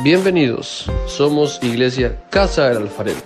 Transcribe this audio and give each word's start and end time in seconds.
Bienvenidos, 0.00 0.90
somos 1.06 1.62
Iglesia 1.62 2.26
Casa 2.30 2.70
del 2.70 2.78
Alfarero. 2.78 3.20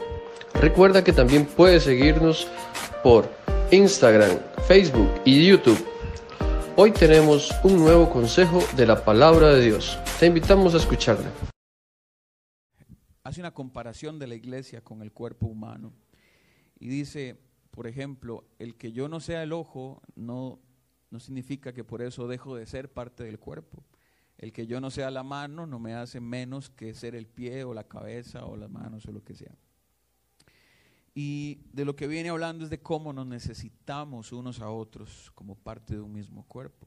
Recuerda 0.52 1.04
que 1.04 1.12
también 1.12 1.46
puedes 1.46 1.84
seguirnos 1.84 2.48
por 3.04 3.30
Instagram, 3.70 4.40
Facebook 4.66 5.08
y 5.24 5.46
YouTube. 5.46 5.78
Hoy 6.74 6.90
tenemos 6.90 7.52
un 7.62 7.76
nuevo 7.76 8.10
consejo 8.10 8.58
de 8.76 8.84
la 8.84 9.04
palabra 9.04 9.54
de 9.54 9.64
Dios. 9.64 9.96
Te 10.18 10.26
invitamos 10.26 10.74
a 10.74 10.78
escucharla. 10.78 11.30
Hace 13.22 13.40
una 13.40 13.54
comparación 13.54 14.18
de 14.18 14.26
la 14.26 14.34
iglesia 14.34 14.82
con 14.82 15.02
el 15.02 15.12
cuerpo 15.12 15.46
humano 15.46 15.92
y 16.80 16.88
dice, 16.88 17.38
por 17.70 17.86
ejemplo, 17.86 18.44
el 18.58 18.74
que 18.74 18.90
yo 18.90 19.08
no 19.08 19.20
sea 19.20 19.44
el 19.44 19.52
ojo 19.52 20.02
no, 20.16 20.58
no 21.10 21.20
significa 21.20 21.72
que 21.72 21.84
por 21.84 22.02
eso 22.02 22.26
dejo 22.26 22.56
de 22.56 22.66
ser 22.66 22.92
parte 22.92 23.22
del 23.22 23.38
cuerpo. 23.38 23.84
El 24.38 24.52
que 24.52 24.66
yo 24.66 24.80
no 24.80 24.90
sea 24.90 25.10
la 25.10 25.22
mano 25.22 25.66
no 25.66 25.78
me 25.78 25.94
hace 25.94 26.20
menos 26.20 26.68
que 26.68 26.94
ser 26.94 27.14
el 27.14 27.26
pie 27.26 27.64
o 27.64 27.72
la 27.72 27.84
cabeza 27.84 28.44
o 28.44 28.56
las 28.56 28.70
manos 28.70 29.06
o 29.06 29.12
lo 29.12 29.24
que 29.24 29.34
sea. 29.34 29.56
Y 31.14 31.60
de 31.72 31.86
lo 31.86 31.96
que 31.96 32.06
viene 32.06 32.28
hablando 32.28 32.64
es 32.64 32.70
de 32.70 32.82
cómo 32.82 33.12
nos 33.14 33.26
necesitamos 33.26 34.32
unos 34.32 34.60
a 34.60 34.68
otros 34.68 35.32
como 35.34 35.54
parte 35.54 35.94
de 35.94 36.02
un 36.02 36.12
mismo 36.12 36.46
cuerpo. 36.46 36.86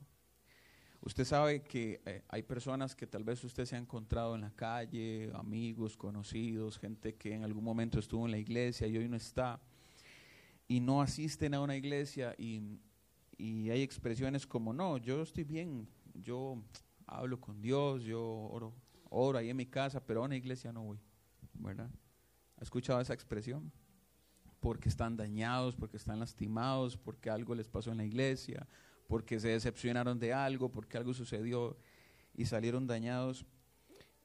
Usted 1.02 1.26
sabe 1.26 1.64
que 1.64 2.02
eh, 2.06 2.24
hay 2.28 2.44
personas 2.44 2.96
que 2.96 3.08
tal 3.08 3.24
vez 3.24 3.44
usted 3.44 3.66
se 3.66 3.76
ha 3.76 3.80
encontrado 3.80 4.36
en 4.36 4.42
la 4.42 4.52
calle, 4.52 5.32
amigos, 5.34 5.98
conocidos, 5.98 6.78
gente 6.78 7.16
que 7.16 7.34
en 7.34 7.44
algún 7.44 7.64
momento 7.64 7.98
estuvo 7.98 8.26
en 8.26 8.32
la 8.32 8.38
iglesia 8.38 8.86
y 8.86 8.98
hoy 8.98 9.08
no 9.08 9.16
está, 9.16 9.60
y 10.68 10.80
no 10.80 11.02
asisten 11.02 11.56
a 11.56 11.62
una 11.62 11.76
iglesia 11.76 12.36
y, 12.38 12.62
y 13.38 13.70
hay 13.72 13.82
expresiones 13.82 14.46
como, 14.46 14.74
no, 14.74 14.98
yo 14.98 15.24
estoy 15.24 15.46
bien, 15.46 15.88
yo 16.14 16.62
hablo 17.10 17.40
con 17.40 17.62
Dios, 17.62 18.04
yo 18.04 18.22
oro, 18.24 18.74
oro 19.10 19.38
ahí 19.38 19.50
en 19.50 19.58
mi 19.58 19.66
casa, 19.66 20.06
pero 20.06 20.22
a 20.22 20.26
una 20.26 20.36
iglesia 20.36 20.72
no 20.72 20.84
voy, 20.84 21.00
¿verdad? 21.54 21.90
¿Ha 22.58 22.64
escuchado 22.64 23.02
esa 23.02 23.14
expresión? 23.14 23.72
Porque 24.60 24.90
están 24.90 25.18
dañados, 25.18 25.76
porque 25.76 25.98
están 25.98 26.20
lastimados, 26.20 26.98
porque 26.98 27.30
algo 27.30 27.56
les 27.56 27.68
pasó 27.68 27.92
en 27.92 27.98
la 27.98 28.06
iglesia, 28.06 28.68
porque 29.08 29.40
se 29.40 29.50
decepcionaron 29.50 30.20
de 30.20 30.34
algo, 30.34 30.70
porque 30.70 30.98
algo 30.98 31.14
sucedió 31.14 31.78
y 32.36 32.46
salieron 32.46 32.86
dañados. 32.86 33.46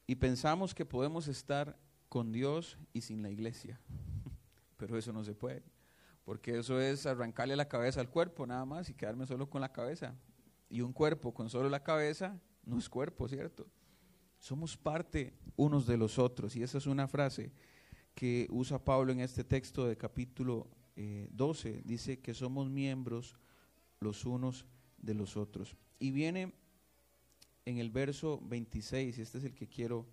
Y 0.05 0.15
pensamos 0.15 0.75
que 0.75 0.85
podemos 0.85 1.27
estar 1.27 1.77
con 2.09 2.31
Dios 2.31 2.77
y 2.93 3.01
sin 3.01 3.23
la 3.23 3.29
iglesia, 3.29 3.79
pero 4.77 4.97
eso 4.97 5.11
no 5.11 5.23
se 5.23 5.33
puede, 5.33 5.63
porque 6.23 6.59
eso 6.59 6.79
es 6.79 7.05
arrancarle 7.05 7.55
la 7.55 7.67
cabeza 7.67 8.01
al 8.01 8.09
cuerpo 8.09 8.45
nada 8.45 8.65
más 8.65 8.89
y 8.89 8.93
quedarme 8.93 9.25
solo 9.25 9.49
con 9.49 9.61
la 9.61 9.71
cabeza. 9.71 10.13
Y 10.69 10.81
un 10.81 10.93
cuerpo 10.93 11.33
con 11.33 11.49
solo 11.49 11.69
la 11.69 11.83
cabeza 11.83 12.39
no 12.65 12.77
es 12.77 12.89
cuerpo, 12.89 13.27
¿cierto? 13.27 13.67
Somos 14.39 14.77
parte 14.77 15.33
unos 15.55 15.87
de 15.87 15.97
los 15.97 16.19
otros. 16.19 16.55
Y 16.55 16.63
esa 16.63 16.77
es 16.77 16.87
una 16.87 17.07
frase 17.07 17.51
que 18.13 18.47
usa 18.49 18.83
Pablo 18.83 19.11
en 19.11 19.19
este 19.19 19.43
texto 19.43 19.85
de 19.87 19.97
capítulo 19.97 20.67
12. 20.95 21.69
Eh, 21.69 21.81
Dice 21.85 22.19
que 22.19 22.33
somos 22.33 22.69
miembros 22.69 23.35
los 23.99 24.25
unos 24.25 24.65
de 24.97 25.13
los 25.13 25.37
otros. 25.37 25.75
Y 25.99 26.11
viene 26.11 26.53
en 27.65 27.77
el 27.79 27.89
verso 27.89 28.39
26, 28.43 29.17
y 29.17 29.21
este 29.21 29.37
es 29.39 29.43
el 29.43 29.55
que 29.55 29.67
quiero 29.67 30.05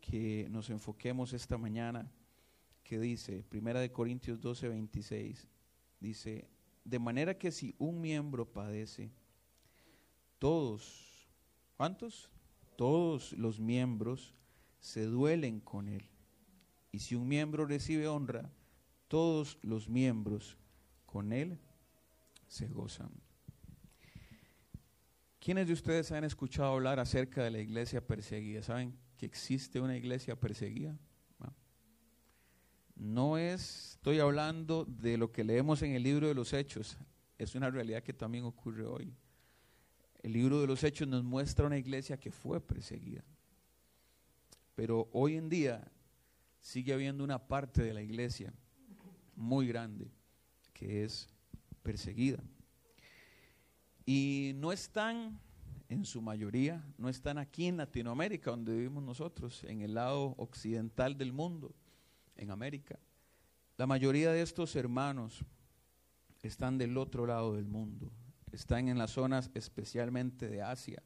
que 0.00 0.46
nos 0.50 0.68
enfoquemos 0.68 1.32
esta 1.32 1.56
mañana, 1.56 2.10
que 2.82 2.98
dice, 3.00 3.42
Primera 3.48 3.80
de 3.80 3.90
Corintios 3.90 4.40
12, 4.40 4.68
26, 4.68 5.48
dice, 5.98 6.46
de 6.84 6.98
manera 6.98 7.38
que 7.38 7.50
si 7.50 7.74
un 7.78 8.00
miembro 8.00 8.44
padece, 8.44 9.10
todos 10.38 11.13
¿Cuántos? 11.76 12.30
Todos 12.76 13.32
los 13.32 13.60
miembros 13.60 14.34
se 14.80 15.04
duelen 15.04 15.60
con 15.60 15.88
él. 15.88 16.08
Y 16.92 17.00
si 17.00 17.14
un 17.14 17.26
miembro 17.26 17.66
recibe 17.66 18.06
honra, 18.06 18.52
todos 19.08 19.58
los 19.62 19.88
miembros 19.88 20.56
con 21.06 21.32
él 21.32 21.58
se 22.46 22.68
gozan. 22.68 23.10
¿Quiénes 25.40 25.66
de 25.66 25.72
ustedes 25.72 26.10
han 26.12 26.24
escuchado 26.24 26.72
hablar 26.72 26.98
acerca 27.00 27.42
de 27.42 27.50
la 27.50 27.60
iglesia 27.60 28.06
perseguida? 28.06 28.62
¿Saben 28.62 28.96
que 29.16 29.26
existe 29.26 29.80
una 29.80 29.96
iglesia 29.96 30.38
perseguida? 30.38 30.98
No 32.96 33.38
es, 33.38 33.94
estoy 33.94 34.20
hablando 34.20 34.84
de 34.84 35.18
lo 35.18 35.32
que 35.32 35.42
leemos 35.42 35.82
en 35.82 35.92
el 35.92 36.02
libro 36.02 36.28
de 36.28 36.34
los 36.34 36.52
hechos, 36.52 36.96
es 37.38 37.54
una 37.54 37.68
realidad 37.68 38.02
que 38.02 38.12
también 38.12 38.44
ocurre 38.44 38.86
hoy. 38.86 39.12
El 40.24 40.32
libro 40.32 40.58
de 40.62 40.66
los 40.66 40.82
Hechos 40.82 41.06
nos 41.06 41.22
muestra 41.22 41.66
una 41.66 41.76
iglesia 41.76 42.18
que 42.18 42.30
fue 42.30 42.58
perseguida. 42.58 43.22
Pero 44.74 45.10
hoy 45.12 45.36
en 45.36 45.50
día 45.50 45.86
sigue 46.60 46.94
habiendo 46.94 47.22
una 47.22 47.46
parte 47.46 47.82
de 47.82 47.92
la 47.92 48.00
iglesia 48.00 48.50
muy 49.36 49.66
grande 49.66 50.10
que 50.72 51.04
es 51.04 51.28
perseguida. 51.82 52.42
Y 54.06 54.52
no 54.54 54.72
están, 54.72 55.38
en 55.90 56.06
su 56.06 56.22
mayoría, 56.22 56.82
no 56.96 57.10
están 57.10 57.36
aquí 57.36 57.66
en 57.66 57.76
Latinoamérica, 57.76 58.50
donde 58.50 58.74
vivimos 58.74 59.04
nosotros, 59.04 59.62
en 59.64 59.82
el 59.82 59.92
lado 59.92 60.34
occidental 60.38 61.18
del 61.18 61.34
mundo, 61.34 61.74
en 62.36 62.50
América. 62.50 62.98
La 63.76 63.86
mayoría 63.86 64.32
de 64.32 64.40
estos 64.40 64.74
hermanos 64.74 65.44
están 66.42 66.78
del 66.78 66.96
otro 66.96 67.26
lado 67.26 67.56
del 67.56 67.66
mundo, 67.66 68.10
están 68.54 68.88
en 68.88 68.98
las 68.98 69.10
zonas 69.10 69.50
especialmente 69.54 70.48
de 70.48 70.62
Asia, 70.62 71.02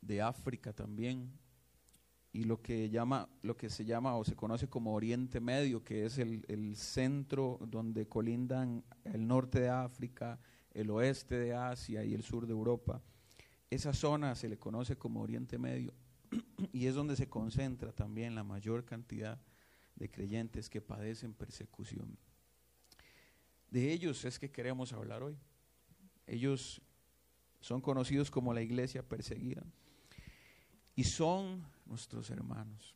de 0.00 0.20
África 0.20 0.72
también, 0.72 1.32
y 2.32 2.44
lo 2.44 2.60
que, 2.60 2.90
llama, 2.90 3.28
lo 3.42 3.56
que 3.56 3.70
se 3.70 3.84
llama 3.84 4.16
o 4.16 4.24
se 4.24 4.34
conoce 4.34 4.68
como 4.68 4.92
Oriente 4.92 5.40
Medio, 5.40 5.84
que 5.84 6.04
es 6.04 6.18
el, 6.18 6.44
el 6.48 6.76
centro 6.76 7.60
donde 7.68 8.08
colindan 8.08 8.84
el 9.04 9.26
norte 9.26 9.60
de 9.60 9.68
África, 9.68 10.40
el 10.72 10.90
oeste 10.90 11.38
de 11.38 11.54
Asia 11.54 12.04
y 12.04 12.12
el 12.12 12.24
sur 12.24 12.46
de 12.46 12.52
Europa. 12.52 13.00
Esa 13.70 13.92
zona 13.92 14.34
se 14.34 14.48
le 14.48 14.58
conoce 14.58 14.96
como 14.98 15.22
Oriente 15.22 15.58
Medio 15.58 15.94
y 16.72 16.86
es 16.86 16.96
donde 16.96 17.14
se 17.14 17.28
concentra 17.28 17.92
también 17.92 18.34
la 18.34 18.42
mayor 18.42 18.84
cantidad 18.84 19.40
de 19.94 20.10
creyentes 20.10 20.68
que 20.68 20.80
padecen 20.80 21.34
persecución. 21.34 22.18
De 23.70 23.92
ellos 23.92 24.24
es 24.24 24.40
que 24.40 24.50
queremos 24.50 24.92
hablar 24.92 25.22
hoy. 25.22 25.38
Ellos 26.26 26.80
son 27.60 27.80
conocidos 27.80 28.30
como 28.30 28.52
la 28.52 28.62
iglesia 28.62 29.02
perseguida. 29.02 29.64
Y 30.94 31.04
son 31.04 31.64
nuestros 31.86 32.30
hermanos. 32.30 32.94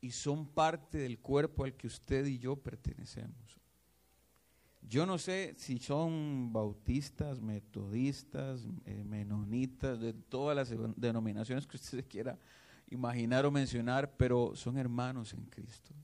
Y 0.00 0.10
son 0.10 0.46
parte 0.46 0.98
del 0.98 1.18
cuerpo 1.18 1.64
al 1.64 1.74
que 1.74 1.86
usted 1.86 2.26
y 2.26 2.38
yo 2.38 2.56
pertenecemos. 2.56 3.58
Yo 4.82 5.06
no 5.06 5.16
sé 5.18 5.54
si 5.56 5.78
son 5.78 6.52
bautistas, 6.52 7.40
metodistas, 7.40 8.66
eh, 8.84 9.02
menonitas, 9.04 9.98
de 9.98 10.12
todas 10.12 10.54
las 10.54 10.96
denominaciones 10.96 11.66
que 11.66 11.76
usted 11.76 12.06
quiera 12.06 12.38
imaginar 12.90 13.46
o 13.46 13.50
mencionar, 13.50 14.14
pero 14.16 14.54
son 14.54 14.76
hermanos 14.76 15.32
en 15.32 15.44
Cristo. 15.46 15.94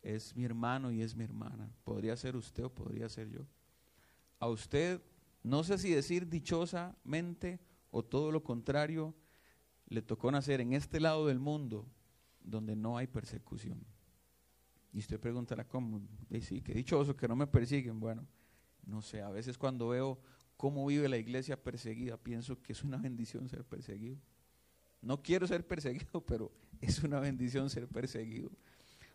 Es 0.00 0.34
mi 0.34 0.44
hermano 0.44 0.90
y 0.90 1.02
es 1.02 1.14
mi 1.14 1.24
hermana. 1.24 1.70
Podría 1.84 2.16
ser 2.16 2.34
usted 2.34 2.64
o 2.64 2.70
podría 2.70 3.08
ser 3.08 3.28
yo. 3.28 3.46
A 4.38 4.48
usted 4.48 5.00
no 5.42 5.64
sé 5.64 5.78
si 5.78 5.90
decir 5.90 6.28
dichosamente 6.28 7.60
o 7.90 8.04
todo 8.04 8.30
lo 8.30 8.42
contrario, 8.42 9.14
le 9.86 10.02
tocó 10.02 10.30
nacer 10.30 10.60
en 10.60 10.72
este 10.72 11.00
lado 11.00 11.26
del 11.26 11.38
mundo 11.38 11.86
donde 12.40 12.76
no 12.76 12.96
hay 12.96 13.06
persecución. 13.06 13.84
Y 14.92 14.98
usted 14.98 15.18
preguntará, 15.18 15.66
¿cómo? 15.66 16.00
Y 16.30 16.40
sí, 16.42 16.60
qué 16.60 16.74
dichoso 16.74 17.16
que 17.16 17.26
no 17.26 17.34
me 17.34 17.46
persiguen. 17.46 17.98
Bueno, 17.98 18.26
no 18.84 19.02
sé, 19.02 19.22
a 19.22 19.30
veces 19.30 19.56
cuando 19.56 19.88
veo 19.88 20.20
cómo 20.56 20.86
vive 20.86 21.08
la 21.08 21.16
iglesia 21.16 21.62
perseguida, 21.62 22.16
pienso 22.16 22.60
que 22.62 22.72
es 22.72 22.84
una 22.84 22.98
bendición 22.98 23.48
ser 23.48 23.64
perseguido. 23.64 24.18
No 25.00 25.22
quiero 25.22 25.46
ser 25.46 25.66
perseguido, 25.66 26.20
pero 26.26 26.52
es 26.80 27.02
una 27.02 27.20
bendición 27.20 27.70
ser 27.70 27.88
perseguido. 27.88 28.50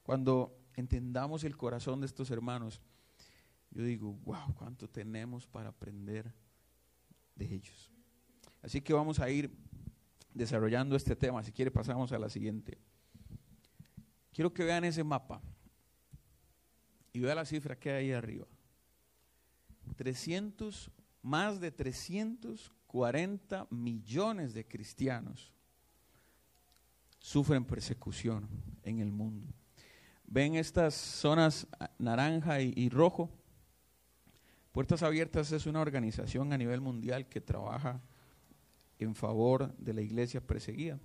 Cuando 0.04 0.58
entendamos 0.76 1.44
el 1.44 1.58
corazón 1.58 2.02
de 2.02 2.08
estos 2.08 2.32
hermanos, 2.32 2.82
yo 3.78 3.84
digo, 3.84 4.14
wow, 4.26 4.56
cuánto 4.56 4.90
tenemos 4.90 5.46
para 5.46 5.70
aprender 5.70 6.34
de 7.36 7.46
ellos. 7.46 7.92
Así 8.64 8.82
que 8.82 8.92
vamos 8.92 9.20
a 9.20 9.30
ir 9.30 9.56
desarrollando 10.34 10.96
este 10.96 11.16
tema. 11.16 11.44
Si 11.44 11.52
quiere, 11.52 11.70
pasamos 11.70 12.12
a 12.12 12.18
la 12.18 12.28
siguiente. 12.28 12.80
Quiero 14.34 14.52
que 14.52 14.64
vean 14.64 14.84
ese 14.84 15.04
mapa 15.04 15.44
y 17.14 17.20
vean 17.20 17.36
la 17.36 17.46
cifra 17.46 17.78
que 17.78 17.92
hay 17.92 18.06
ahí 18.06 18.14
arriba. 18.14 18.48
300, 19.96 20.90
más 21.22 21.60
de 21.60 21.72
340 21.72 23.68
millones 23.70 24.56
de 24.56 24.68
cristianos 24.68 25.54
sufren 27.20 27.64
persecución 27.64 28.50
en 28.82 29.02
el 29.02 29.12
mundo. 29.12 29.54
¿Ven 30.26 30.56
estas 30.56 30.96
zonas 30.96 31.68
naranja 32.00 32.60
y 32.60 32.90
rojo? 32.90 33.30
Puertas 34.78 35.02
Abiertas 35.02 35.52
es 35.54 35.66
una 35.66 35.82
organización 35.82 36.54
a 36.54 36.58
nivel 36.60 36.82
mundial 36.82 37.28
que 37.28 37.42
trabaja 37.42 38.00
en 39.00 39.16
favor 39.16 39.76
de 39.80 39.92
la 39.92 40.04
iglesia 40.04 40.40
perseguida. 40.40 41.00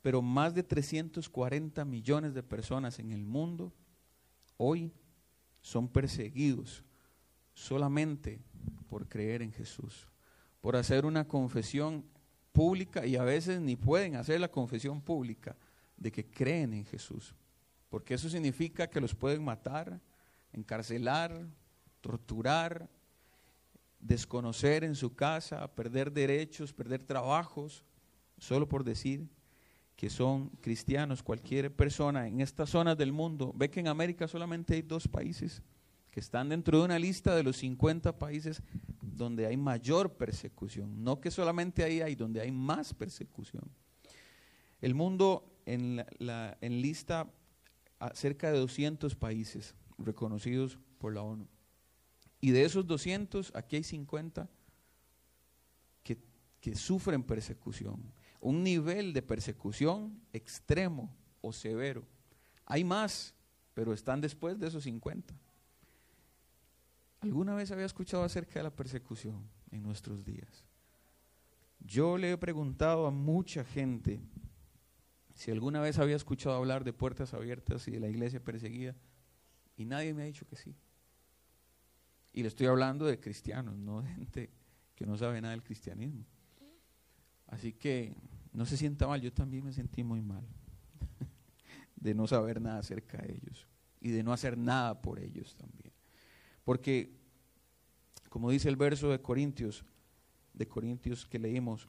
pero 0.00 0.22
más 0.22 0.54
de 0.54 0.62
340 0.62 1.84
millones 1.84 2.32
de 2.32 2.42
personas 2.42 2.98
en 2.98 3.12
el 3.12 3.26
mundo 3.26 3.74
hoy 4.56 4.90
son 5.60 5.86
perseguidos 5.86 6.82
solamente 7.52 8.40
por 8.88 9.06
creer 9.06 9.42
en 9.42 9.52
Jesús, 9.52 10.08
por 10.62 10.74
hacer 10.74 11.04
una 11.04 11.28
confesión 11.28 12.06
pública 12.52 13.04
y 13.04 13.16
a 13.16 13.22
veces 13.22 13.60
ni 13.60 13.76
pueden 13.76 14.16
hacer 14.16 14.40
la 14.40 14.50
confesión 14.50 15.02
pública 15.02 15.58
de 15.98 16.10
que 16.10 16.24
creen 16.24 16.72
en 16.72 16.86
Jesús, 16.86 17.34
porque 17.90 18.14
eso 18.14 18.30
significa 18.30 18.88
que 18.88 18.98
los 18.98 19.14
pueden 19.14 19.44
matar, 19.44 20.00
encarcelar, 20.54 21.46
torturar, 22.00 22.88
desconocer 24.00 24.84
en 24.84 24.94
su 24.94 25.14
casa, 25.14 25.72
perder 25.74 26.12
derechos, 26.12 26.72
perder 26.72 27.02
trabajos, 27.02 27.84
solo 28.38 28.68
por 28.68 28.84
decir 28.84 29.28
que 29.96 30.08
son 30.08 30.48
cristianos. 30.62 31.22
Cualquier 31.22 31.74
persona 31.74 32.26
en 32.26 32.40
estas 32.40 32.70
zonas 32.70 32.96
del 32.96 33.12
mundo 33.12 33.52
ve 33.54 33.70
que 33.70 33.80
en 33.80 33.88
América 33.88 34.26
solamente 34.26 34.74
hay 34.74 34.82
dos 34.82 35.06
países 35.06 35.62
que 36.10 36.20
están 36.20 36.48
dentro 36.48 36.78
de 36.78 36.84
una 36.84 36.98
lista 36.98 37.36
de 37.36 37.42
los 37.42 37.58
50 37.58 38.18
países 38.18 38.62
donde 39.00 39.46
hay 39.46 39.56
mayor 39.56 40.14
persecución. 40.14 41.04
No 41.04 41.20
que 41.20 41.30
solamente 41.30 41.84
ahí 41.84 42.00
hay, 42.00 42.14
donde 42.14 42.40
hay 42.40 42.50
más 42.50 42.94
persecución. 42.94 43.70
El 44.80 44.94
mundo 44.94 45.44
en, 45.66 46.04
la, 46.18 46.56
lista 46.62 47.30
a 47.98 48.14
cerca 48.14 48.50
de 48.50 48.58
200 48.58 49.14
países 49.14 49.74
reconocidos 49.98 50.78
por 50.98 51.14
la 51.14 51.22
ONU. 51.22 51.46
Y 52.40 52.52
de 52.52 52.64
esos 52.64 52.86
200, 52.86 53.52
aquí 53.54 53.76
hay 53.76 53.84
50 53.84 54.48
que, 56.02 56.74
sufren 56.74 57.22
persecución. 57.22 58.12
Un 58.40 58.62
nivel 58.62 59.12
de 59.12 59.22
persecución 59.22 60.20
extremo 60.32 61.14
o 61.40 61.52
severo. 61.52 62.06
Hay 62.66 62.84
más, 62.84 63.34
pero 63.72 63.94
están 63.94 64.20
después 64.20 64.58
de 64.58 64.68
esos 64.68 64.84
50. 64.84 65.34
¿Alguna 67.20 67.54
vez 67.54 67.70
había 67.70 67.86
escuchado 67.86 68.24
acerca 68.24 68.60
de 68.60 68.64
la 68.64 68.76
persecución 68.76 69.48
en 69.70 69.82
nuestros 69.82 70.24
días? 70.24 70.66
Yo 71.78 72.18
le 72.18 72.32
he 72.32 72.36
preguntado 72.36 73.06
a 73.06 73.10
mucha 73.10 73.64
gente 73.64 74.20
si 75.34 75.50
alguna 75.50 75.80
vez 75.80 75.98
había 75.98 76.16
escuchado 76.16 76.54
hablar 76.56 76.84
de 76.84 76.92
puertas 76.92 77.32
abiertas 77.32 77.88
y 77.88 77.92
de 77.92 78.00
la 78.00 78.08
iglesia 78.08 78.44
perseguida, 78.44 78.94
y 79.76 79.86
nadie 79.86 80.12
me 80.12 80.22
ha 80.22 80.26
dicho 80.26 80.46
que 80.46 80.56
sí. 80.56 80.76
Y 82.32 82.42
le 82.42 82.48
estoy 82.48 82.66
hablando 82.66 83.06
de 83.06 83.18
cristianos, 83.18 83.76
no 83.76 84.02
de 84.02 84.08
gente 84.08 84.50
que 84.94 85.06
no 85.06 85.16
sabe 85.16 85.40
nada 85.40 85.52
del 85.52 85.62
cristianismo. 85.62 86.24
Así 87.46 87.72
que 87.72 88.14
no 88.52 88.64
se 88.66 88.76
sienta 88.76 89.06
mal, 89.06 89.20
yo 89.20 89.32
también 89.32 89.64
me 89.64 89.72
sentí 89.72 90.04
muy 90.04 90.20
mal 90.20 90.46
de 91.96 92.14
no 92.14 92.26
saber 92.26 92.60
nada 92.60 92.78
acerca 92.78 93.18
de 93.18 93.32
ellos 93.32 93.66
y 94.00 94.10
de 94.10 94.22
no 94.22 94.32
hacer 94.32 94.56
nada 94.56 95.00
por 95.00 95.18
ellos 95.18 95.56
también. 95.56 95.92
Porque, 96.64 97.12
como 98.28 98.50
dice 98.50 98.68
el 98.68 98.76
verso 98.76 99.10
de 99.10 99.20
Corintios, 99.20 99.84
de 100.54 100.68
Corintios 100.68 101.26
que 101.26 101.38
leímos, 101.38 101.88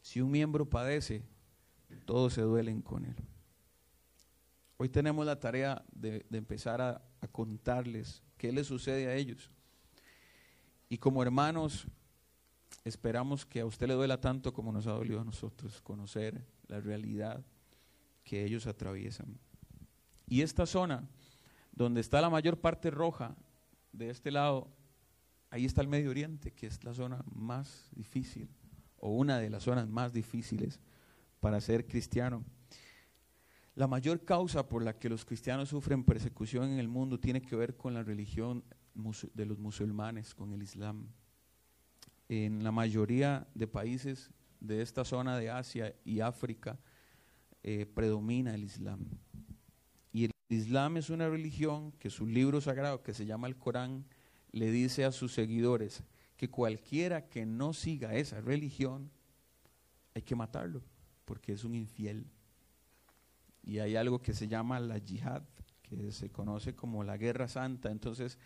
si 0.00 0.20
un 0.20 0.30
miembro 0.30 0.68
padece, 0.68 1.22
todos 2.04 2.34
se 2.34 2.42
duelen 2.42 2.82
con 2.82 3.04
él. 3.04 3.16
Hoy 4.82 4.88
tenemos 4.88 5.24
la 5.24 5.38
tarea 5.38 5.80
de, 5.92 6.26
empezar 6.32 6.80
a, 6.80 7.00
a 7.20 7.28
contarles 7.28 8.20
qué 8.36 8.50
les 8.50 8.66
sucede 8.66 9.06
a 9.06 9.14
ellos. 9.14 9.48
Y 10.88 10.98
como 10.98 11.22
hermanos, 11.22 11.86
esperamos 12.84 13.46
que 13.46 13.60
a 13.60 13.64
usted 13.64 13.86
le 13.86 13.94
duela 13.94 14.20
tanto 14.20 14.52
como 14.52 14.72
nos 14.72 14.88
ha 14.88 14.90
dolido 14.90 15.20
a 15.20 15.24
nosotros 15.24 15.80
conocer 15.82 16.44
la 16.66 16.80
realidad 16.80 17.46
que 18.24 18.44
ellos 18.44 18.66
atraviesan. 18.66 19.38
Y 20.26 20.42
esta 20.42 20.66
zona, 20.66 21.08
donde 21.70 22.00
está 22.00 22.20
la 22.20 22.28
mayor 22.28 22.60
parte 22.60 22.90
roja, 22.90 23.36
de 23.92 24.10
este 24.10 24.32
lado, 24.32 24.68
ahí 25.50 25.64
está 25.64 25.80
el 25.80 25.86
Medio 25.86 26.10
Oriente, 26.10 26.50
que 26.50 26.66
es 26.66 26.82
la 26.82 26.92
zona 26.92 27.22
más 27.32 27.88
difícil, 27.92 28.48
o 28.96 29.10
una 29.10 29.38
de 29.38 29.48
las 29.48 29.62
zonas 29.62 29.86
más 29.86 30.12
difíciles 30.12 30.80
para 31.38 31.60
ser 31.60 31.86
cristiano. 31.86 32.44
La 33.74 33.86
mayor 33.86 34.24
causa 34.24 34.68
por 34.68 34.82
la 34.82 34.98
que 34.98 35.08
los 35.08 35.24
cristianos 35.24 35.70
sufren 35.70 36.04
persecución 36.04 36.72
en 36.72 36.78
el 36.78 36.88
mundo 36.88 37.18
tiene 37.18 37.40
que 37.40 37.56
ver 37.56 37.74
con 37.76 37.94
la 37.94 38.02
religión 38.02 38.62
de 39.32 39.46
los 39.46 39.58
musulmanes, 39.58 40.34
con 40.34 40.52
el 40.52 40.62
Islam. 40.62 41.08
En 42.28 42.62
la 42.62 42.70
mayoría 42.70 43.48
de 43.54 43.66
países 43.66 44.30
de 44.60 44.82
esta 44.82 45.04
zona 45.04 45.38
de 45.38 45.50
Asia 45.50 45.94
y 46.04 46.20
África 46.20 46.78
eh, 47.62 47.86
predomina 47.86 48.54
el 48.54 48.64
Islam. 48.64 49.06
Y 50.12 50.24
el 50.24 50.32
Islam 50.50 50.98
es 50.98 51.08
una 51.08 51.30
religión 51.30 51.92
que 51.92 52.10
su 52.10 52.26
libro 52.26 52.60
sagrado, 52.60 53.02
que 53.02 53.14
se 53.14 53.24
llama 53.24 53.48
el 53.48 53.56
Corán, 53.56 54.04
le 54.50 54.70
dice 54.70 55.06
a 55.06 55.12
sus 55.12 55.32
seguidores 55.32 56.04
que 56.36 56.50
cualquiera 56.50 57.30
que 57.30 57.46
no 57.46 57.72
siga 57.72 58.14
esa 58.16 58.42
religión, 58.42 59.10
hay 60.14 60.20
que 60.20 60.36
matarlo, 60.36 60.82
porque 61.24 61.52
es 61.52 61.64
un 61.64 61.74
infiel 61.74 62.26
y 63.62 63.78
hay 63.78 63.96
algo 63.96 64.20
que 64.20 64.32
se 64.32 64.48
llama 64.48 64.80
la 64.80 64.98
yihad, 64.98 65.42
que 65.82 66.12
se 66.12 66.30
conoce 66.30 66.74
como 66.74 67.04
la 67.04 67.16
guerra 67.16 67.48
santa. 67.48 67.90
Entonces, 67.90 68.38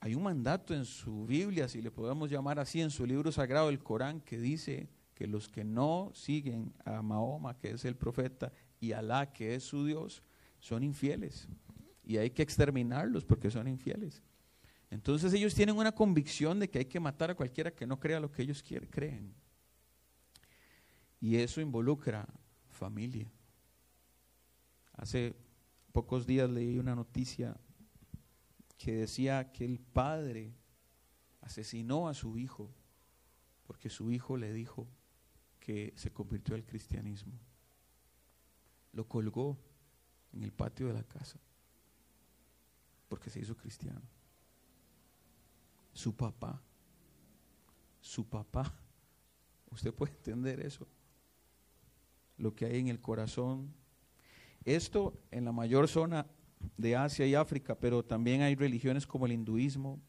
hay 0.00 0.14
un 0.14 0.22
mandato 0.22 0.74
en 0.74 0.84
su 0.84 1.26
Biblia, 1.26 1.68
si 1.68 1.82
le 1.82 1.90
podemos 1.90 2.30
llamar 2.30 2.58
así, 2.58 2.80
en 2.80 2.90
su 2.90 3.06
libro 3.06 3.32
sagrado, 3.32 3.68
el 3.68 3.78
Corán, 3.78 4.20
que 4.20 4.38
dice 4.38 4.88
que 5.14 5.26
los 5.26 5.48
que 5.48 5.64
no 5.64 6.12
siguen 6.14 6.72
a 6.84 7.02
Mahoma, 7.02 7.56
que 7.58 7.70
es 7.70 7.84
el 7.84 7.96
profeta, 7.96 8.52
y 8.80 8.92
Alá, 8.92 9.32
que 9.32 9.54
es 9.54 9.64
su 9.64 9.84
Dios, 9.84 10.22
son 10.60 10.82
infieles. 10.82 11.48
Y 12.04 12.16
hay 12.16 12.30
que 12.30 12.42
exterminarlos 12.42 13.24
porque 13.24 13.50
son 13.50 13.66
infieles. 13.66 14.22
Entonces 14.90 15.32
ellos 15.34 15.54
tienen 15.54 15.76
una 15.76 15.92
convicción 15.92 16.58
de 16.58 16.70
que 16.70 16.78
hay 16.78 16.84
que 16.86 17.00
matar 17.00 17.30
a 17.30 17.34
cualquiera 17.34 17.70
que 17.70 17.86
no 17.86 18.00
crea 18.00 18.20
lo 18.20 18.30
que 18.30 18.42
ellos 18.42 18.64
creen. 18.90 19.34
Y 21.20 21.36
eso 21.36 21.60
involucra 21.60 22.26
familia. 22.68 23.30
Hace 24.98 25.36
pocos 25.92 26.26
días 26.26 26.50
leí 26.50 26.76
una 26.76 26.96
noticia 26.96 27.56
que 28.76 28.96
decía 28.96 29.52
que 29.52 29.64
el 29.64 29.78
padre 29.78 30.52
asesinó 31.40 32.08
a 32.08 32.14
su 32.14 32.36
hijo 32.36 32.74
porque 33.64 33.90
su 33.90 34.10
hijo 34.10 34.36
le 34.36 34.52
dijo 34.52 34.88
que 35.60 35.92
se 35.96 36.12
convirtió 36.12 36.56
al 36.56 36.64
cristianismo. 36.64 37.38
Lo 38.92 39.06
colgó 39.06 39.56
en 40.32 40.42
el 40.42 40.52
patio 40.52 40.88
de 40.88 40.94
la 40.94 41.04
casa 41.04 41.38
porque 43.08 43.30
se 43.30 43.38
hizo 43.38 43.56
cristiano. 43.56 44.02
Su 45.92 46.16
papá, 46.16 46.60
su 48.00 48.28
papá, 48.28 48.74
usted 49.70 49.94
puede 49.94 50.12
entender 50.12 50.58
eso, 50.58 50.88
lo 52.36 52.52
que 52.56 52.66
hay 52.66 52.80
en 52.80 52.88
el 52.88 53.00
corazón 53.00 53.77
esto 54.74 55.18
en 55.30 55.44
la 55.44 55.52
mayor 55.52 55.88
zona 55.88 56.26
de 56.76 56.96
Asia 56.96 57.26
y 57.26 57.34
África, 57.34 57.74
pero 57.78 58.04
también 58.04 58.42
hay 58.42 58.54
religiones 58.54 59.06
como 59.06 59.26
el 59.26 59.32
hinduismo, 59.32 60.00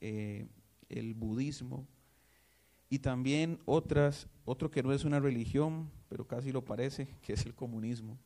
eh, 0.00 0.46
el 0.88 1.14
budismo 1.14 1.86
y 2.88 2.98
también 2.98 3.58
otras, 3.64 4.28
otro 4.44 4.70
que 4.70 4.82
no 4.82 4.92
es 4.92 5.04
una 5.04 5.18
religión, 5.18 5.90
pero 6.08 6.26
casi 6.26 6.52
lo 6.52 6.64
parece, 6.64 7.08
que 7.22 7.32
es 7.32 7.46
el 7.46 7.54
comunismo, 7.54 8.18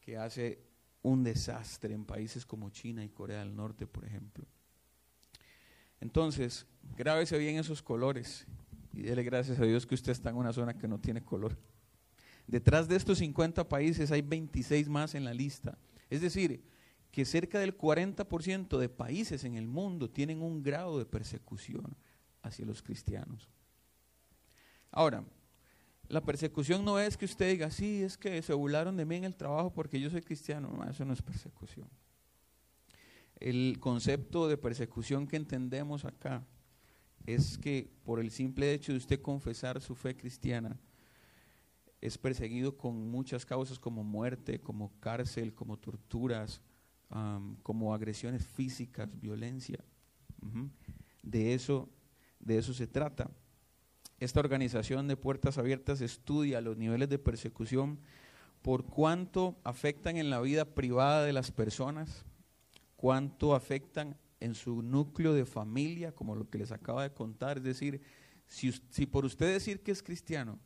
que 0.00 0.16
hace 0.16 0.62
un 1.02 1.22
desastre 1.22 1.94
en 1.94 2.04
países 2.04 2.44
como 2.44 2.70
China 2.70 3.04
y 3.04 3.08
Corea 3.08 3.38
del 3.38 3.54
Norte, 3.54 3.86
por 3.86 4.04
ejemplo. 4.04 4.44
Entonces, 6.00 6.66
grábese 6.96 7.38
bien 7.38 7.56
esos 7.56 7.82
colores 7.82 8.46
y 8.92 9.02
dele 9.02 9.22
gracias 9.22 9.58
a 9.58 9.64
Dios 9.64 9.86
que 9.86 9.94
usted 9.94 10.12
está 10.12 10.30
en 10.30 10.36
una 10.36 10.52
zona 10.52 10.74
que 10.74 10.88
no 10.88 10.98
tiene 10.98 11.24
color. 11.24 11.56
Detrás 12.48 12.88
de 12.88 12.96
estos 12.96 13.18
50 13.18 13.68
países 13.68 14.10
hay 14.10 14.22
26 14.22 14.88
más 14.88 15.14
en 15.14 15.24
la 15.24 15.34
lista. 15.34 15.78
Es 16.08 16.22
decir, 16.22 16.64
que 17.12 17.26
cerca 17.26 17.58
del 17.58 17.76
40% 17.76 18.78
de 18.78 18.88
países 18.88 19.44
en 19.44 19.54
el 19.54 19.68
mundo 19.68 20.10
tienen 20.10 20.40
un 20.40 20.62
grado 20.62 20.98
de 20.98 21.04
persecución 21.04 21.94
hacia 22.42 22.64
los 22.64 22.82
cristianos. 22.82 23.50
Ahora, 24.90 25.24
la 26.08 26.22
persecución 26.22 26.86
no 26.86 26.98
es 26.98 27.18
que 27.18 27.26
usted 27.26 27.50
diga, 27.50 27.70
sí, 27.70 28.02
es 28.02 28.16
que 28.16 28.40
se 28.40 28.54
burlaron 28.54 28.96
de 28.96 29.04
mí 29.04 29.16
en 29.16 29.24
el 29.24 29.36
trabajo 29.36 29.70
porque 29.70 30.00
yo 30.00 30.08
soy 30.08 30.22
cristiano. 30.22 30.70
No, 30.74 30.88
eso 30.88 31.04
no 31.04 31.12
es 31.12 31.20
persecución. 31.20 31.88
El 33.36 33.76
concepto 33.78 34.48
de 34.48 34.56
persecución 34.56 35.26
que 35.26 35.36
entendemos 35.36 36.06
acá 36.06 36.46
es 37.26 37.58
que 37.58 37.90
por 38.04 38.20
el 38.20 38.30
simple 38.30 38.72
hecho 38.72 38.92
de 38.92 38.98
usted 38.98 39.20
confesar 39.20 39.82
su 39.82 39.94
fe 39.94 40.16
cristiana, 40.16 40.80
es 42.00 42.16
perseguido 42.18 42.76
con 42.76 43.10
muchas 43.10 43.44
causas 43.44 43.78
como 43.78 44.04
muerte, 44.04 44.60
como 44.60 44.92
cárcel, 45.00 45.54
como 45.54 45.78
torturas, 45.78 46.60
como 47.62 47.94
agresiones 47.94 48.46
físicas, 48.46 49.08
violencia. 49.20 49.78
De 51.22 51.54
eso, 51.54 51.88
de 52.38 52.58
eso 52.58 52.72
se 52.72 52.86
trata. 52.86 53.30
esta 54.20 54.40
organización 54.40 55.06
de 55.06 55.16
Puertas 55.16 55.58
Abiertas 55.58 56.00
estudia 56.00 56.60
los 56.60 56.76
niveles 56.76 57.08
de 57.08 57.18
persecución 57.18 58.00
por 58.62 58.84
cuánto 58.84 59.56
afectan 59.62 60.16
en 60.16 60.30
la 60.30 60.40
vida 60.40 60.64
privada 60.64 61.24
de 61.24 61.32
las 61.32 61.52
personas, 61.52 62.24
cuánto 62.96 63.54
afectan 63.54 64.16
en 64.40 64.54
su 64.54 64.82
núcleo 64.82 65.34
de 65.34 65.44
familia, 65.44 66.12
como 66.12 66.34
lo 66.34 66.48
que 66.48 66.58
les 66.58 66.72
acaba 66.72 67.02
de 67.02 67.12
contar. 67.12 67.58
Es 67.58 67.64
decir, 67.64 68.00
si, 68.46 68.72
si 68.90 69.06
por 69.06 69.24
usted 69.24 69.52
decir 69.52 69.82
que 69.82 69.92
es 69.92 70.02
cristiano, 70.02 70.58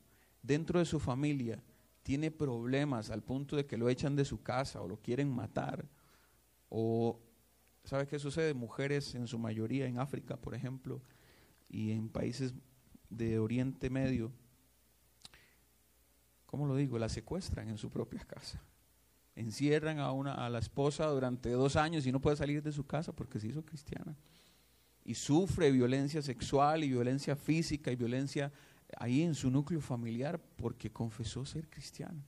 dentro 0.42 0.78
de 0.78 0.84
su 0.84 0.98
familia 0.98 1.62
tiene 2.02 2.30
problemas 2.30 3.10
al 3.10 3.22
punto 3.22 3.56
de 3.56 3.66
que 3.66 3.76
lo 3.76 3.88
echan 3.88 4.16
de 4.16 4.24
su 4.24 4.42
casa 4.42 4.80
o 4.80 4.88
lo 4.88 4.96
quieren 4.96 5.30
matar, 5.32 5.88
o 6.68 7.20
¿sabe 7.84 8.06
qué 8.06 8.18
sucede? 8.18 8.54
Mujeres 8.54 9.14
en 9.14 9.26
su 9.26 9.38
mayoría 9.38 9.86
en 9.86 9.98
África, 9.98 10.36
por 10.36 10.54
ejemplo, 10.54 11.00
y 11.68 11.92
en 11.92 12.08
países 12.08 12.54
de 13.08 13.38
Oriente 13.38 13.90
Medio, 13.90 14.32
¿cómo 16.46 16.66
lo 16.66 16.76
digo? 16.76 16.98
La 16.98 17.08
secuestran 17.08 17.68
en 17.68 17.78
su 17.78 17.90
propia 17.90 18.24
casa. 18.24 18.62
Encierran 19.34 19.98
a, 19.98 20.12
una, 20.12 20.34
a 20.34 20.50
la 20.50 20.58
esposa 20.58 21.06
durante 21.06 21.50
dos 21.50 21.76
años 21.76 22.06
y 22.06 22.12
no 22.12 22.20
puede 22.20 22.36
salir 22.36 22.62
de 22.62 22.72
su 22.72 22.86
casa 22.86 23.14
porque 23.14 23.40
se 23.40 23.48
hizo 23.48 23.64
cristiana. 23.64 24.16
Y 25.04 25.14
sufre 25.14 25.70
violencia 25.70 26.20
sexual 26.20 26.84
y 26.84 26.88
violencia 26.88 27.34
física 27.34 27.90
y 27.90 27.96
violencia 27.96 28.52
ahí 28.98 29.22
en 29.22 29.34
su 29.34 29.50
núcleo 29.50 29.80
familiar 29.80 30.40
porque 30.56 30.90
confesó 30.90 31.44
ser 31.44 31.68
cristiana. 31.68 32.24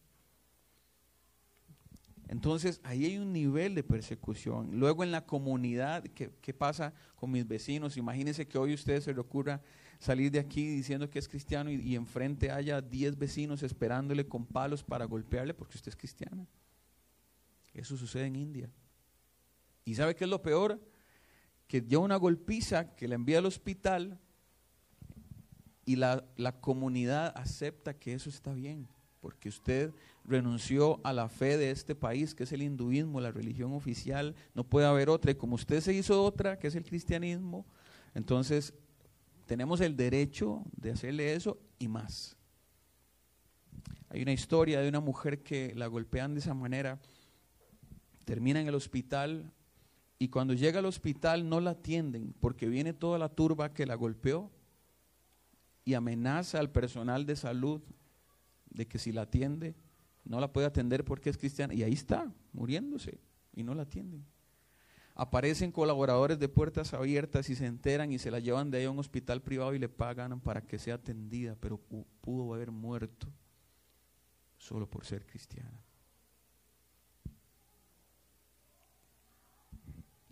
Entonces, 2.29 2.81
ahí 2.85 3.05
hay 3.05 3.19
un 3.19 3.33
nivel 3.33 3.75
de 3.75 3.83
persecución. 3.83 4.79
Luego 4.79 5.05
en 5.05 5.13
la 5.13 5.27
comunidad, 5.27 6.03
¿qué, 6.03 6.31
¿qué, 6.41 6.55
pasa 6.55 6.95
con 7.17 7.31
mis 7.31 7.47
vecinos? 7.47 7.97
Imagínense 7.97 8.49
que 8.49 8.57
hoy 8.57 8.73
a 8.73 8.75
ustedes 8.75 9.05
se 9.05 9.13
le 9.13 9.21
ocurra 9.21 9.61
salir 9.99 10.31
de 10.31 10.39
aquí 10.39 10.67
diciendo 10.67 11.09
que 11.11 11.19
es 11.19 11.29
cristiano 11.29 11.71
y, 11.71 11.75
y 11.77 11.97
enfrente 11.97 12.51
haya 12.51 12.81
10 12.81 13.19
vecinos 13.19 13.63
esperándole 13.63 14.27
con 14.27 14.47
palos 14.47 14.83
para 14.83 15.05
golpearle 15.05 15.55
porque 15.55 15.77
usted 15.77 15.91
es 15.91 15.97
cristiana. 15.97 16.47
Eso 17.75 17.97
sucede 17.97 18.27
en 18.27 18.37
India. 18.37 18.71
¿Y 19.85 19.95
sabe 19.95 20.15
qué 20.15 20.25
es 20.25 20.31
lo 20.31 20.41
peor? 20.41 20.81
Que 21.67 21.83
lleva 21.83 22.03
una 22.03 22.17
golpiza 22.17 22.95
que 22.95 23.09
la 23.09 23.17
envía 23.17 23.39
al 23.39 23.47
hospital 23.47 24.19
y 25.85 25.97
la, 25.97 26.25
la 26.37 26.61
comunidad 26.61 27.33
acepta 27.37 27.95
que 27.95 28.15
eso 28.15 28.31
está 28.31 28.53
bien, 28.53 28.89
porque 29.21 29.49
usted 29.49 29.93
renunció 30.25 31.01
a 31.05 31.13
la 31.13 31.29
fe 31.29 31.57
de 31.57 31.71
este 31.71 31.95
país, 31.95 32.35
que 32.35 32.45
es 32.45 32.53
el 32.53 32.63
hinduismo, 32.63 33.21
la 33.21 33.33
religión 33.33 33.73
oficial, 33.73 34.35
no 34.55 34.65
puede 34.65 34.87
haber 34.87 35.11
otra. 35.11 35.31
Y 35.31 35.35
como 35.35 35.55
usted 35.57 35.81
se 35.81 35.93
hizo 35.93 36.23
otra, 36.23 36.59
que 36.59 36.69
es 36.69 36.75
el 36.75 36.85
cristianismo, 36.85 37.67
entonces 38.15 38.75
tenemos 39.47 39.81
el 39.81 39.97
derecho 39.97 40.65
de 40.77 40.93
hacerle 40.93 41.35
eso 41.35 41.59
y 41.79 41.89
más. 41.89 42.37
Hay 44.09 44.23
una 44.23 44.33
historia 44.33 44.81
de 44.81 44.89
una 44.89 45.01
mujer 45.01 45.43
que 45.43 45.75
la 45.75 45.87
golpean 45.87 46.35
de 46.35 46.41
esa 46.41 46.55
manera, 46.55 47.01
termina 48.25 48.61
en 48.61 48.69
el 48.69 48.75
hospital 48.75 49.53
y 50.19 50.29
cuando 50.29 50.55
llega 50.55 50.79
al 50.79 50.87
hospital 50.87 51.49
no 51.49 51.61
la 51.61 51.71
atienden 51.71 52.35
porque 52.41 52.69
viene 52.69 52.93
toda 52.93 53.19
la 53.19 53.29
turba 53.29 53.75
que 53.75 53.87
la 53.87 53.97
golpeó 53.97 54.51
y 55.85 55.95
amenaza 55.95 56.59
al 56.59 56.71
personal 56.71 57.27
de 57.27 57.37
salud 57.37 57.83
de 58.71 58.87
que 58.87 58.99
si 58.99 59.13
la 59.13 59.23
atiende, 59.23 59.75
no 60.25 60.41
la 60.41 60.53
puede 60.53 60.67
atender 60.67 61.05
porque 61.05 61.31
es 61.31 61.39
cristiana. 61.39 61.75
Y 61.75 61.83
ahí 61.83 61.93
está, 61.93 62.33
muriéndose, 62.53 63.21
y 63.53 63.63
no 63.63 63.75
la 63.75 63.83
atienden. 63.83 64.25
Aparecen 65.15 65.71
colaboradores 65.71 66.41
de 66.41 66.49
puertas 66.49 66.93
abiertas 66.93 67.49
y 67.49 67.55
se 67.55 67.67
enteran 67.67 68.11
y 68.11 68.19
se 68.19 68.33
la 68.33 68.41
llevan 68.41 68.71
de 68.71 68.79
ahí 68.79 68.85
a 68.85 68.91
un 68.91 68.99
hospital 68.99 69.43
privado 69.43 69.75
y 69.75 69.79
le 69.79 69.89
pagan 69.89 70.41
para 70.41 70.63
que 70.63 70.79
sea 70.79 70.95
atendida, 70.95 71.57
pero 71.61 71.79
pudo 72.21 72.53
haber 72.55 72.73
muerto 72.73 73.29
solo 74.57 74.91
por 74.91 75.05
ser 75.05 75.25
cristiana. 75.25 75.85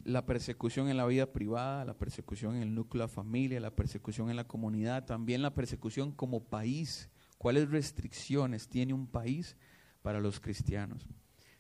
La 0.05 0.27
persecución 0.27 0.89
en 0.89 0.97
la 0.97 1.07
vida 1.07 1.33
privada, 1.33 1.85
la 1.85 1.97
persecución 1.97 2.57
en 2.57 2.63
el 2.63 2.75
núcleo 2.75 3.03
de 3.03 3.09
la 3.09 3.15
familia, 3.15 3.61
la 3.61 3.75
persecución 3.75 4.31
en 4.31 4.37
la 4.37 4.49
comunidad, 4.49 5.05
también 5.05 5.43
la 5.43 5.55
persecución 5.55 6.13
como 6.13 6.45
país. 6.45 7.09
¿Cuáles 7.39 7.71
restricciones 7.71 8.69
tiene 8.69 8.95
un 8.95 9.07
país 9.07 9.57
para 10.03 10.21
los 10.21 10.41
cristianos? 10.41 11.07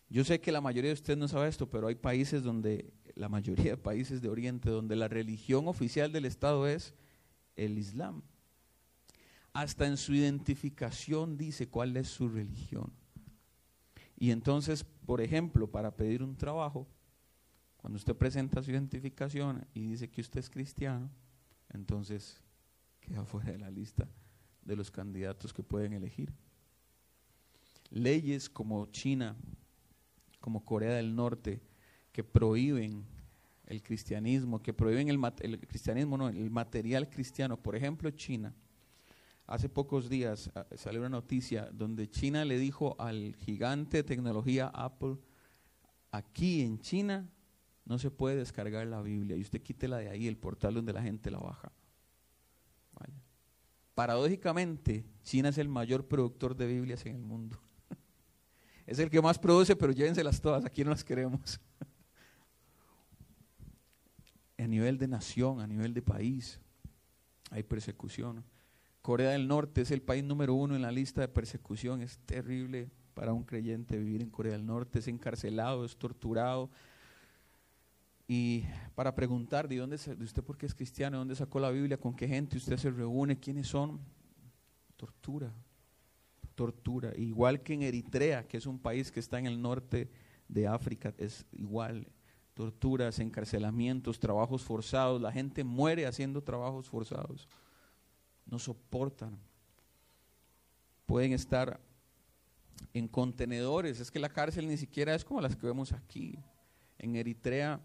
Yo 0.08 0.24
sé 0.24 0.40
que 0.40 0.52
la 0.52 0.60
mayoría 0.60 0.90
de 0.90 0.94
ustedes 0.94 1.18
no 1.18 1.26
sabe 1.26 1.48
esto, 1.48 1.70
pero 1.70 1.86
hay 1.86 1.94
países 1.94 2.42
donde 2.42 2.92
la 3.14 3.28
mayoría 3.28 3.72
de 3.72 3.76
países 3.78 4.20
de 4.20 4.28
Oriente, 4.28 4.70
donde 4.70 4.96
la 4.96 5.08
religión 5.08 5.68
oficial 5.68 6.12
del 6.12 6.24
Estado 6.24 6.66
es 6.66 6.94
el 7.56 7.78
Islam. 7.78 8.22
Hasta 9.52 9.86
en 9.86 9.96
su 9.96 10.14
identificación 10.14 11.36
dice 11.36 11.68
cuál 11.68 11.96
es 11.96 12.08
su 12.08 12.28
religión. 12.28 12.92
Y 14.18 14.30
entonces, 14.30 14.84
por 14.84 15.20
ejemplo, 15.20 15.70
para 15.70 15.96
pedir 15.96 16.22
un 16.22 16.36
trabajo, 16.36 16.86
cuando 17.82 17.96
usted 17.96 18.14
presenta 18.14 18.62
su 18.62 18.70
identificación 18.70 19.66
y 19.74 19.88
dice 19.88 20.08
que 20.08 20.20
usted 20.20 20.38
es 20.38 20.48
cristiano, 20.48 21.10
entonces 21.68 22.40
queda 23.00 23.24
fuera 23.24 23.50
de 23.50 23.58
la 23.58 23.70
lista 23.70 24.08
de 24.64 24.76
los 24.76 24.88
candidatos 24.88 25.52
que 25.52 25.64
pueden 25.64 25.92
elegir. 25.92 26.32
Leyes 27.90 28.48
como 28.48 28.86
China, 28.86 29.36
como 30.38 30.64
Corea 30.64 30.94
del 30.94 31.14
Norte, 31.14 31.60
que 32.12 32.22
prohíben 32.22 33.04
el 33.66 33.82
cristianismo, 33.82 34.62
que 34.62 34.72
prohíben 34.72 35.08
el, 35.08 35.58
cristianismo, 35.66 36.16
no, 36.16 36.28
el 36.28 36.50
material 36.50 37.10
cristiano. 37.10 37.56
Por 37.60 37.74
ejemplo, 37.74 38.08
China. 38.12 38.54
Hace 39.44 39.68
pocos 39.68 40.08
días 40.08 40.52
ah, 40.54 40.64
salió 40.76 41.00
una 41.00 41.08
noticia 41.08 41.68
donde 41.72 42.08
China 42.08 42.44
le 42.44 42.58
dijo 42.58 42.94
al 43.00 43.34
gigante 43.34 43.98
de 43.98 44.04
tecnología 44.04 44.68
Apple, 44.68 45.16
aquí 46.12 46.62
en 46.62 46.78
China 46.78 47.28
no 47.84 47.98
se 47.98 48.10
puede 48.10 48.36
descargar 48.36 48.86
la 48.86 49.02
Biblia 49.02 49.36
y 49.36 49.40
usted 49.40 49.62
quítela 49.62 49.98
de 49.98 50.08
ahí, 50.08 50.28
el 50.28 50.36
portal 50.36 50.74
donde 50.74 50.92
la 50.92 51.02
gente 51.02 51.30
la 51.30 51.38
baja. 51.38 51.72
Paradójicamente, 53.94 55.04
China 55.22 55.50
es 55.50 55.58
el 55.58 55.68
mayor 55.68 56.08
productor 56.08 56.56
de 56.56 56.66
Biblias 56.66 57.04
en 57.04 57.14
el 57.14 57.22
mundo. 57.22 57.60
es 58.86 58.98
el 58.98 59.10
que 59.10 59.20
más 59.20 59.38
produce, 59.38 59.76
pero 59.76 59.92
llévenselas 59.92 60.40
todas, 60.40 60.64
aquí 60.64 60.82
no 60.82 60.90
las 60.90 61.04
queremos. 61.04 61.60
a 64.58 64.66
nivel 64.66 64.96
de 64.96 65.08
nación, 65.08 65.60
a 65.60 65.66
nivel 65.66 65.92
de 65.92 66.00
país, 66.00 66.58
hay 67.50 67.62
persecución. 67.62 68.42
Corea 69.02 69.30
del 69.30 69.46
Norte 69.46 69.82
es 69.82 69.90
el 69.90 70.00
país 70.00 70.24
número 70.24 70.54
uno 70.54 70.74
en 70.74 70.82
la 70.82 70.92
lista 70.92 71.20
de 71.20 71.28
persecución. 71.28 72.00
Es 72.00 72.18
terrible 72.20 72.88
para 73.14 73.32
un 73.32 73.44
creyente 73.44 73.98
vivir 73.98 74.22
en 74.22 74.30
Corea 74.30 74.52
del 74.52 74.64
Norte. 74.64 75.00
Es 75.00 75.08
encarcelado, 75.08 75.84
es 75.84 75.96
torturado. 75.96 76.70
Y 78.34 78.64
para 78.94 79.14
preguntar 79.14 79.68
de 79.68 79.76
dónde 79.76 79.98
de 79.98 80.24
usted 80.24 80.42
por 80.42 80.56
qué 80.56 80.64
es 80.64 80.74
cristiano, 80.74 81.18
de 81.18 81.18
dónde 81.18 81.36
sacó 81.36 81.60
la 81.60 81.68
Biblia, 81.68 81.98
con 81.98 82.14
qué 82.14 82.26
gente 82.26 82.56
usted 82.56 82.78
se 82.78 82.90
reúne, 82.90 83.38
quiénes 83.38 83.68
son, 83.68 84.00
tortura, 84.96 85.52
tortura. 86.54 87.12
Igual 87.14 87.62
que 87.62 87.74
en 87.74 87.82
Eritrea, 87.82 88.48
que 88.48 88.56
es 88.56 88.64
un 88.64 88.78
país 88.78 89.12
que 89.12 89.20
está 89.20 89.38
en 89.38 89.44
el 89.44 89.60
norte 89.60 90.10
de 90.48 90.66
África, 90.66 91.12
es 91.18 91.44
igual 91.52 92.06
torturas, 92.54 93.18
encarcelamientos, 93.18 94.18
trabajos 94.18 94.62
forzados. 94.62 95.20
La 95.20 95.30
gente 95.30 95.62
muere 95.62 96.06
haciendo 96.06 96.42
trabajos 96.42 96.88
forzados. 96.88 97.46
No 98.46 98.58
soportan. 98.58 99.38
Pueden 101.04 101.34
estar 101.34 101.78
en 102.94 103.08
contenedores. 103.08 104.00
Es 104.00 104.10
que 104.10 104.18
la 104.18 104.30
cárcel 104.30 104.68
ni 104.68 104.78
siquiera 104.78 105.14
es 105.14 105.22
como 105.22 105.42
las 105.42 105.54
que 105.54 105.66
vemos 105.66 105.92
aquí. 105.92 106.38
En 106.96 107.14
Eritrea, 107.14 107.78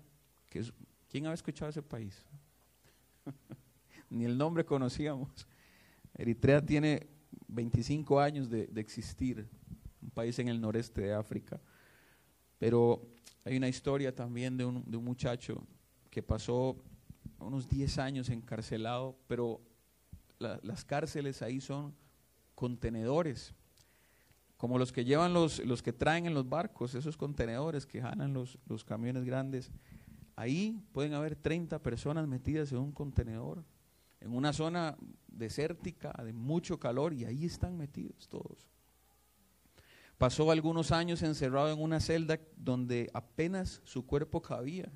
¿quién 0.49 1.25
había 1.25 1.33
escuchado 1.33 1.69
ese 1.69 1.81
país? 1.81 2.23
ni 4.09 4.25
el 4.25 4.37
nombre 4.37 4.65
conocíamos. 4.65 5.47
Eritrea 6.13 6.65
tiene 6.65 7.07
25 7.47 8.19
años 8.19 8.49
de, 8.49 8.67
de 8.67 8.81
existir, 8.81 9.47
un 10.01 10.09
país 10.11 10.37
en 10.39 10.47
el 10.47 10.59
noreste 10.59 11.01
de 11.01 11.13
África. 11.13 11.59
Pero 12.57 13.01
hay 13.43 13.57
una 13.57 13.67
historia 13.67 14.13
también 14.13 14.57
de 14.57 14.65
un, 14.65 14.83
de 14.89 14.97
un 14.97 15.05
muchacho 15.05 15.63
que 16.09 16.23
pasó 16.23 16.75
unos 17.39 17.67
10 17.69 17.97
años 17.99 18.29
encarcelado, 18.29 19.17
pero 19.27 19.61
la, 20.39 20.59
las 20.63 20.83
cárceles 20.83 21.41
ahí 21.41 21.61
son 21.61 21.93
contenedores, 22.55 23.53
como 24.57 24.79
los 24.79 24.91
que 24.91 25.05
llevan 25.05 25.33
los, 25.33 25.59
los 25.59 25.83
que 25.83 25.93
traen 25.93 26.25
en 26.25 26.33
los 26.33 26.49
barcos, 26.49 26.95
esos 26.95 27.15
contenedores 27.15 27.85
que 27.85 28.01
jalan 28.01 28.33
los, 28.33 28.57
los 28.67 28.83
camiones 28.83 29.23
grandes. 29.23 29.71
Ahí 30.37 30.79
pueden 30.91 31.15
haber 31.15 31.35
30 31.35 31.81
personas 31.81 32.27
metidas 32.27 32.71
en 32.71 32.77
un 32.77 32.91
contenedor, 32.91 33.65
en 34.21 34.35
una 34.35 34.53
zona 34.53 34.95
desértica 35.27 36.13
de 36.23 36.31
mucho 36.31 36.79
calor, 36.79 37.11
y 37.11 37.25
ahí 37.25 37.43
están 37.43 37.75
metidos 37.75 38.29
todos. 38.29 38.69
Pasó 40.19 40.51
algunos 40.51 40.91
años 40.91 41.23
encerrado 41.23 41.73
en 41.73 41.81
una 41.81 41.99
celda 41.99 42.39
donde 42.55 43.09
apenas 43.15 43.81
su 43.83 44.05
cuerpo 44.05 44.43
cabía, 44.43 44.91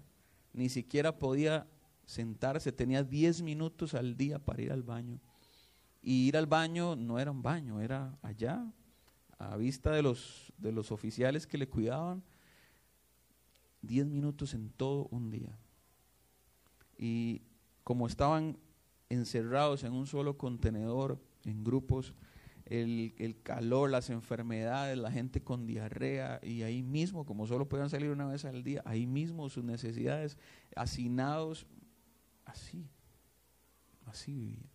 ni 0.53 0.69
siquiera 0.69 1.17
podía 1.17 1.67
sentarse, 2.05 2.71
tenía 2.71 3.03
10 3.03 3.41
minutos 3.41 3.95
al 3.95 4.15
día 4.15 4.38
para 4.38 4.62
ir 4.62 4.71
al 4.71 4.83
baño. 4.83 5.19
y 6.03 6.27
ir 6.27 6.38
al 6.38 6.45
baño 6.45 6.95
no 6.95 7.17
era 7.17 7.31
un 7.31 7.41
baño, 7.41 7.81
era 7.81 8.15
allá, 8.21 8.71
a 9.39 9.57
vista 9.57 9.91
de 9.91 10.03
los, 10.03 10.53
de 10.60 10.71
los 10.71 10.91
oficiales 10.91 11.48
que 11.48 11.57
le 11.57 11.67
cuidaban, 11.67 12.24
10 13.81 14.07
minutos 14.07 14.53
en 14.53 14.69
todo 14.69 15.07
un 15.11 15.29
día. 15.29 15.57
Y 16.97 17.41
como 17.83 18.07
estaban 18.07 18.57
encerrados 19.09 19.83
en 19.83 19.93
un 19.93 20.07
solo 20.07 20.38
contenedor, 20.38 21.19
en 21.45 21.63
grupos, 21.63 22.13
el, 22.65 23.13
el, 23.17 23.41
calor, 23.41 23.89
las 23.89 24.09
enfermedades, 24.09 24.97
la 24.97 25.11
gente 25.11 25.41
con 25.41 25.65
diarrea, 25.65 26.39
y 26.43 26.61
ahí 26.61 26.83
mismo, 26.83 27.25
como 27.25 27.47
solo 27.47 27.67
podían 27.67 27.89
salir 27.89 28.11
una 28.11 28.27
vez 28.27 28.45
al 28.45 28.63
día, 28.63 28.81
ahí 28.85 29.07
mismo 29.07 29.50
sus 29.50 29.63
necesidades, 29.63 30.38
hacinados, 30.75 31.65
así, 32.45 32.88
así 34.05 34.33
vivían. 34.33 34.69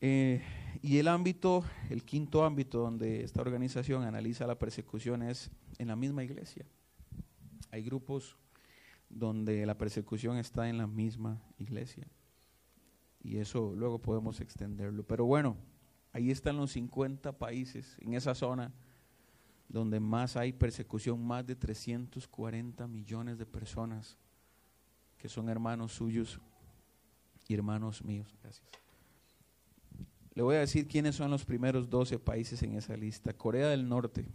Eh, 0.00 0.42
y 0.84 0.98
el 0.98 1.08
ámbito, 1.08 1.64
el 1.88 2.04
quinto 2.04 2.44
ámbito 2.44 2.80
donde 2.80 3.24
esta 3.24 3.40
organización 3.40 4.02
analiza 4.02 4.46
la 4.46 4.58
persecución 4.58 5.22
es 5.22 5.50
en 5.78 5.88
la 5.88 5.96
misma 5.96 6.24
iglesia. 6.24 6.66
Hay 7.70 7.82
grupos 7.82 8.36
donde 9.08 9.64
la 9.64 9.78
persecución 9.78 10.36
está 10.36 10.68
en 10.68 10.76
la 10.76 10.86
misma 10.86 11.40
iglesia. 11.56 12.06
Y 13.22 13.38
eso 13.38 13.72
luego 13.74 13.98
podemos 13.98 14.42
extenderlo. 14.42 15.04
Pero 15.04 15.24
bueno, 15.24 15.56
ahí 16.12 16.30
están 16.30 16.58
los 16.58 16.72
50 16.72 17.38
países 17.38 17.96
en 18.00 18.12
esa 18.12 18.34
zona 18.34 18.70
donde 19.70 20.00
más 20.00 20.36
hay 20.36 20.52
persecución, 20.52 21.26
más 21.26 21.46
de 21.46 21.56
340 21.56 22.86
millones 22.88 23.38
de 23.38 23.46
personas 23.46 24.18
que 25.16 25.30
son 25.30 25.48
hermanos 25.48 25.92
suyos 25.92 26.38
y 27.48 27.54
hermanos 27.54 28.04
míos. 28.04 28.36
Gracias. 28.42 28.83
Le 30.34 30.42
voy 30.42 30.56
a 30.56 30.60
decir 30.60 30.88
quiénes 30.88 31.14
son 31.14 31.30
los 31.30 31.44
primeros 31.44 31.88
12 31.88 32.18
países 32.18 32.62
en 32.62 32.74
esa 32.76 32.96
lista. 32.96 33.32
Corea 33.32 33.68
del 33.68 33.88
Norte, 33.88 34.26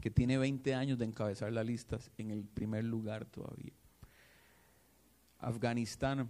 que 0.00 0.10
tiene 0.10 0.38
20 0.38 0.74
años 0.74 0.98
de 0.98 1.04
encabezar 1.04 1.52
la 1.52 1.62
lista, 1.62 1.98
en 2.16 2.30
el 2.30 2.44
primer 2.44 2.84
lugar 2.84 3.26
todavía. 3.26 3.72
Afganistán 5.38 6.28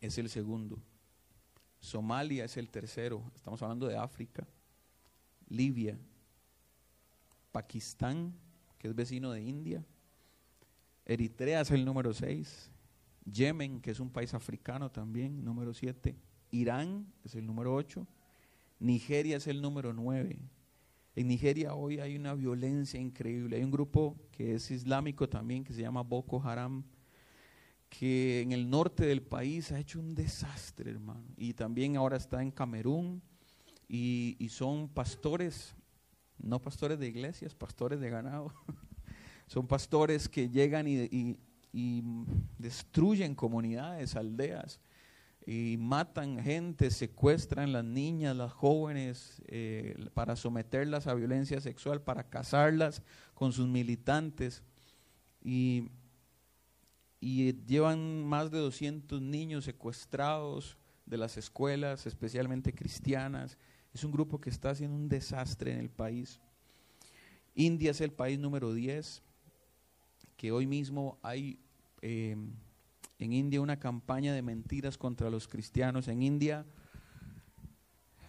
es 0.00 0.18
el 0.18 0.28
segundo. 0.28 0.78
Somalia 1.78 2.44
es 2.44 2.56
el 2.56 2.68
tercero. 2.68 3.22
Estamos 3.36 3.62
hablando 3.62 3.86
de 3.86 3.96
África. 3.96 4.44
Libia. 5.48 5.96
Pakistán, 7.52 8.34
que 8.78 8.88
es 8.88 8.94
vecino 8.94 9.30
de 9.30 9.42
India. 9.42 9.84
Eritrea 11.04 11.60
es 11.60 11.70
el 11.70 11.84
número 11.84 12.12
6. 12.12 12.72
Yemen, 13.24 13.80
que 13.80 13.92
es 13.92 14.00
un 14.00 14.10
país 14.10 14.34
africano 14.34 14.90
también, 14.90 15.44
número 15.44 15.72
7. 15.72 16.16
Irán 16.50 17.12
es 17.24 17.34
el 17.34 17.46
número 17.46 17.74
8, 17.74 18.06
Nigeria 18.78 19.36
es 19.36 19.46
el 19.46 19.62
número 19.62 19.92
9. 19.92 20.38
En 21.16 21.28
Nigeria 21.28 21.74
hoy 21.74 21.98
hay 21.98 22.16
una 22.16 22.34
violencia 22.34 23.00
increíble. 23.00 23.56
Hay 23.56 23.64
un 23.64 23.70
grupo 23.70 24.16
que 24.30 24.54
es 24.54 24.70
islámico 24.70 25.28
también, 25.28 25.64
que 25.64 25.72
se 25.72 25.80
llama 25.80 26.02
Boko 26.02 26.42
Haram, 26.42 26.84
que 27.88 28.42
en 28.42 28.52
el 28.52 28.68
norte 28.68 29.06
del 29.06 29.22
país 29.22 29.72
ha 29.72 29.78
hecho 29.78 29.98
un 29.98 30.14
desastre, 30.14 30.90
hermano. 30.90 31.24
Y 31.38 31.54
también 31.54 31.96
ahora 31.96 32.18
está 32.18 32.42
en 32.42 32.50
Camerún 32.50 33.22
y, 33.88 34.46
son 34.50 34.88
pastores, 34.88 35.74
no 36.38 36.60
pastores 36.60 36.98
de 36.98 37.08
iglesias, 37.08 37.54
pastores 37.54 37.98
de 37.98 38.10
ganado. 38.10 38.52
son 39.46 39.66
pastores 39.66 40.28
que 40.28 40.50
llegan 40.50 40.86
y 40.86 41.36
destruyen 42.58 43.34
comunidades, 43.34 44.16
aldeas 44.16 44.80
y 45.48 45.76
matan 45.78 46.42
gente, 46.42 46.90
secuestran 46.90 47.72
las 47.72 47.84
niñas, 47.84 48.36
las 48.36 48.52
jóvenes, 48.52 49.40
eh, 49.46 49.96
para 50.12 50.34
someterlas 50.34 51.06
a 51.06 51.14
violencia 51.14 51.60
sexual, 51.60 52.02
para 52.02 52.28
casarlas 52.28 53.00
con 53.32 53.52
sus 53.52 53.68
militantes. 53.68 54.64
Y, 55.40 55.88
y 57.20 57.52
llevan 57.64 58.26
más 58.26 58.50
de 58.50 58.58
200 58.58 59.22
niños 59.22 59.64
secuestrados 59.64 60.76
de 61.06 61.16
las 61.16 61.36
escuelas, 61.36 62.06
especialmente 62.06 62.74
cristianas. 62.74 63.56
Es 63.94 64.02
un 64.02 64.10
grupo 64.10 64.40
que 64.40 64.50
está 64.50 64.70
haciendo 64.70 64.96
un 64.96 65.08
desastre 65.08 65.72
en 65.72 65.78
el 65.78 65.90
país. 65.90 66.40
India 67.54 67.92
es 67.92 68.00
el 68.00 68.10
país 68.10 68.36
número 68.40 68.74
10, 68.74 69.22
que 70.36 70.50
hoy 70.50 70.66
mismo 70.66 71.20
hay... 71.22 71.60
Eh, 72.02 72.36
en 73.18 73.32
India 73.32 73.60
una 73.60 73.78
campaña 73.78 74.34
de 74.34 74.42
mentiras 74.42 74.98
contra 74.98 75.30
los 75.30 75.48
cristianos. 75.48 76.08
En 76.08 76.22
India 76.22 76.66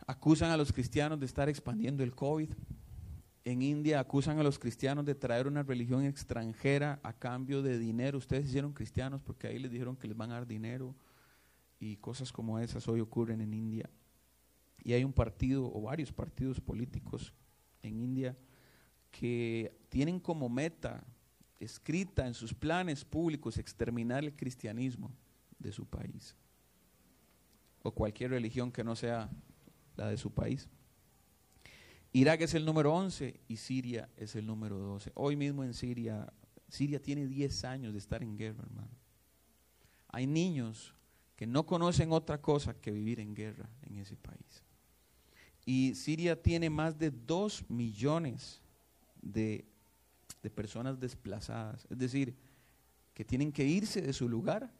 acusan 0.06 0.52
a 0.52 0.58
los 0.58 0.72
cristianos 0.72 1.20
de 1.20 1.26
estar 1.26 1.50
expandiendo 1.50 2.04
el 2.04 2.16
COVID. 2.16 2.50
En 3.44 3.62
India 3.62 4.00
acusan 4.00 4.40
a 4.40 4.44
los 4.44 4.60
cristianos 4.60 5.06
de 5.06 5.16
traer 5.16 5.48
una 5.48 5.64
religión 5.64 6.06
extranjera 6.06 7.00
a 7.04 7.14
cambio 7.14 7.62
de 7.62 7.78
dinero. 7.78 8.18
Ustedes 8.18 8.48
hicieron 8.48 8.74
cristianos 8.74 9.22
porque 9.22 9.48
ahí 9.48 9.60
les 9.60 9.72
dijeron 9.72 9.96
que 9.96 10.08
les 10.08 10.18
van 10.18 10.32
a 10.32 10.36
dar 10.36 10.48
dinero 10.48 10.96
y 11.80 11.98
cosas 11.98 12.32
como 12.32 12.60
esas 12.60 12.88
hoy 12.88 13.02
ocurren 13.02 13.42
en 13.42 13.54
India. 13.54 13.90
Y 14.84 14.94
hay 14.94 15.04
un 15.04 15.14
partido 15.14 15.72
o 15.74 15.82
varios 15.82 16.12
partidos 16.12 16.62
políticos 16.62 17.34
en 17.82 18.00
India 18.00 18.38
que 19.12 19.78
tienen 19.90 20.20
como 20.20 20.50
meta 20.50 21.04
escrita 21.60 22.28
en 22.28 22.34
sus 22.34 22.54
planes 22.54 23.04
públicos 23.04 23.58
exterminar 23.58 24.24
el 24.24 24.36
cristianismo 24.36 25.12
de 25.60 25.72
su 25.72 25.86
país 25.86 26.36
o 27.84 27.92
cualquier 27.92 28.32
religión 28.32 28.72
que 28.72 28.84
no 28.84 28.96
sea 28.96 29.30
la 29.96 30.08
de 30.10 30.18
su 30.18 30.32
país. 30.32 30.68
Irak 32.14 32.42
es 32.42 32.54
el 32.54 32.66
número 32.66 32.94
11 32.94 33.40
y 33.48 33.58
Siria 33.58 34.10
es 34.18 34.36
el 34.36 34.46
número 34.46 34.78
12. 34.78 35.12
Hoy 35.16 35.36
mismo 35.36 35.64
en 35.64 35.74
Siria, 35.74 36.32
Siria 36.68 37.02
tiene 37.02 37.28
10 37.28 37.64
años 37.66 37.94
de 37.94 38.00
estar 38.00 38.24
en 38.24 38.38
guerra, 38.38 38.64
hermano. 38.64 38.92
Hay 40.10 40.26
niños 40.26 40.94
que 41.36 41.46
no 41.46 41.66
conocen 41.66 42.12
otra 42.12 42.42
cosa 42.42 42.74
que 42.74 42.92
vivir 42.92 43.20
en 43.20 43.36
guerra 43.36 43.70
en 43.84 43.98
ese 43.98 44.16
país. 44.16 44.64
Y 45.66 45.96
Siria 45.96 46.42
tiene 46.42 46.70
más 46.70 46.98
de 46.98 47.12
2 47.12 47.70
millones 47.70 48.62
de 49.22 49.66
de 50.48 50.56
personas 50.56 51.00
desplazadas, 51.00 51.86
es 51.90 51.98
decir, 51.98 52.36
que 53.14 53.26
tienen 53.26 53.52
que 53.52 53.66
irse 53.66 54.02
de 54.02 54.14
su 54.14 54.30
lugar 54.30 54.72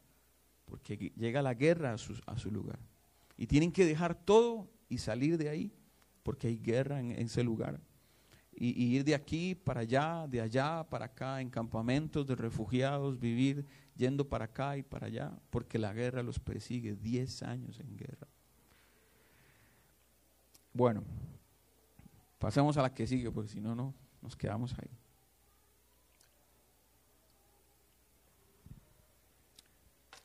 porque 0.64 0.96
llega 1.16 1.42
la 1.42 1.54
guerra 1.54 1.92
a 1.92 1.98
su, 1.98 2.18
a 2.26 2.38
su 2.38 2.50
lugar. 2.50 2.78
Y 3.36 3.46
tienen 3.46 3.72
que 3.72 3.84
dejar 3.84 4.14
todo 4.14 4.70
y 4.88 4.98
salir 4.98 5.38
de 5.38 5.48
ahí 5.48 5.72
porque 6.22 6.48
hay 6.48 6.58
guerra 6.58 7.00
en, 7.00 7.12
ese 7.12 7.42
lugar. 7.42 7.80
Y, 8.52 8.96
ir 8.96 9.04
de 9.04 9.14
aquí 9.14 9.54
para 9.54 9.80
allá, 9.80 10.26
de 10.28 10.40
allá 10.40 10.84
para 10.88 11.06
acá, 11.06 11.40
en 11.40 11.48
campamentos 11.48 12.26
de 12.26 12.34
refugiados, 12.34 13.18
vivir 13.18 13.64
yendo 13.96 14.28
para 14.28 14.46
acá 14.46 14.76
y 14.76 14.82
para 14.82 15.06
allá, 15.06 15.32
porque 15.50 15.78
la 15.78 15.92
guerra 15.92 16.22
los 16.22 16.38
persigue, 16.38 16.96
10 16.96 17.42
años 17.44 17.80
en 17.80 17.96
guerra. 17.96 18.28
Bueno, 20.72 21.02
pasemos 22.38 22.76
a 22.76 22.82
la 22.82 22.92
que 22.92 23.06
sigue, 23.06 23.30
porque 23.30 23.50
si 23.50 23.60
no, 23.60 23.74
no, 23.74 23.94
nos 24.20 24.36
quedamos 24.36 24.74
ahí. 24.78 24.90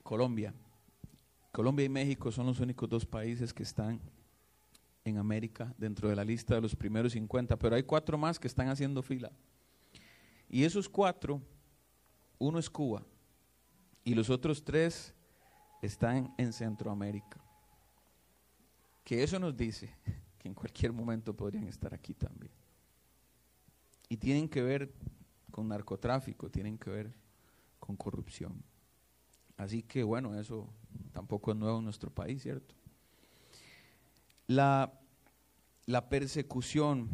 Colombia. 0.04 0.54
Colombia 1.52 1.86
y 1.86 1.90
México 1.90 2.32
son 2.32 2.46
los 2.48 2.60
únicos 2.60 2.90
dos 2.90 3.06
países 3.06 3.54
que 3.54 3.64
están 3.64 4.00
en 5.06 5.18
América 5.18 5.74
dentro 5.78 6.10
de 6.10 6.16
la 6.16 6.24
lista 6.24 6.56
de 6.56 6.62
los 6.62 6.76
primeros 6.76 7.14
50, 7.14 7.58
pero 7.58 7.76
hay 7.76 7.84
cuatro 7.84 8.18
más 8.18 8.40
que 8.40 8.48
están 8.48 8.70
haciendo 8.70 9.02
fila. 9.02 9.32
Y 10.50 10.64
esos 10.64 10.88
cuatro, 10.88 11.42
uno 12.38 12.60
es 12.60 12.70
Cuba 12.70 13.04
y 14.04 14.14
los 14.14 14.30
otros 14.30 14.64
tres 14.64 15.14
están 15.82 16.34
en 16.38 16.54
Centroamérica. 16.54 17.42
Que 19.04 19.24
eso 19.24 19.40
nos 19.40 19.56
dice 19.56 19.96
que 20.40 20.48
en 20.48 20.54
cualquier 20.54 20.92
momento 20.92 21.36
podrían 21.36 21.68
estar 21.68 21.94
aquí 21.94 22.14
también. 22.14 22.52
Y 24.10 24.18
tienen 24.18 24.48
que 24.48 24.62
ver 24.62 24.94
con 25.52 25.68
narcotráfico, 25.68 26.50
tienen 26.50 26.78
que 26.78 26.90
ver 26.90 27.14
con 27.80 27.96
corrupción. 27.96 28.64
Así 29.64 29.82
que 29.82 30.04
bueno, 30.04 30.38
eso 30.38 30.68
tampoco 31.14 31.52
es 31.52 31.58
nuevo 31.58 31.78
en 31.78 31.86
nuestro 31.86 32.12
país, 32.12 32.44
¿cierto? 32.44 32.76
La, 34.46 35.00
persecución 36.10 37.10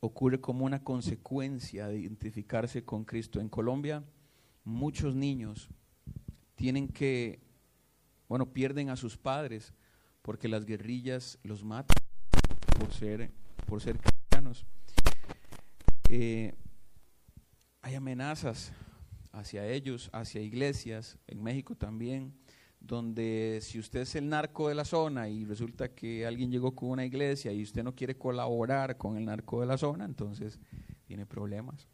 ocurre 0.00 0.40
como 0.40 0.64
una 0.64 0.82
consecuencia 0.82 1.88
de 1.88 1.98
identificarse 1.98 2.86
con 2.86 3.04
Cristo. 3.04 3.38
En 3.38 3.50
Colombia, 3.50 4.02
muchos 4.64 5.14
niños 5.14 5.68
tienen 6.54 6.88
que, 6.88 7.42
bueno, 8.28 8.50
pierden 8.54 8.88
a 8.88 8.96
sus 8.96 9.18
padres 9.18 9.74
porque 10.22 10.48
las 10.48 10.64
guerrillas 10.64 11.38
los 11.42 11.64
matan 11.64 11.96
por 12.78 12.94
ser, 12.94 13.30
por 13.66 13.82
ser 13.82 13.98
cristianos. 13.98 14.64
Eh, 16.08 16.54
hay 17.82 17.94
amenazas 17.94 18.72
hacia 19.38 19.66
ellos, 19.66 20.10
hacia 20.12 20.42
iglesias, 20.42 21.18
en 21.26 21.42
México 21.42 21.74
también, 21.74 22.34
donde 22.80 23.58
si 23.62 23.78
usted 23.78 24.00
es 24.00 24.14
el 24.14 24.28
narco 24.28 24.68
de 24.68 24.74
la 24.74 24.84
zona 24.84 25.28
y 25.28 25.44
resulta 25.44 25.94
que 25.94 26.26
alguien 26.26 26.50
llegó 26.50 26.74
con 26.74 26.90
una 26.90 27.04
iglesia 27.04 27.52
y 27.52 27.62
usted 27.62 27.82
no 27.82 27.94
quiere 27.94 28.16
colaborar 28.16 28.96
con 28.96 29.16
el 29.16 29.24
narco 29.24 29.60
de 29.60 29.66
la 29.66 29.78
zona, 29.78 30.04
entonces 30.04 30.60
tiene 31.04 31.26
problemas 31.26 31.88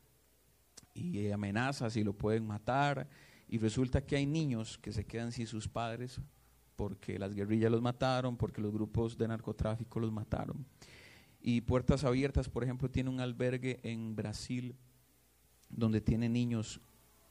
y 0.93 1.31
amenazas 1.31 1.97
y 1.97 2.05
lo 2.05 2.13
pueden 2.13 2.47
matar 2.47 3.09
y 3.49 3.59
resulta 3.59 4.05
que 4.05 4.17
hay 4.17 4.27
niños 4.27 4.79
que 4.79 4.93
se 4.93 5.05
quedan 5.05 5.33
sin 5.33 5.47
sus 5.47 5.69
padres 5.69 6.21
porque 6.77 7.19
las 7.19 7.35
guerrillas 7.35 7.71
los 7.71 7.83
mataron, 7.83 8.37
porque 8.37 8.61
los 8.61 8.73
grupos 8.73 9.17
de 9.17 9.29
narcotráfico 9.29 10.01
los 10.01 10.13
mataron. 10.13 10.67
Y 11.41 11.61
Puertas 11.61 12.05
Abiertas, 12.05 12.49
por 12.49 12.65
ejemplo, 12.65 12.91
tiene 12.91 13.11
un 13.11 13.21
albergue 13.21 13.79
en 13.83 14.17
Brasil 14.17 14.77
donde 15.69 16.01
tiene 16.01 16.29
niños 16.29 16.81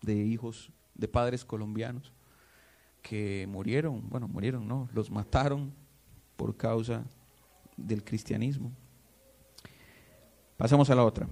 de 0.04 0.16
hijos 0.16 0.72
de 0.94 1.08
padres 1.08 1.44
colombianos 1.44 2.14
que 3.02 3.48
murieron, 3.50 4.08
bueno, 4.10 4.28
murieron, 4.28 4.68
no, 4.68 4.88
los 4.94 5.10
mataron 5.10 5.74
por 6.36 6.56
causa 6.56 7.04
del 7.76 8.04
cristianismo. 8.04 8.72
Pasamos 10.58 10.90
a 10.90 10.96
la 10.96 11.04
otra. 11.04 11.28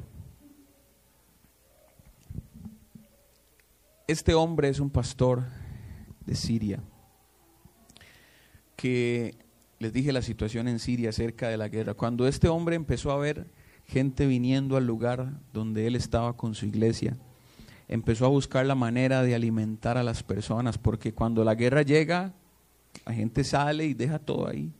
Este 4.07 4.33
hombre 4.33 4.67
es 4.67 4.79
un 4.79 4.89
pastor 4.89 5.43
de 6.25 6.35
Siria 6.35 6.83
que 8.75 9.37
les 9.79 9.93
dije 9.93 10.11
la 10.11 10.21
situación 10.21 10.67
en 10.67 10.79
Siria 10.79 11.09
acerca 11.09 11.47
de 11.47 11.57
la 11.57 11.69
guerra. 11.69 11.93
Cuando 11.93 12.27
este 12.27 12.49
hombre 12.49 12.75
empezó 12.75 13.11
a 13.11 13.17
ver 13.17 13.49
gente 13.85 14.25
viniendo 14.25 14.75
al 14.75 14.85
lugar 14.85 15.39
donde 15.53 15.87
él 15.87 15.95
estaba 15.95 16.35
con 16.35 16.55
su 16.55 16.65
iglesia, 16.65 17.17
empezó 17.91 18.25
a 18.25 18.29
buscar 18.29 18.65
la 18.65 18.73
manera 18.73 19.21
de 19.21 19.35
alimentar 19.35 19.97
a 19.97 20.03
las 20.03 20.23
personas, 20.23 20.77
porque 20.77 21.13
cuando 21.13 21.43
la 21.43 21.55
guerra 21.55 21.81
llega, 21.81 22.33
la 23.05 23.13
gente 23.13 23.43
sale 23.43 23.85
y 23.85 23.93
deja 23.93 24.17
todo 24.17 24.47
ahí. 24.47 24.71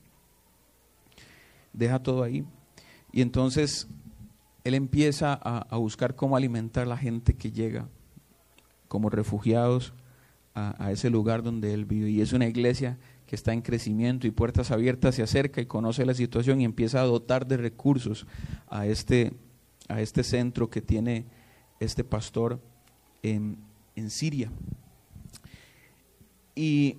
Deja 1.73 2.01
todo 2.01 2.23
ahí. 2.23 2.45
Y 3.11 3.21
entonces 3.21 3.89
él 4.63 4.75
empieza 4.75 5.33
a, 5.33 5.75
buscar 5.75 6.15
cómo 6.15 6.37
alimentar 6.37 6.83
a 6.83 6.89
la 6.89 6.97
gente 6.97 7.33
que 7.33 7.51
llega 7.51 7.89
como 8.87 9.09
refugiados 9.09 9.93
a, 10.55 10.81
a 10.81 10.91
ese 10.91 11.09
lugar 11.09 11.43
donde 11.43 11.73
él 11.73 11.83
vive. 11.83 12.09
Y 12.09 12.21
es 12.21 12.31
una 12.31 12.47
iglesia 12.47 12.97
que 13.27 13.35
está 13.35 13.51
en 13.51 13.61
crecimiento 13.61 14.25
y 14.25 14.31
puertas 14.31 14.71
abiertas 14.71 15.15
se 15.15 15.23
acerca 15.23 15.59
y 15.59 15.65
conoce 15.65 16.05
la 16.05 16.13
situación 16.13 16.61
y 16.61 16.65
empieza 16.65 17.01
a 17.01 17.05
dotar 17.05 17.45
de 17.45 17.57
recursos 17.57 18.25
a 18.69 18.85
este, 18.85 19.33
a 19.89 19.99
este 19.99 20.23
centro 20.23 20.69
que 20.69 20.81
tiene 20.81 21.25
este 21.81 22.05
pastor 22.05 22.61
en, 23.23 23.57
Siria. 24.09 24.49
Y 26.55 26.97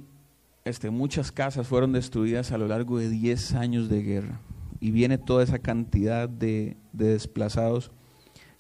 este, 0.64 0.90
muchas 0.90 1.32
casas 1.32 1.66
fueron 1.66 1.92
destruidas 1.92 2.52
a 2.52 2.58
lo 2.58 2.68
largo 2.68 2.98
de 2.98 3.08
10 3.08 3.54
años 3.54 3.88
de 3.88 4.02
guerra. 4.02 4.40
Y 4.78 4.92
viene 4.92 5.18
toda 5.18 5.42
esa 5.42 5.58
cantidad 5.58 6.28
de, 6.28 6.76
de 6.92 7.08
desplazados 7.08 7.90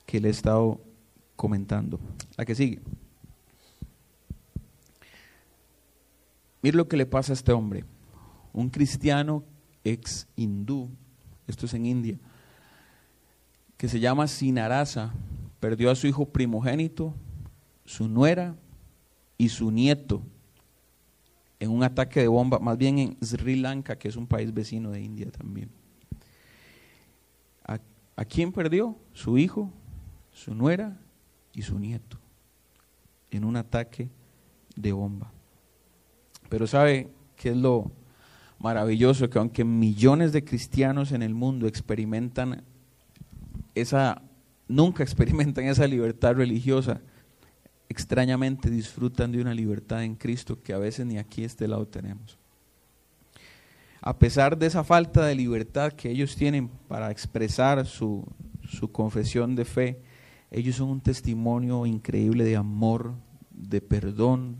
que 0.06 0.20
le 0.20 0.28
he 0.28 0.30
estado 0.30 0.80
comentando. 1.36 2.00
La 2.36 2.44
que 2.44 2.54
sigue. 2.54 2.80
Mira 6.62 6.76
lo 6.76 6.88
que 6.88 6.96
le 6.96 7.06
pasa 7.06 7.32
a 7.32 7.34
este 7.34 7.52
hombre. 7.52 7.84
Un 8.52 8.70
cristiano 8.70 9.44
ex 9.84 10.28
hindú, 10.36 10.90
esto 11.46 11.66
es 11.66 11.74
en 11.74 11.86
India, 11.86 12.18
que 13.76 13.88
se 13.88 13.98
llama 13.98 14.28
Sinarasa, 14.28 15.12
perdió 15.58 15.90
a 15.90 15.96
su 15.96 16.06
hijo 16.06 16.26
primogénito 16.26 17.14
su 17.84 18.08
nuera 18.08 18.56
y 19.38 19.48
su 19.48 19.70
nieto 19.70 20.22
en 21.60 21.70
un 21.70 21.82
ataque 21.84 22.20
de 22.20 22.28
bomba, 22.28 22.58
más 22.58 22.76
bien 22.76 22.98
en 22.98 23.16
Sri 23.22 23.56
Lanka, 23.56 23.96
que 23.96 24.08
es 24.08 24.16
un 24.16 24.26
país 24.26 24.52
vecino 24.52 24.90
de 24.90 25.00
India 25.00 25.30
también. 25.30 25.70
¿A, 27.64 27.78
¿A, 28.16 28.24
quién 28.24 28.50
perdió? 28.50 28.96
Su 29.12 29.38
hijo, 29.38 29.70
su 30.32 30.54
nuera 30.54 30.98
y 31.54 31.62
su 31.62 31.78
nieto 31.78 32.18
en 33.30 33.44
un 33.44 33.56
ataque 33.56 34.10
de 34.74 34.92
bomba. 34.92 35.32
Pero 36.48 36.66
¿sabe 36.66 37.10
qué 37.36 37.50
es 37.50 37.56
lo 37.56 37.92
maravilloso? 38.58 39.30
Que 39.30 39.38
aunque 39.38 39.64
millones 39.64 40.32
de 40.32 40.44
cristianos 40.44 41.12
en 41.12 41.22
el 41.22 41.34
mundo 41.34 41.66
experimentan 41.66 42.64
esa, 43.74 44.20
nunca 44.68 45.02
experimentan 45.04 45.64
esa 45.66 45.86
libertad 45.86 46.34
religiosa, 46.34 47.00
extrañamente 47.92 48.70
disfrutan 48.70 49.30
de 49.30 49.40
una 49.40 49.54
libertad 49.54 50.02
en 50.02 50.16
Cristo 50.16 50.60
que 50.62 50.72
a 50.72 50.78
veces 50.78 51.06
ni 51.06 51.18
aquí 51.18 51.44
este 51.44 51.68
lado 51.68 51.86
tenemos. 51.86 52.38
A 54.00 54.18
pesar 54.18 54.58
de 54.58 54.66
esa 54.66 54.82
falta 54.82 55.24
de 55.24 55.36
libertad 55.36 55.92
que 55.92 56.10
ellos 56.10 56.34
tienen 56.34 56.68
para 56.88 57.10
expresar 57.10 57.86
su, 57.86 58.26
su 58.66 58.90
confesión 58.90 59.54
de 59.54 59.64
fe, 59.64 60.02
ellos 60.50 60.76
son 60.76 60.88
un 60.88 61.00
testimonio 61.00 61.86
increíble 61.86 62.44
de 62.44 62.56
amor, 62.56 63.14
de 63.50 63.80
perdón 63.80 64.56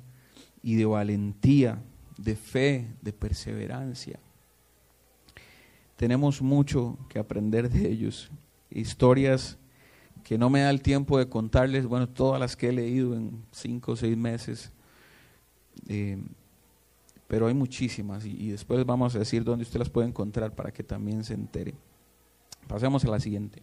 y 0.62 0.77
de 0.77 0.85
valentía, 0.85 1.83
de 2.18 2.37
fe, 2.37 2.95
de 3.03 3.12
perseverancia. 3.12 4.21
Tenemos 5.97 6.40
mucho 6.40 6.99
que 7.09 7.18
aprender 7.18 7.68
de 7.68 7.90
ellos. 7.90 8.31
Historias 8.71 9.59
que 10.22 10.38
no 10.38 10.50
me 10.50 10.61
da 10.61 10.70
el 10.70 10.82
tiempo 10.82 11.18
de 11.18 11.28
contarles, 11.28 11.87
bueno, 11.87 12.08
todas 12.08 12.40
las 12.40 12.56
que 12.56 12.68
he 12.68 12.72
leído 12.72 13.14
en 13.14 13.44
cinco 13.50 13.92
o 13.92 13.96
seis 13.96 14.16
meses, 14.16 14.70
eh, 15.88 16.18
pero 17.26 17.46
hay 17.46 17.54
muchísimas 17.54 18.24
y, 18.24 18.50
después 18.50 18.85
vamos 18.85 19.14
a 19.14 19.18
decir 19.18 19.42
dónde 19.42 19.64
usted 19.64 19.78
las 19.78 19.90
puede 19.90 20.08
encontrar 20.08 20.54
para 20.54 20.72
que 20.72 20.82
también 20.82 21.24
se 21.24 21.35
entere. 21.35 21.74
Pasemos 22.68 23.04
a 23.04 23.08
la 23.08 23.18
siguiente. 23.18 23.62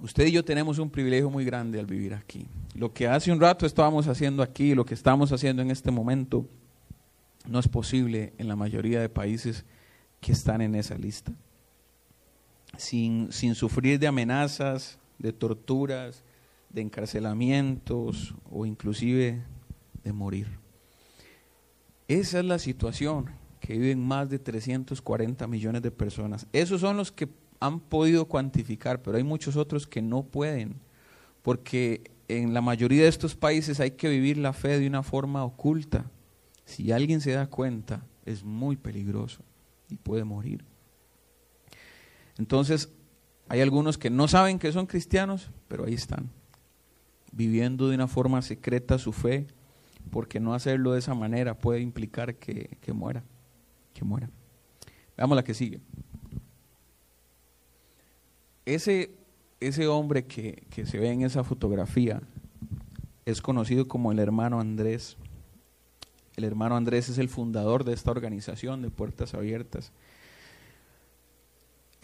Usted 0.00 0.26
y 0.26 0.32
yo 0.32 0.44
tenemos 0.44 0.78
un 0.78 0.90
privilegio 0.90 1.30
muy 1.30 1.44
grande 1.44 1.78
al 1.78 1.86
vivir 1.86 2.12
aquí. 2.12 2.46
Lo 2.74 2.92
que 2.92 3.08
hace 3.08 3.32
un 3.32 3.40
rato 3.40 3.64
estábamos 3.64 4.06
haciendo 4.08 4.42
aquí, 4.42 4.74
lo 4.74 4.84
que 4.84 4.92
estamos 4.92 5.32
haciendo 5.32 5.62
en 5.62 5.70
este 5.70 5.90
momento, 5.90 6.46
no 7.46 7.58
es 7.58 7.68
posible 7.68 8.34
en 8.36 8.48
la 8.48 8.56
mayoría 8.56 9.00
de 9.00 9.08
países 9.08 9.64
que 10.20 10.32
están 10.32 10.60
en 10.60 10.74
esa 10.74 10.98
lista 10.98 11.32
sin, 12.76 13.32
sin 13.32 13.54
sufrir 13.54 13.98
de 13.98 14.06
amenazas, 14.06 14.98
de 15.18 15.32
torturas, 15.32 16.24
de 16.70 16.82
encarcelamientos 16.82 18.34
o 18.50 18.66
inclusive 18.66 19.42
de 20.02 20.12
morir. 20.12 20.48
Esa 22.08 22.40
es 22.40 22.44
la 22.44 22.58
situación 22.58 23.30
que 23.60 23.78
viven 23.78 24.04
más 24.04 24.28
de 24.28 24.38
340 24.38 25.46
millones 25.46 25.82
de 25.82 25.90
personas. 25.90 26.46
Esos 26.52 26.80
son 26.80 26.98
los 26.98 27.10
que 27.10 27.28
han 27.60 27.80
podido 27.80 28.26
cuantificar, 28.26 29.00
pero 29.02 29.16
hay 29.16 29.24
muchos 29.24 29.56
otros 29.56 29.86
que 29.86 30.02
no 30.02 30.22
pueden, 30.24 30.74
porque 31.42 32.10
en 32.28 32.52
la 32.52 32.60
mayoría 32.60 33.04
de 33.04 33.08
estos 33.08 33.34
países 33.34 33.80
hay 33.80 33.92
que 33.92 34.08
vivir 34.08 34.36
la 34.36 34.52
fe 34.52 34.78
de 34.78 34.86
una 34.86 35.02
forma 35.02 35.44
oculta. 35.44 36.10
Si 36.66 36.92
alguien 36.92 37.20
se 37.20 37.32
da 37.32 37.46
cuenta, 37.46 38.04
es 38.26 38.44
muy 38.44 38.76
peligroso 38.76 39.42
y 39.88 39.96
puede 39.96 40.24
morir. 40.24 40.64
Entonces, 42.38 42.90
hay 43.48 43.60
algunos 43.60 43.98
que 43.98 44.10
no 44.10 44.28
saben 44.28 44.58
que 44.58 44.72
son 44.72 44.86
cristianos, 44.86 45.50
pero 45.68 45.84
ahí 45.84 45.94
están, 45.94 46.30
viviendo 47.32 47.88
de 47.88 47.94
una 47.94 48.08
forma 48.08 48.42
secreta 48.42 48.98
su 48.98 49.12
fe, 49.12 49.46
porque 50.10 50.40
no 50.40 50.54
hacerlo 50.54 50.92
de 50.92 50.98
esa 50.98 51.14
manera 51.14 51.58
puede 51.58 51.80
implicar 51.80 52.36
que, 52.36 52.68
muera, 52.92 53.22
que 53.92 54.04
muera. 54.04 54.30
Veamos 55.16 55.36
la 55.36 55.44
que 55.44 55.54
sigue. 55.54 55.80
Ese, 58.66 59.10
ese 59.60 59.86
hombre 59.86 60.24
que, 60.24 60.66
que 60.70 60.86
se 60.86 60.98
ve 60.98 61.10
en 61.10 61.22
esa 61.22 61.44
fotografía 61.44 62.22
es 63.24 63.40
conocido 63.40 63.86
como 63.88 64.12
el 64.12 64.18
hermano 64.18 64.60
Andrés. 64.60 65.16
El 66.36 66.44
hermano 66.44 66.76
Andrés 66.76 67.08
es 67.08 67.18
el 67.18 67.28
fundador 67.28 67.84
de 67.84 67.92
esta 67.92 68.10
organización 68.10 68.82
de 68.82 68.90
Puertas 68.90 69.34
Abiertas 69.34 69.92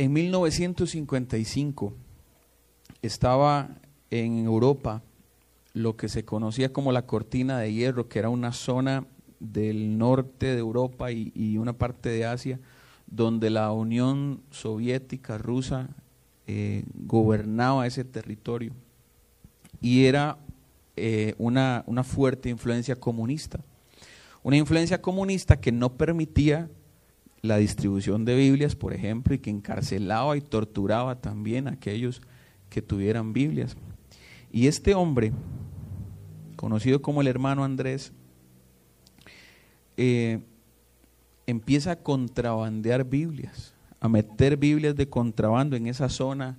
en 0.00 0.14
1955 0.14 1.92
estaba 3.02 3.68
en 4.10 4.46
Europa 4.46 5.02
lo 5.74 5.98
que 5.98 6.08
se 6.08 6.24
conocía 6.24 6.72
como 6.72 6.90
la 6.90 7.04
cortina 7.04 7.58
de 7.58 7.74
hierro, 7.74 8.08
que 8.08 8.18
era 8.18 8.30
una 8.30 8.52
zona 8.52 9.04
del 9.40 9.98
norte 9.98 10.46
de 10.46 10.58
Europa 10.58 11.12
y, 11.12 11.58
una 11.58 11.74
parte 11.74 12.08
de 12.08 12.24
Asia, 12.24 12.58
donde 13.08 13.50
la 13.50 13.72
Unión 13.72 14.40
Soviética 14.50 15.36
rusa 15.36 15.90
eh, 16.46 16.84
gobernaba 16.94 17.86
ese 17.86 18.02
territorio. 18.02 18.72
Y 19.82 20.06
era 20.06 20.38
eh, 20.96 21.34
una, 21.36 21.84
una 21.86 22.04
fuerte 22.04 22.48
influencia 22.48 22.96
comunista. 22.96 23.60
Una 24.42 24.56
influencia 24.56 25.02
comunista 25.02 25.60
que 25.60 25.72
no 25.72 25.92
permitía 25.92 26.70
la 27.42 27.56
distribución 27.56 28.24
de 28.24 28.36
Biblias, 28.36 28.76
por 28.76 28.92
ejemplo, 28.92 29.34
y 29.34 29.38
que 29.38 29.50
encarcelaba 29.50 30.36
y 30.36 30.40
torturaba 30.40 31.20
también 31.20 31.68
a 31.68 31.72
aquellos 31.72 32.20
que 32.68 32.82
tuvieran 32.82 33.32
Biblias. 33.32 33.76
Y 34.52 34.66
este 34.66 34.94
hombre, 34.94 35.32
conocido 36.56 37.00
como 37.00 37.20
el 37.20 37.28
hermano 37.28 37.64
Andrés, 37.64 38.12
eh, 39.96 40.40
empieza 41.46 41.92
a 41.92 41.96
contrabandear 41.96 43.04
Biblias, 43.04 43.74
a 44.00 44.08
meter 44.08 44.56
Biblias 44.56 44.94
de 44.96 45.08
contrabando 45.08 45.76
en 45.76 45.86
esa 45.86 46.08
zona 46.08 46.58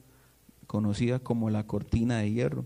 conocida 0.67 1.19
como 1.19 1.49
la 1.49 1.67
cortina 1.67 2.19
de 2.19 2.31
hierro. 2.31 2.65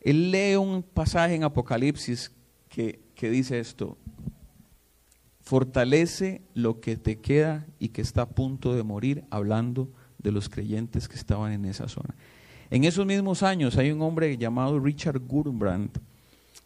Él 0.00 0.30
lee 0.30 0.56
un 0.56 0.82
pasaje 0.82 1.34
en 1.34 1.44
Apocalipsis 1.44 2.30
que, 2.68 3.00
que 3.14 3.30
dice 3.30 3.58
esto, 3.58 3.96
fortalece 5.44 6.42
lo 6.54 6.80
que 6.80 6.96
te 6.96 7.20
queda 7.20 7.66
y 7.78 7.90
que 7.90 8.00
está 8.00 8.22
a 8.22 8.28
punto 8.28 8.74
de 8.74 8.82
morir, 8.82 9.24
hablando 9.30 9.90
de 10.18 10.32
los 10.32 10.48
creyentes 10.48 11.06
que 11.06 11.16
estaban 11.16 11.52
en 11.52 11.66
esa 11.66 11.86
zona. 11.86 12.14
En 12.70 12.84
esos 12.84 13.04
mismos 13.04 13.42
años 13.42 13.76
hay 13.76 13.92
un 13.92 14.00
hombre 14.02 14.36
llamado 14.38 14.80
Richard 14.80 15.20
Gurbrand, 15.20 15.90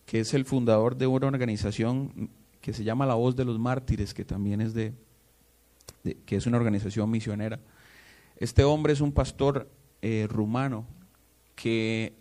que 0.06 0.20
es 0.20 0.32
el 0.32 0.44
fundador 0.44 0.96
de 0.96 1.08
una 1.08 1.26
organización 1.26 2.30
que 2.60 2.72
se 2.72 2.84
llama 2.84 3.04
La 3.04 3.14
Voz 3.14 3.34
de 3.34 3.44
los 3.44 3.58
Mártires, 3.58 4.14
que 4.14 4.24
también 4.24 4.60
es 4.60 4.74
de, 4.74 4.94
que 6.24 6.36
es 6.36 6.46
una 6.46 6.56
organización 6.56 7.10
misionera. 7.10 7.58
Este 8.36 8.62
hombre 8.62 8.92
es 8.92 9.00
un 9.00 9.12
pastor 9.12 9.68
eh, 10.02 10.26
rumano 10.30 10.86
que 11.56 12.14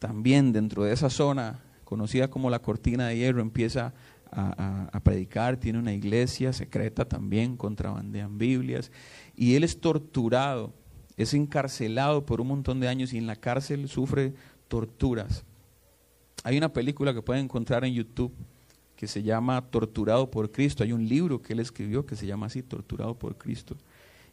también 0.00 0.52
dentro 0.52 0.82
de 0.82 0.92
esa 0.92 1.10
zona, 1.10 1.60
conocida 1.84 2.28
como 2.28 2.50
la 2.50 2.58
cortina 2.58 3.06
de 3.06 3.16
hierro, 3.16 3.40
empieza 3.40 3.94
a, 4.30 5.00
predicar, 5.02 5.56
tiene 5.56 5.78
una 5.78 5.92
iglesia 5.92 6.52
secreta 6.52 7.06
también, 7.06 7.56
contrabandean 7.56 8.38
Biblias, 8.38 8.90
y 9.36 9.54
él 9.54 9.64
es 9.64 9.80
torturado, 9.80 10.72
es 11.16 11.34
encarcelado 11.34 12.26
por 12.26 12.40
un 12.40 12.48
montón 12.48 12.80
de 12.80 12.88
años 12.88 13.12
y 13.12 13.18
en 13.18 13.26
la 13.26 13.36
cárcel 13.36 13.88
sufre 13.88 14.34
torturas. 14.68 15.44
Hay 16.44 16.58
una 16.58 16.72
película 16.72 17.14
que 17.14 17.22
pueden 17.22 17.44
encontrar 17.44 17.84
en 17.84 17.94
YouTube 17.94 18.32
que 18.96 19.06
se 19.06 19.22
llama 19.22 19.62
Torturado 19.70 20.30
por 20.30 20.50
Cristo. 20.50 20.82
Hay 20.82 20.92
un 20.92 21.06
libro 21.06 21.42
que 21.42 21.52
él 21.52 21.60
escribió 21.60 22.06
que 22.06 22.16
se 22.16 22.26
llama 22.26 22.46
así, 22.46 22.62
Torturado 22.62 23.14
por 23.14 23.36
Cristo, 23.36 23.76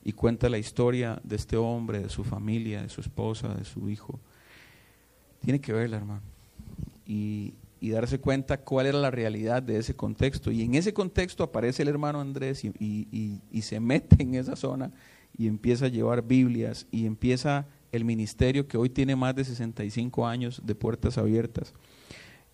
y 0.03 0.13
cuenta 0.13 0.49
la 0.49 0.57
historia 0.57 1.19
de 1.23 1.35
este 1.35 1.57
hombre, 1.57 1.99
de 1.99 2.09
su 2.09 2.23
familia, 2.23 2.81
de 2.81 2.89
su 2.89 3.01
esposa, 3.01 3.53
de 3.53 3.65
su 3.65 3.89
hijo. 3.89 4.19
Tiene 5.41 5.59
que 5.59 5.73
verla, 5.73 5.97
hermano, 5.97 6.21
y, 7.05 7.53
darse 7.89 8.19
cuenta 8.19 8.57
cuál 8.57 8.87
era 8.87 8.97
la 8.97 9.11
realidad 9.11 9.61
de 9.61 9.77
ese 9.77 9.95
contexto. 9.95 10.51
Y 10.51 10.63
en 10.63 10.75
ese 10.75 10.93
contexto 10.93 11.43
aparece 11.43 11.83
el 11.83 11.89
hermano 11.89 12.21
Andrés 12.21 12.63
y, 12.63 12.71
y 13.51 13.61
se 13.61 13.79
mete 13.79 14.23
en 14.23 14.35
esa 14.35 14.55
zona 14.55 14.91
y 15.37 15.47
empieza 15.47 15.85
a 15.85 15.89
llevar 15.89 16.23
Biblias 16.23 16.87
y 16.91 17.05
empieza 17.05 17.67
el 17.91 18.05
ministerio 18.05 18.67
que 18.67 18.77
hoy 18.77 18.89
tiene 18.89 19.15
más 19.15 19.35
de 19.35 19.45
65 19.45 20.27
años 20.27 20.61
de 20.65 20.75
puertas 20.75 21.17
abiertas, 21.17 21.73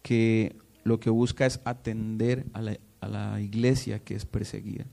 que 0.01 0.55
lo 0.83 0.99
que 0.99 1.09
busca 1.09 1.45
es 1.45 1.61
atender 1.63 2.45
a 2.53 2.61
la, 3.07 3.39
iglesia 3.39 3.99
que 3.99 4.15
es 4.15 4.25
perseguida. 4.25 4.85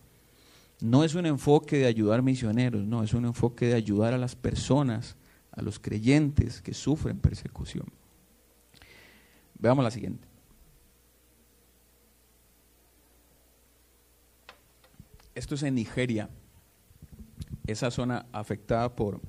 No 0.81 1.03
es 1.03 1.15
un 1.15 1.27
enfoque 1.27 1.79
de 1.79 1.87
ayudar 1.87 2.23
misioneros, 2.23 2.85
no, 2.85 3.03
es 3.03 3.15
un 3.15 3.25
enfoque 3.25 3.67
de 3.67 3.75
ayudar 3.75 4.15
a 4.15 4.19
las 4.19 4.37
personas, 4.37 5.17
a 5.51 5.63
los 5.63 5.81
creyentes 5.81 6.63
que 6.63 6.75
sufren 6.75 7.19
persecución. 7.19 7.87
Veamos 9.59 9.83
la 9.83 9.91
siguiente. 9.91 10.26
Esto 15.37 15.55
es 15.55 15.63
en 15.65 15.75
Nigeria, 15.75 16.31
esa 17.67 17.91
zona 17.91 18.25
afectada 18.33 18.97
por, 18.97 19.21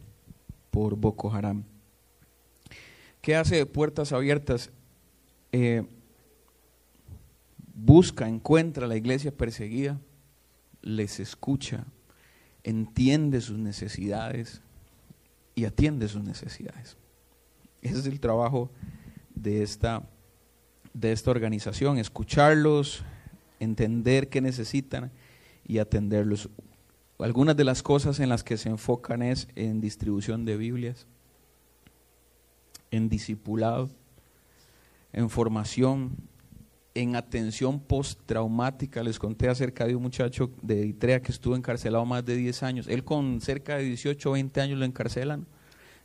por 0.72 0.96
Boko 0.96 1.30
Haram. 1.30 1.66
¿Qué 3.22 3.36
hace 3.36 3.66
Puertas 3.66 4.14
Abiertas? 4.14 4.72
Eh, 5.52 5.86
busca, 7.74 8.26
encuentra 8.26 8.86
a 8.86 8.88
la 8.88 8.96
iglesia 8.96 9.36
perseguida, 9.36 10.00
les 10.82 11.20
escucha, 11.20 11.84
entiende 12.64 13.42
sus 13.42 13.58
necesidades 13.58 14.62
y 15.56 15.66
atiende 15.66 16.08
sus 16.08 16.24
necesidades. 16.24 16.96
Ese 17.82 18.00
es 18.00 18.06
el 18.06 18.22
trabajo 18.22 18.72
de 19.36 19.62
esta, 19.62 20.08
de 20.94 21.12
esta 21.12 21.32
organización, 21.32 21.98
escucharlos, 21.98 23.04
entender 23.60 24.30
qué 24.30 24.40
necesitan 24.40 25.12
y 25.68 25.80
atenderlos. 25.80 26.50
Algunas 27.20 27.58
de 27.58 27.64
las 27.64 27.84
cosas 27.84 28.20
en 28.20 28.30
las 28.30 28.44
que 28.44 28.58
se 28.58 28.70
enfocan 28.70 29.22
es 29.22 29.48
en 29.56 29.82
distribución 29.82 30.46
de 30.46 30.56
Biblias, 30.56 31.08
en 32.92 33.10
discipulado, 33.10 33.90
en 35.14 35.30
formación, 35.30 36.16
en 36.94 37.16
atención 37.16 37.80
postraumática. 37.80 39.04
Les 39.04 39.20
conté 39.20 39.50
acerca 39.50 39.86
de 39.86 39.96
un 39.96 40.04
muchacho 40.04 40.52
de 40.62 40.80
Eritrea 40.80 41.22
que 41.22 41.32
estuvo 41.32 41.56
encarcelado 41.56 42.06
más 42.06 42.24
de 42.24 42.36
10 42.36 42.64
años. 42.64 42.88
Él 42.88 43.04
con 43.04 43.42
cerca 43.42 43.78
de 43.78 43.84
18 43.84 44.30
o 44.30 44.34
20 44.34 44.62
años 44.62 44.80
lo 44.80 44.86
encarcelan 44.86 45.48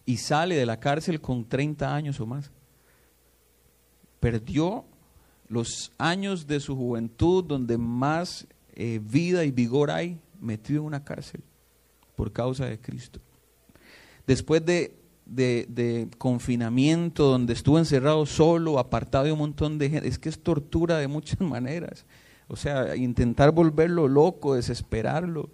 y 0.04 0.16
sale 0.16 0.56
de 0.56 0.66
la 0.66 0.80
cárcel 0.80 1.20
con 1.20 1.48
30 1.48 1.94
años 1.94 2.20
o 2.20 2.26
más. 2.26 2.50
Perdió 4.18 4.86
los 5.48 5.92
años 5.98 6.46
de 6.46 6.58
su 6.58 6.74
juventud 6.74 7.44
donde 7.44 7.76
más 7.76 8.46
eh, 8.74 9.00
vida 9.02 9.44
y 9.44 9.50
vigor 9.50 9.90
hay 9.90 10.20
metido 10.40 10.80
en 10.80 10.86
una 10.86 11.04
cárcel 11.04 11.42
por 12.16 12.32
causa 12.32 12.66
de 12.66 12.80
Cristo. 12.80 13.20
Después 14.26 14.64
de 14.64 15.02
de, 15.26 16.08
confinamiento, 16.18 17.30
donde 17.30 17.52
estuvo 17.52 17.78
encerrado 17.78 18.26
solo, 18.26 18.78
apartado 18.78 19.24
de 19.24 19.32
un 19.32 19.38
montón 19.38 19.78
de 19.78 19.90
gente, 19.90 20.08
es 20.08 20.18
que 20.18 20.28
es 20.28 20.42
tortura 20.42 20.98
de 20.98 21.08
muchas 21.08 21.40
maneras. 21.40 22.04
O 22.48 22.56
sea, 22.56 22.96
intentar 22.96 23.52
volverlo 23.52 24.08
loco, 24.08 24.54
desesperarlo. 24.54 25.50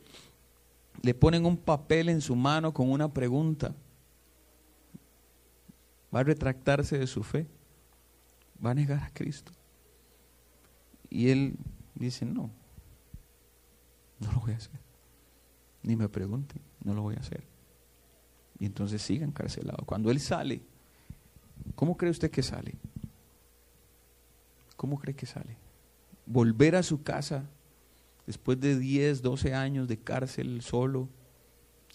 Le 1.02 1.14
ponen 1.14 1.46
un 1.46 1.56
papel 1.56 2.08
en 2.08 2.20
su 2.20 2.34
mano 2.34 2.74
con 2.74 2.90
una 2.90 3.12
pregunta. 3.12 3.74
¿Va 6.14 6.20
a 6.20 6.24
retractarse 6.24 6.98
de 6.98 7.06
su 7.06 7.22
fe? 7.22 7.46
¿Va 8.64 8.70
a 8.70 8.74
negar 8.74 9.00
a 9.00 9.10
Cristo? 9.10 9.52
Y 11.08 11.28
él 11.28 11.54
dice, 11.94 12.24
no, 12.24 12.50
no 14.20 14.32
lo 14.32 14.40
voy 14.40 14.52
a 14.52 14.56
hacer. 14.56 14.80
Ni 15.82 15.96
me 15.96 16.08
pregunten, 16.08 16.60
no 16.84 16.94
lo 16.94 17.02
voy 17.02 17.16
a 17.16 17.20
hacer. 17.20 17.44
Y 18.58 18.66
entonces 18.66 19.02
sigue 19.02 19.24
encarcelado. 19.24 19.84
Cuando 19.86 20.10
él 20.10 20.20
sale, 20.20 20.62
¿cómo 21.74 21.96
cree 21.96 22.10
usted 22.10 22.30
que 22.30 22.42
sale? 22.42 22.74
¿Cómo 24.76 24.98
cree 24.98 25.14
que 25.14 25.26
sale? 25.26 25.56
Volver 26.26 26.76
a 26.76 26.82
su 26.82 27.02
casa 27.02 27.44
después 28.26 28.60
de 28.60 28.78
10, 28.78 29.22
12 29.22 29.54
años 29.54 29.88
de 29.88 29.98
cárcel 29.98 30.60
solo, 30.62 31.08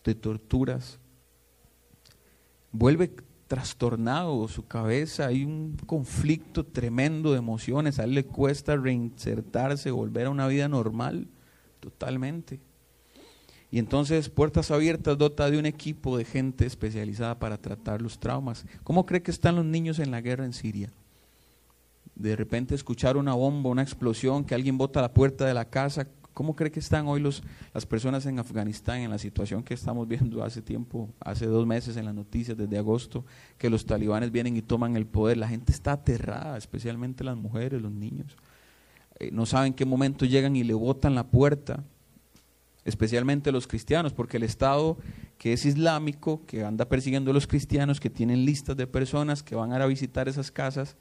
de 0.03 0.15
torturas. 0.15 0.99
Vuelve 2.71 3.13
trastornado 3.47 4.47
su 4.47 4.65
cabeza, 4.65 5.27
hay 5.27 5.43
un 5.43 5.77
conflicto 5.85 6.65
tremendo 6.65 7.33
de 7.33 7.37
emociones, 7.37 7.99
a 7.99 8.05
él 8.05 8.15
le 8.15 8.25
cuesta 8.25 8.75
reinsertarse, 8.75 9.91
volver 9.91 10.25
a 10.25 10.31
una 10.31 10.47
vida 10.47 10.67
normal, 10.67 11.27
totalmente. 11.83 12.61
Y 13.69 13.79
entonces 13.79 14.29
Puertas 14.29 14.71
Abiertas 14.71 15.17
dota 15.17 15.49
de 15.49 15.57
un 15.57 15.65
equipo 15.65 16.17
de 16.17 16.23
gente 16.23 16.65
especializada 16.65 17.39
para 17.39 17.57
tratar 17.57 18.01
los 18.01 18.19
traumas. 18.19 18.65
¿Cómo 18.83 19.05
cree 19.05 19.21
que 19.21 19.31
están 19.31 19.55
los 19.55 19.65
niños 19.65 19.99
en 19.99 20.11
la 20.11 20.21
guerra 20.21 20.45
en 20.45 20.53
Siria? 20.53 20.89
De 22.15 22.35
repente 22.35 22.75
escuchar 22.75 23.17
una 23.17 23.33
bomba, 23.33 23.71
una 23.71 23.81
explosión, 23.81 24.45
que 24.45 24.55
alguien 24.55 24.77
bota 24.77 25.01
la 25.01 25.13
puerta 25.13 25.45
de 25.45 25.53
la 25.53 25.65
casa. 25.65 26.07
¿Cómo 26.33 26.55
cree 26.55 26.71
que 26.71 26.79
están 26.79 27.07
hoy 27.07 27.19
los, 27.19 27.43
las 27.73 27.85
personas 27.85 28.25
en 28.27 28.39
Afganistán 28.39 28.99
en 28.99 29.09
la 29.09 29.17
situación 29.17 29.63
que 29.63 29.73
estamos 29.73 30.07
viendo 30.07 30.43
hace 30.43 30.61
tiempo, 30.61 31.09
hace 31.19 31.47
dos 31.47 31.65
meses 31.65 31.97
en 31.97 32.05
las 32.05 32.15
noticias, 32.15 32.55
desde 32.55 32.77
agosto, 32.77 33.25
que 33.57 33.69
los 33.69 33.85
talibanes 33.85 34.31
vienen 34.31 34.55
y 34.55 34.61
toman 34.61 34.95
el 34.95 35.05
poder? 35.05 35.37
La 35.37 35.47
gente 35.47 35.71
está 35.71 35.93
aterrada, 35.93 36.57
especialmente 36.57 37.23
las 37.23 37.37
mujeres, 37.37 37.81
los 37.81 37.91
niños. 37.91 38.37
Eh, 39.19 39.29
no 39.31 39.45
saben 39.45 39.73
qué 39.73 39.85
momento 39.85 40.25
llegan 40.25 40.55
y 40.55 40.63
le 40.63 40.73
botan 40.73 41.15
la 41.15 41.25
puerta 41.25 41.83
especialmente 42.85 43.51
los 43.51 43.67
cristianos, 43.67 44.13
porque 44.13 44.37
el 44.37 44.43
Estado 44.43 44.97
que 45.37 45.53
es 45.53 45.65
islámico, 45.65 46.45
que 46.45 46.63
anda 46.63 46.85
persiguiendo 46.85 47.31
a 47.31 47.33
los 47.33 47.47
cristianos, 47.47 47.99
que 47.99 48.09
tienen 48.09 48.45
listas 48.45 48.77
de 48.77 48.87
personas 48.87 49.43
que 49.43 49.55
van 49.55 49.73
a 49.73 49.85
visitar 49.85 50.27
esas 50.27 50.51
casas, 50.51 50.95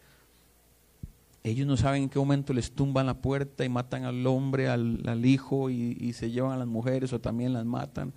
ellos 1.45 1.67
no 1.67 1.77
saben 1.77 2.05
en 2.05 2.09
qué 2.09 2.19
momento 2.19 2.53
les 2.53 2.71
tumban 2.71 3.07
la 3.07 3.21
puerta 3.21 3.65
y 3.65 3.69
matan 3.69 4.05
al 4.05 4.25
hombre, 4.27 4.69
al, 4.69 5.27
hijo 5.27 5.71
y, 5.71 5.97
y, 6.01 6.13
se 6.13 6.31
llevan 6.31 6.53
a 6.53 6.57
las 6.57 6.69
mujeres 6.69 7.13
o 7.13 7.21
también 7.21 7.53
las 7.53 7.65
matan. 7.65 8.13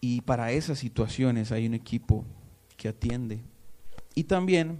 Y 0.00 0.20
para 0.20 0.52
esas 0.52 0.78
situaciones 0.78 1.50
hay 1.50 1.66
un 1.66 1.72
equipo 1.72 2.26
que 2.76 2.88
atiende. 2.88 3.40
Y 4.14 4.24
también 4.24 4.78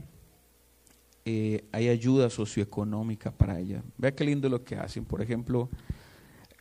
eh, 1.25 1.65
hay 1.73 1.89
ayuda 1.89 2.31
socioeconómica 2.31 3.31
para 3.31 3.59
ella. 3.59 3.83
Vea 3.97 4.15
qué 4.15 4.25
lindo 4.25 4.49
lo 4.49 4.65
que 4.65 4.77
hacen. 4.77 5.05
Por 5.05 5.23
ejemplo, 5.23 5.69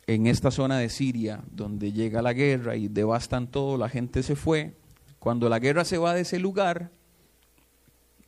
en 0.06 0.26
esta 0.26 0.50
zona 0.50 0.78
de 0.78 0.88
Siria, 0.88 1.42
donde 1.50 1.92
llega 1.92 2.22
la 2.22 2.32
guerra 2.32 2.76
y 2.76 2.88
devastan 2.88 3.48
todo, 3.48 3.76
la 3.76 3.88
gente 3.88 4.22
se 4.22 4.36
fue. 4.36 4.76
Cuando 5.18 5.48
la 5.48 5.58
guerra 5.58 5.84
se 5.84 5.98
va 5.98 6.14
de 6.14 6.22
ese 6.22 6.38
lugar, 6.38 6.90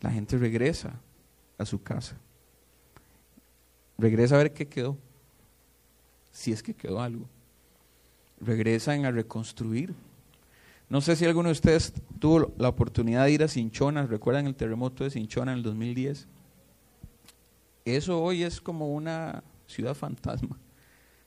la 0.00 0.10
gente 0.10 0.36
regresa 0.38 1.00
a 1.58 1.64
su 1.64 1.82
casa. 1.82 2.16
Regresa 3.96 4.34
a 4.34 4.38
ver 4.38 4.52
qué 4.52 4.66
quedó, 4.66 4.98
si 6.32 6.52
es 6.52 6.62
que 6.62 6.74
quedó 6.74 7.00
algo. 7.00 7.28
Regresan 8.40 9.04
a 9.04 9.10
reconstruir. 9.10 9.94
No 10.94 11.00
sé 11.00 11.16
si 11.16 11.24
alguno 11.24 11.48
de 11.48 11.54
ustedes 11.54 11.92
tuvo 12.20 12.54
la 12.56 12.68
oportunidad 12.68 13.24
de 13.24 13.32
ir 13.32 13.42
a 13.42 13.48
Cinchona, 13.48 14.06
recuerdan 14.06 14.46
el 14.46 14.54
terremoto 14.54 15.02
de 15.02 15.10
Cinchona 15.10 15.50
en 15.50 15.58
el 15.58 15.64
2010. 15.64 16.28
Eso 17.84 18.22
hoy 18.22 18.44
es 18.44 18.60
como 18.60 18.94
una 18.94 19.42
ciudad 19.66 19.96
fantasma. 19.96 20.56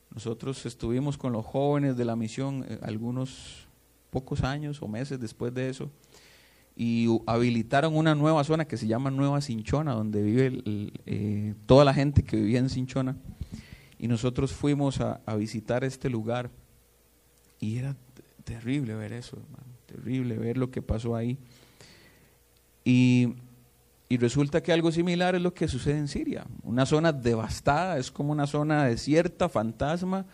Nosotros 0.09 0.65
estuvimos 0.65 1.17
con 1.17 1.33
los 1.33 1.45
jóvenes 1.45 1.97
de 1.97 2.05
la 2.05 2.15
misión 2.15 2.65
eh, 2.65 2.79
algunos 2.81 3.67
pocos 4.09 4.45
años 4.45 4.81
o 4.81 4.87
meses 4.87 5.19
después 5.19 5.53
de 5.53 5.67
eso 5.67 5.91
y 6.73 7.09
habilitaron 7.25 7.97
una 7.97 8.15
nueva 8.15 8.45
zona 8.45 8.63
que 8.63 8.77
se 8.77 8.87
llama 8.87 9.11
Nueva 9.11 9.41
Cinchona, 9.41 9.91
donde 9.91 10.21
vive 10.21 10.63
eh, 11.05 11.55
toda 11.65 11.83
la 11.83 11.93
gente 11.93 12.23
que 12.23 12.37
vivía 12.37 12.59
en 12.59 12.69
Cinchona. 12.69 13.17
Y 13.99 14.07
nosotros 14.07 14.53
fuimos 14.53 15.01
a, 15.01 15.19
visitar 15.35 15.83
este 15.83 16.09
lugar 16.09 16.51
y 17.59 17.79
era 17.79 17.97
terrible 18.47 18.95
ver 18.95 19.13
eso, 19.13 19.37
terrible 19.85 20.37
ver 20.37 20.57
lo 20.57 20.71
que 20.71 20.81
pasó 20.81 21.15
ahí. 21.15 21.37
Y, 22.85 23.33
y 24.07 24.17
resulta 24.17 24.63
que 24.63 24.71
algo 24.71 24.91
similar 24.91 25.35
es 25.35 25.41
lo 25.41 25.53
que 25.53 25.67
sucede 25.67 25.97
en 25.97 26.07
Siria. 26.07 26.45
Una 26.63 26.85
zona 26.85 27.11
devastada, 27.11 27.97
es 27.97 28.09
como 28.09 28.31
una 28.31 28.47
zona 28.47 28.85
desierta, 28.85 29.49
fantasma, 29.49 30.25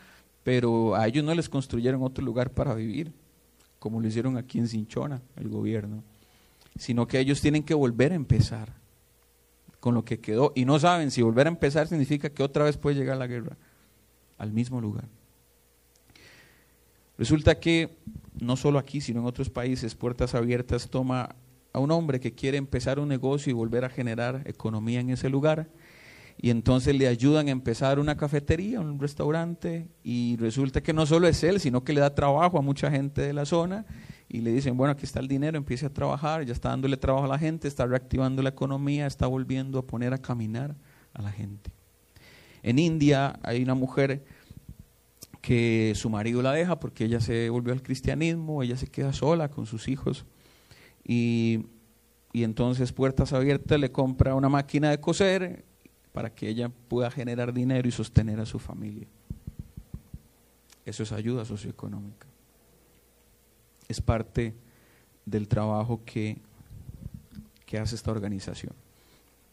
pero 0.43 0.95
a 0.95 1.08
ellos 1.08 1.23
no 1.23 1.34
les 1.34 1.49
construyeron 1.49 2.04
otro 2.04 2.23
lugar 2.23 2.52
para 2.52 2.76
vivir, 2.76 3.12
como 3.80 3.99
lo 3.99 4.08
hicieron 4.08 4.38
aquí 4.38 4.60
en 4.60 4.67
Cinchona, 4.67 5.21
el 5.36 5.49
gobierno 5.49 6.04
sino 6.78 7.08
que 7.08 7.19
ellos 7.19 7.41
tienen 7.41 7.63
que 7.63 7.73
volver 7.73 8.12
a 8.12 8.15
empezar 8.15 8.73
con 9.80 9.93
lo 9.93 10.06
que 10.06 10.19
quedó. 10.19 10.52
Y 10.56 10.65
no 10.65 10.80
saben 10.80 11.12
si 11.12 11.21
volver 11.21 11.47
a 11.47 11.52
empezar 11.52 11.88
significa 11.88 12.30
que 12.30 12.43
otra 12.43 12.63
vez 12.63 12.78
puede 12.78 12.95
llegar 12.95 13.17
la 13.17 13.28
guerra 13.28 13.58
al 14.38 14.52
mismo 14.52 14.82
lugar. 14.82 15.06
Resulta 17.17 17.60
que 17.60 17.97
no 18.39 18.56
solo 18.56 18.80
aquí, 18.80 19.02
sino 19.02 19.21
en 19.21 19.26
otros 19.28 19.49
países, 19.49 19.95
Puertas 19.95 20.36
Abiertas 20.36 20.89
toma 20.89 21.36
a 21.71 21.80
un 21.80 21.91
hombre 21.91 22.19
que 22.19 22.34
quiere 22.34 22.58
empezar 22.58 22.99
un 22.99 23.10
negocio 23.10 23.52
y 23.52 23.54
volver 23.54 23.86
a 23.86 23.89
generar 23.89 24.43
economía 24.45 24.99
en 24.99 25.10
ese 25.10 25.30
lugar. 25.30 25.69
Y 26.38 26.49
entonces 26.49 26.95
le 26.95 27.08
ayudan 27.08 27.47
a 27.47 27.52
empezar 27.52 27.99
una 27.99 28.17
cafetería, 28.17 28.80
un 28.80 28.99
restaurante, 28.99 29.88
y 30.04 30.36
resulta 30.38 30.82
que 30.82 30.93
no 30.93 31.06
solo 31.06 31.28
es 31.28 31.43
él, 31.43 31.60
sino 31.60 31.84
que 31.84 31.93
le 31.93 32.02
da 32.02 32.15
trabajo 32.15 32.58
a 32.58 32.62
mucha 32.62 32.89
gente 32.89 33.21
de 33.21 33.34
la 33.34 33.45
zona 33.45 33.86
y 34.28 34.41
le 34.41 34.52
dicen, 34.52 34.76
bueno, 34.76 34.93
aquí 34.93 35.06
está 35.06 35.19
el 35.19 35.28
dinero, 35.28 35.58
empiece 35.58 35.86
a 35.86 35.93
trabajar, 35.93 36.43
ya 36.43 36.54
está 36.54 36.69
dándole 36.69 36.97
trabajo 36.97 37.26
a 37.26 37.30
la 37.30 37.38
gente, 37.38 37.67
está 37.67 37.86
reactivando 37.86 38.41
la 38.41 38.49
economía, 38.49 39.06
está 39.06 39.28
volviendo 39.28 39.78
a 39.78 39.86
poner 39.86 40.12
a 40.13 40.17
caminar 40.17 40.76
a 41.13 41.21
la 41.21 41.32
gente. 41.32 41.71
En 42.63 42.80
India 42.80 43.39
hay 43.43 43.62
una 43.62 43.76
mujer 43.76 44.23
que 45.43 45.93
su 45.93 46.10
marido 46.10 46.41
la 46.41 46.53
deja 46.53 46.79
porque 46.79 47.03
ella 47.06 47.19
se 47.19 47.51
volvió 47.51 47.73
al 47.73 47.84
cristianismo, 47.84 48.63
ella 48.63 48.77
se 48.77 48.88
queda 48.88 49.13
sola 49.13 49.49
con 49.49 49.67
sus 49.67 49.88
hijos 49.88 50.25
y, 51.03 51.67
y 52.32 52.43
entonces 52.43 52.93
Puertas 52.93 53.34
Abiertas 53.34 53.79
le 53.79 53.91
compra 53.91 54.36
una 54.36 54.47
máquina 54.49 54.89
de 54.89 54.99
coser 54.99 55.65
para 56.13 56.34
que 56.34 56.47
ella 56.47 56.71
pueda 56.88 57.12
generar 57.12 57.53
dinero 57.53 57.88
y 57.88 57.91
sostener 57.91 58.39
a 58.39 58.45
su 58.45 58.58
familia. 58.58 59.08
Eso 60.86 61.03
es 61.03 61.12
ayuda 61.12 61.43
socioeconómica 61.43 62.34
es 63.88 64.01
parte 64.01 64.53
del 65.25 65.47
trabajo 65.47 66.01
que, 66.06 66.38
que 67.65 67.77
hace 67.77 67.95
esta 67.95 68.12
organización. 68.12 68.73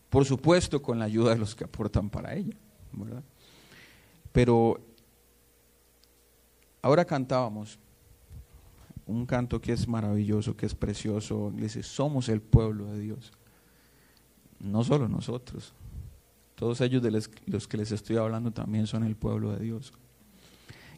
Por 0.09 0.25
supuesto, 0.25 0.83
con 0.83 0.99
la 0.99 1.05
ayuda 1.05 1.31
de 1.31 1.39
los 1.39 1.55
que 1.55 1.65
aportan 1.65 2.11
para 2.11 2.35
ella, 2.35 2.55
Pero 4.33 4.81
ahora 6.83 7.05
cantábamos 7.05 7.79
un 9.07 9.27
canto 9.27 9.61
que 9.61 9.73
es 9.73 9.89
maravilloso, 9.89 10.57
que 10.57 10.67
es 10.67 10.75
precioso. 10.75 11.53
Dice, 11.55 11.83
somos 11.83 12.29
el 12.29 12.41
pueblo 12.41 12.87
de 12.87 13.01
Dios. 13.01 13.33
No 14.61 14.85
solo 14.85 15.09
nosotros. 15.09 15.73
Todos 16.55 16.81
ellos 16.81 17.03
de 17.03 17.11
los 17.47 17.67
que 17.67 17.77
les 17.77 17.91
estoy 17.91 18.17
hablando 18.17 18.53
también 18.53 18.87
son 18.87 19.05
el 19.05 19.17
pueblo 19.17 19.53
de 19.53 19.65
Dios. 19.65 19.93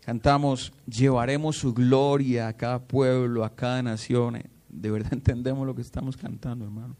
Cantamos, 0.04 0.72
llevaremos 0.86 1.56
su 1.56 1.72
gloria 1.72 2.48
a 2.48 2.52
cada 2.52 2.80
pueblo, 2.80 3.44
a 3.44 3.54
cada 3.54 3.82
nación. 3.82 4.42
De 4.68 4.90
verdad 4.90 5.12
entendemos 5.12 5.66
lo 5.66 5.74
que 5.74 5.82
estamos 5.82 6.16
cantando, 6.16 6.64
hermano. 6.64 6.96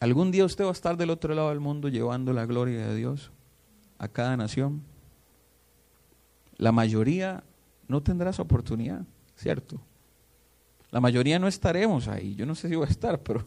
¿Algún 0.00 0.30
día 0.30 0.46
usted 0.46 0.64
va 0.64 0.70
a 0.70 0.72
estar 0.72 0.96
del 0.96 1.10
otro 1.10 1.34
lado 1.34 1.50
del 1.50 1.60
mundo 1.60 1.88
llevando 1.88 2.32
la 2.32 2.46
gloria 2.46 2.86
de 2.88 2.96
Dios 2.96 3.30
a 3.98 4.08
cada 4.08 4.34
nación? 4.34 4.82
La 6.60 6.72
mayoría 6.72 7.42
no 7.88 8.02
tendrá 8.02 8.28
esa 8.28 8.42
oportunidad, 8.42 9.00
¿cierto? 9.34 9.80
La 10.90 11.00
mayoría 11.00 11.38
no 11.38 11.48
estaremos 11.48 12.06
ahí. 12.06 12.34
Yo 12.34 12.44
no 12.44 12.54
sé 12.54 12.68
si 12.68 12.74
voy 12.74 12.86
a 12.86 12.90
estar, 12.90 13.18
pero 13.22 13.42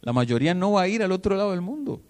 la 0.00 0.12
mayoría 0.12 0.52
no 0.52 0.72
va 0.72 0.82
a 0.82 0.88
ir 0.88 1.04
al 1.04 1.12
otro 1.12 1.36
lado 1.36 1.52
del 1.52 1.60
mundo. 1.60 2.02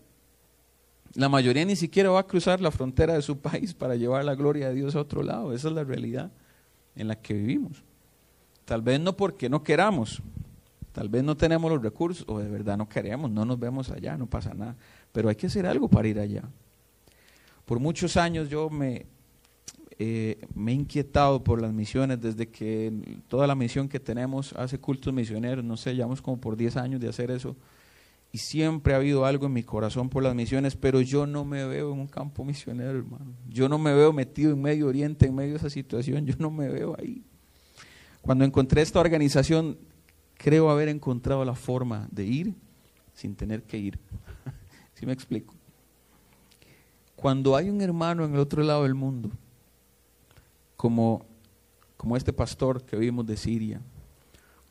La 1.13 1.29
mayoría 1.29 1.67
ni 1.67 1.77
siquiera 1.77 2.09
va 2.09 2.21
a 2.21 2.27
cruzar 2.27 2.59
la 2.63 2.71
frontera 2.71 3.13
de 3.13 3.21
su 3.21 3.39
país 3.43 3.75
para 3.75 3.97
llevar 3.97 4.25
la 4.25 4.35
gloria 4.35 4.71
de 4.71 4.77
Dios 4.77 4.97
a 4.97 5.01
otro 5.03 5.23
lado. 5.23 5.53
Esa 5.53 5.69
es 5.69 5.75
la 5.75 5.85
realidad 5.85 6.33
en 6.97 7.09
la 7.09 7.17
que 7.17 7.35
vivimos. 7.35 7.85
Tal 8.65 8.81
vez 8.81 8.99
no 8.99 9.15
porque 9.19 9.51
no 9.51 9.63
queramos, 9.63 10.23
tal 10.93 11.11
vez 11.11 11.23
no 11.23 11.37
tenemos 11.37 11.71
los 11.71 11.83
recursos 11.83 12.25
o 12.27 12.39
de 12.39 12.49
verdad 12.49 12.79
no 12.79 12.89
queremos, 12.89 13.31
no 13.31 13.45
nos 13.45 13.59
vemos 13.59 13.91
allá, 13.91 14.17
no 14.17 14.27
pasa 14.27 14.55
nada. 14.55 14.75
Pero 15.13 15.29
hay 15.29 15.37
que 15.37 15.49
hacer 15.49 15.67
algo 15.67 15.87
para 15.87 16.09
ir 16.09 16.19
allá. 16.19 16.45
Por 17.67 17.79
muchos 17.79 18.17
años 18.17 18.49
yo 18.49 18.71
me, 18.71 19.05
eh, 20.03 20.39
me 20.55 20.73
he 20.73 20.75
inquietado 20.77 21.45
por 21.45 21.61
las 21.61 21.75
misiones 21.75 22.19
desde 22.23 22.49
que 22.49 23.21
toda 23.29 23.47
la 23.47 23.55
misión 23.55 23.87
que 23.87 24.01
tenemos 24.01 24.55
hace 24.55 24.79
cultos 24.79 25.13
misioneros, 25.13 25.63
no 25.63 25.77
sé, 25.77 25.95
llevamos 25.95 26.23
como 26.23 26.41
por 26.41 26.57
10 26.57 26.79
años 26.79 27.03
de 27.03 27.09
hacer 27.11 27.31
eso 27.31 27.55
y 28.33 28.39
siempre 28.39 28.95
ha 28.95 28.97
habido 28.97 29.27
algo 29.27 29.45
en 29.45 29.53
mi 29.53 29.63
corazón 29.63 30.09
por 30.09 30.23
las 30.23 30.35
misiones, 30.35 30.75
pero 30.75 31.03
yo 31.03 31.27
no 31.27 31.45
me 31.45 31.67
veo 31.67 31.93
en 31.93 32.01
un 32.01 32.07
campo 32.07 32.47
misionero, 32.47 32.93
hermano. 32.93 33.35
Yo 33.47 33.69
no 33.69 33.77
me 33.77 33.93
veo 33.93 34.11
metido 34.11 34.53
en 34.53 34.63
Medio 34.63 34.87
Oriente, 34.87 35.27
en 35.27 35.35
medio 35.35 35.51
de 35.51 35.59
esa 35.59 35.69
situación, 35.69 36.25
yo 36.25 36.35
no 36.39 36.51
me 36.51 36.71
veo 36.71 36.97
ahí. 36.99 37.23
Cuando 38.23 38.47
encontré 38.47 38.81
esta 38.81 39.01
organización, 39.01 39.77
creo 40.39 40.71
haber 40.71 40.89
encontrado 40.89 41.45
la 41.45 41.55
forma 41.55 42.09
de 42.11 42.25
ir 42.25 42.55
sin 43.13 43.37
tener 43.37 43.65
que 43.65 43.77
ir. 43.77 43.99
¿Sí 44.95 45.05
me 45.05 45.13
explico? 45.13 45.53
Cuando 47.17 47.55
hay 47.55 47.69
un 47.69 47.83
hermano 47.83 48.25
en 48.25 48.33
el 48.33 48.41
otro 48.41 48.63
lado 48.63 48.85
del 48.85 48.95
mundo, 48.95 49.31
como, 50.81 51.27
como 51.99 52.17
este 52.17 52.33
pastor 52.33 52.87
que 52.87 52.97
vimos 52.97 53.27
de 53.27 53.37
Siria, 53.37 53.83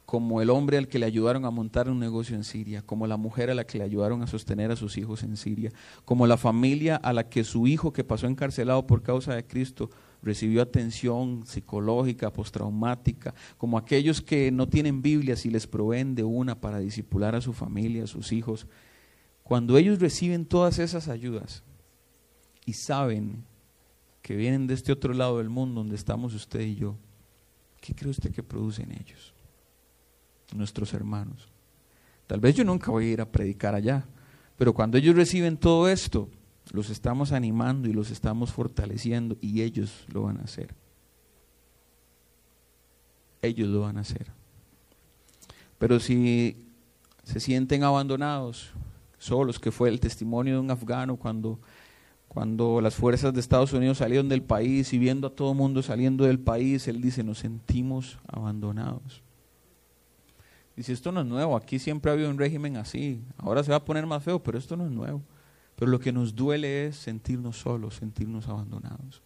como 0.07 0.41
el 0.41 0.49
hombre 0.49 0.79
al 0.79 0.87
que 0.87 0.97
le 0.97 1.05
ayudaron 1.05 1.45
a 1.45 1.51
montar 1.51 1.87
un 1.87 1.99
negocio 1.99 2.35
en 2.35 2.43
Siria, 2.43 2.81
como 2.81 3.05
la 3.05 3.15
mujer 3.15 3.51
a 3.51 3.53
la 3.53 3.63
que 3.63 3.77
le 3.77 3.83
ayudaron 3.83 4.23
a 4.23 4.25
sostener 4.25 4.71
a 4.71 4.75
sus 4.75 4.97
hijos 4.97 5.21
en 5.21 5.37
Siria, 5.37 5.71
como 6.05 6.25
la 6.25 6.37
familia 6.37 6.95
a 6.95 7.13
la 7.13 7.29
que 7.29 7.43
su 7.43 7.67
hijo 7.67 7.93
que 7.93 8.03
pasó 8.03 8.25
encarcelado 8.25 8.87
por 8.87 9.03
causa 9.03 9.35
de 9.35 9.45
Cristo 9.45 9.91
recibió 10.23 10.63
atención 10.63 11.45
psicológica, 11.45 12.33
postraumática, 12.33 13.35
como 13.59 13.77
aquellos 13.77 14.19
que 14.19 14.49
no 14.49 14.67
tienen 14.67 15.03
Biblias 15.03 15.45
y 15.45 15.51
les 15.51 15.67
proveen 15.67 16.15
de 16.15 16.23
una 16.23 16.59
para 16.59 16.79
disipular 16.79 17.35
a 17.35 17.41
su 17.41 17.53
familia, 17.53 18.05
a 18.05 18.07
sus 18.07 18.31
hijos. 18.31 18.65
Cuando 19.43 19.77
ellos 19.77 19.99
reciben 19.99 20.47
todas 20.47 20.79
esas 20.79 21.07
ayudas 21.07 21.61
y 22.65 22.73
saben 22.73 23.45
que 24.21 24.35
vienen 24.35 24.67
de 24.67 24.73
este 24.73 24.91
otro 24.91 25.13
lado 25.13 25.37
del 25.37 25.49
mundo 25.49 25.81
donde 25.81 25.95
estamos 25.95 26.33
usted 26.33 26.61
y 26.61 26.75
yo, 26.75 26.97
¿qué 27.81 27.95
cree 27.95 28.11
usted 28.11 28.31
que 28.31 28.43
producen 28.43 28.91
ellos? 28.91 29.33
nuestros 30.55 30.93
hermanos. 30.93 31.47
Tal 32.27 32.39
vez 32.39 32.55
yo 32.55 32.63
nunca 32.63 32.91
voy 32.91 33.05
a 33.05 33.11
ir 33.11 33.21
a 33.21 33.31
predicar 33.31 33.75
allá, 33.75 34.05
pero 34.57 34.73
cuando 34.73 34.97
ellos 34.97 35.15
reciben 35.15 35.57
todo 35.57 35.87
esto, 35.87 36.29
los 36.71 36.89
estamos 36.89 37.31
animando 37.31 37.87
y 37.87 37.93
los 37.93 38.11
estamos 38.11 38.51
fortaleciendo 38.51 39.37
y 39.41 39.61
ellos 39.61 40.05
lo 40.07 40.23
van 40.23 40.37
a 40.37 40.43
hacer. 40.43 40.75
Ellos 43.41 43.69
lo 43.69 43.81
van 43.81 43.97
a 43.97 44.01
hacer. 44.01 44.31
Pero 45.77 45.99
si 45.99 46.57
se 47.23 47.39
sienten 47.39 47.83
abandonados, 47.83 48.71
solos, 49.17 49.59
que 49.59 49.71
fue 49.71 49.89
el 49.89 49.99
testimonio 49.99 50.55
de 50.55 50.59
un 50.59 50.71
afgano 50.71 51.15
cuando, 51.15 51.59
cuando 52.29 52.79
las 52.79 52.95
fuerzas 52.95 53.33
de 53.33 53.39
Estados 53.39 53.73
Unidos 53.73 53.97
salieron 53.97 54.29
del 54.29 54.43
país 54.43 54.93
y 54.93 54.99
viendo 54.99 55.27
a 55.27 55.29
todo 55.31 55.51
el 55.51 55.57
mundo 55.57 55.81
saliendo 55.81 56.25
del 56.25 56.39
país, 56.39 56.87
él 56.87 57.01
dice, 57.01 57.23
nos 57.23 57.39
sentimos 57.39 58.19
abandonados. 58.27 59.23
Dice, 60.77 60.93
esto 60.93 61.11
no 61.11 61.21
es 61.21 61.25
nuevo, 61.25 61.57
aquí 61.57 61.79
siempre 61.79 62.09
ha 62.09 62.13
habido 62.13 62.29
un 62.29 62.37
régimen 62.37 62.77
así, 62.77 63.19
ahora 63.37 63.63
se 63.63 63.71
va 63.71 63.77
a 63.77 63.83
poner 63.83 64.05
más 64.05 64.23
feo, 64.23 64.41
pero 64.41 64.59
esto 64.59 64.77
no 64.77 64.85
es 64.85 64.91
nuevo. 64.91 65.21
Pero 65.75 65.89
lo 65.89 65.99
que 65.99 66.11
nos 66.11 66.35
duele 66.35 66.85
es 66.85 66.97
sentirnos 66.97 67.57
solos, 67.57 67.95
sentirnos 67.95 68.47
abandonados. 68.47 69.23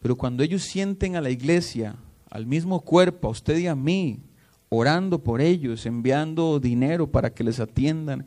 Pero 0.00 0.16
cuando 0.16 0.42
ellos 0.42 0.62
sienten 0.62 1.16
a 1.16 1.20
la 1.20 1.30
iglesia, 1.30 1.96
al 2.30 2.46
mismo 2.46 2.80
cuerpo, 2.80 3.28
a 3.28 3.32
usted 3.32 3.58
y 3.58 3.66
a 3.66 3.74
mí, 3.74 4.20
orando 4.70 5.18
por 5.18 5.42
ellos, 5.42 5.84
enviando 5.84 6.60
dinero 6.60 7.06
para 7.10 7.30
que 7.30 7.44
les 7.44 7.60
atiendan, 7.60 8.24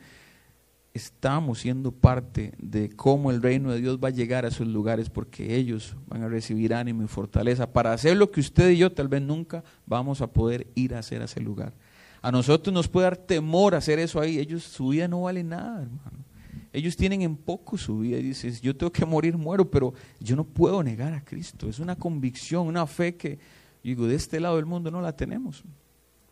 estamos 0.94 1.60
siendo 1.60 1.92
parte 1.92 2.54
de 2.58 2.90
cómo 2.90 3.32
el 3.32 3.42
reino 3.42 3.72
de 3.72 3.80
Dios 3.80 4.00
va 4.04 4.10
a 4.10 4.12
llegar 4.12 4.46
a 4.46 4.50
esos 4.50 4.68
lugares 4.68 5.10
porque 5.10 5.56
ellos 5.56 5.96
van 6.08 6.24
a 6.24 6.28
recibir 6.28 6.74
ánimo 6.74 7.04
y 7.04 7.08
fortaleza 7.08 7.72
para 7.72 7.94
hacer 7.94 8.18
lo 8.18 8.32
que 8.32 8.42
usted 8.42 8.72
y 8.72 8.78
yo 8.78 8.92
tal 8.92 9.08
vez 9.08 9.22
nunca 9.22 9.64
vamos 9.86 10.22
a 10.22 10.28
poder 10.28 10.68
ir 10.76 10.94
a 10.96 11.00
hacer 11.00 11.22
a 11.22 11.26
ese 11.26 11.40
lugar. 11.40 11.74
A 12.22 12.32
nosotros 12.32 12.74
nos 12.74 12.88
puede 12.88 13.06
dar 13.06 13.18
temor 13.18 13.74
hacer 13.74 13.98
eso 14.00 14.20
ahí. 14.20 14.38
Ellos, 14.38 14.64
su 14.64 14.90
vida 14.90 15.08
no 15.08 15.24
vale 15.24 15.44
nada, 15.44 15.82
hermano. 15.82 16.26
Ellos 16.74 16.96
tienen 16.96 17.22
en 17.22 17.36
poco 17.36 17.78
su 17.78 18.00
vida 18.00 18.18
y 18.18 18.24
dices, 18.24 18.62
yo 18.62 18.76
tengo 18.76 18.92
que 18.92 19.06
morir, 19.06 19.38
muero, 19.38 19.70
pero 19.70 19.94
yo 20.20 20.36
no 20.36 20.46
puedo 20.46 20.82
negar 20.84 21.14
a 21.14 21.24
Cristo. 21.24 21.68
Es 21.68 21.80
una 21.80 21.96
convicción, 21.96 22.68
una 22.68 22.86
fe 22.88 23.16
que, 23.16 23.40
digo, 23.84 24.08
de 24.08 24.16
este 24.16 24.40
lado 24.40 24.56
del 24.56 24.66
mundo 24.66 24.90
no 24.92 25.02
la 25.02 25.16
tenemos. 25.16 25.64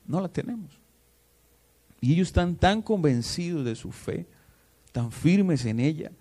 No 0.06 0.22
la 0.22 0.30
tenemos. 0.30 0.80
Y 2.00 2.14
ellos 2.14 2.30
están 2.30 2.56
tan 2.56 2.82
convencidos 2.82 3.66
de 3.66 3.76
su 3.76 3.92
fe, 3.92 4.28
tan 4.92 5.12
firmes 5.12 5.66
en 5.66 5.80
ella, 5.80 6.12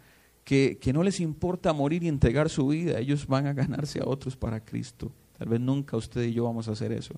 que, 0.45 0.79
que 0.81 0.93
no 0.93 1.03
les 1.03 1.21
importa 1.21 1.73
morir 1.73 2.03
y 2.03 2.09
entregar 2.09 2.49
su 2.49 2.69
vida. 2.69 2.99
Ellos 2.99 3.27
van 3.27 3.47
a 3.47 3.53
ganarse 3.53 4.01
a 4.01 4.07
otros 4.07 4.37
para 4.37 4.65
Cristo. 4.65 5.13
Tal 5.37 5.49
vez 5.49 5.61
nunca 5.61 5.97
usted 5.97 6.23
y 6.23 6.33
yo 6.33 6.45
vamos 6.45 6.69
a 6.69 6.73
hacer 6.73 6.93
eso 6.93 7.15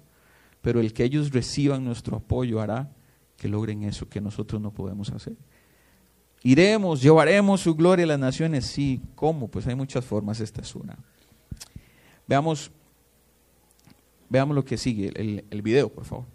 pero 0.63 0.81
el 0.81 0.93
que 0.93 1.05
ellos 1.05 1.33
reciban 1.33 1.85
nuestro 1.85 2.17
apoyo 2.19 2.61
hará 2.61 2.91
que 3.37 3.49
logren 3.49 3.83
eso 3.85 4.09
que 4.09 4.21
nosotros 4.21 4.61
no 4.61 4.73
podemos 4.73 5.11
hacer. 5.11 5.35
Iremos, 6.43 7.01
llevaremos 7.01 7.63
su 7.63 7.75
gloria 7.75 8.05
a 8.05 8.09
las 8.09 8.19
naciones, 8.19 8.67
sí. 8.67 9.01
¿Cómo? 9.15 9.49
Pues 9.49 9.67
hay 9.67 9.75
muchas 9.75 10.05
formas, 10.05 10.41
esta 10.41 10.61
es 10.61 10.75
una. 10.75 10.99
Veamos, 12.27 12.71
veamos 14.29 14.55
lo 14.55 14.65
que 14.65 14.77
sigue, 14.77 15.11
el, 15.15 15.45
el 15.51 15.63
video, 15.63 15.89
por 15.89 16.05
favor. 16.05 16.27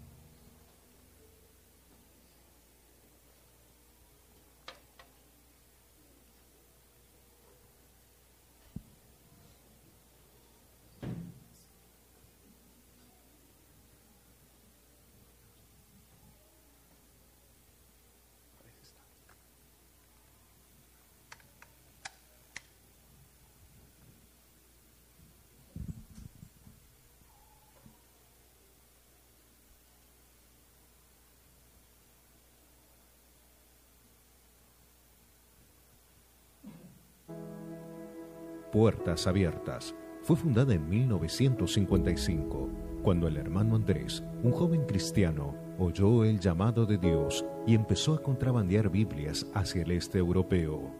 Puertas 38.76 39.26
Abiertas 39.26 39.94
fue 40.20 40.36
fundada 40.36 40.74
en 40.74 40.86
1955, 40.86 42.68
cuando 43.00 43.26
el 43.26 43.38
hermano 43.38 43.74
Andrés, 43.74 44.22
un 44.42 44.52
joven 44.52 44.84
cristiano, 44.84 45.54
oyó 45.78 46.26
el 46.26 46.38
llamado 46.38 46.84
de 46.84 46.98
Dios 46.98 47.42
y 47.66 47.74
empezó 47.74 48.12
a 48.12 48.22
contrabandear 48.22 48.90
Biblias 48.90 49.46
hacia 49.54 49.80
el 49.80 49.92
este 49.92 50.18
europeo. 50.18 50.92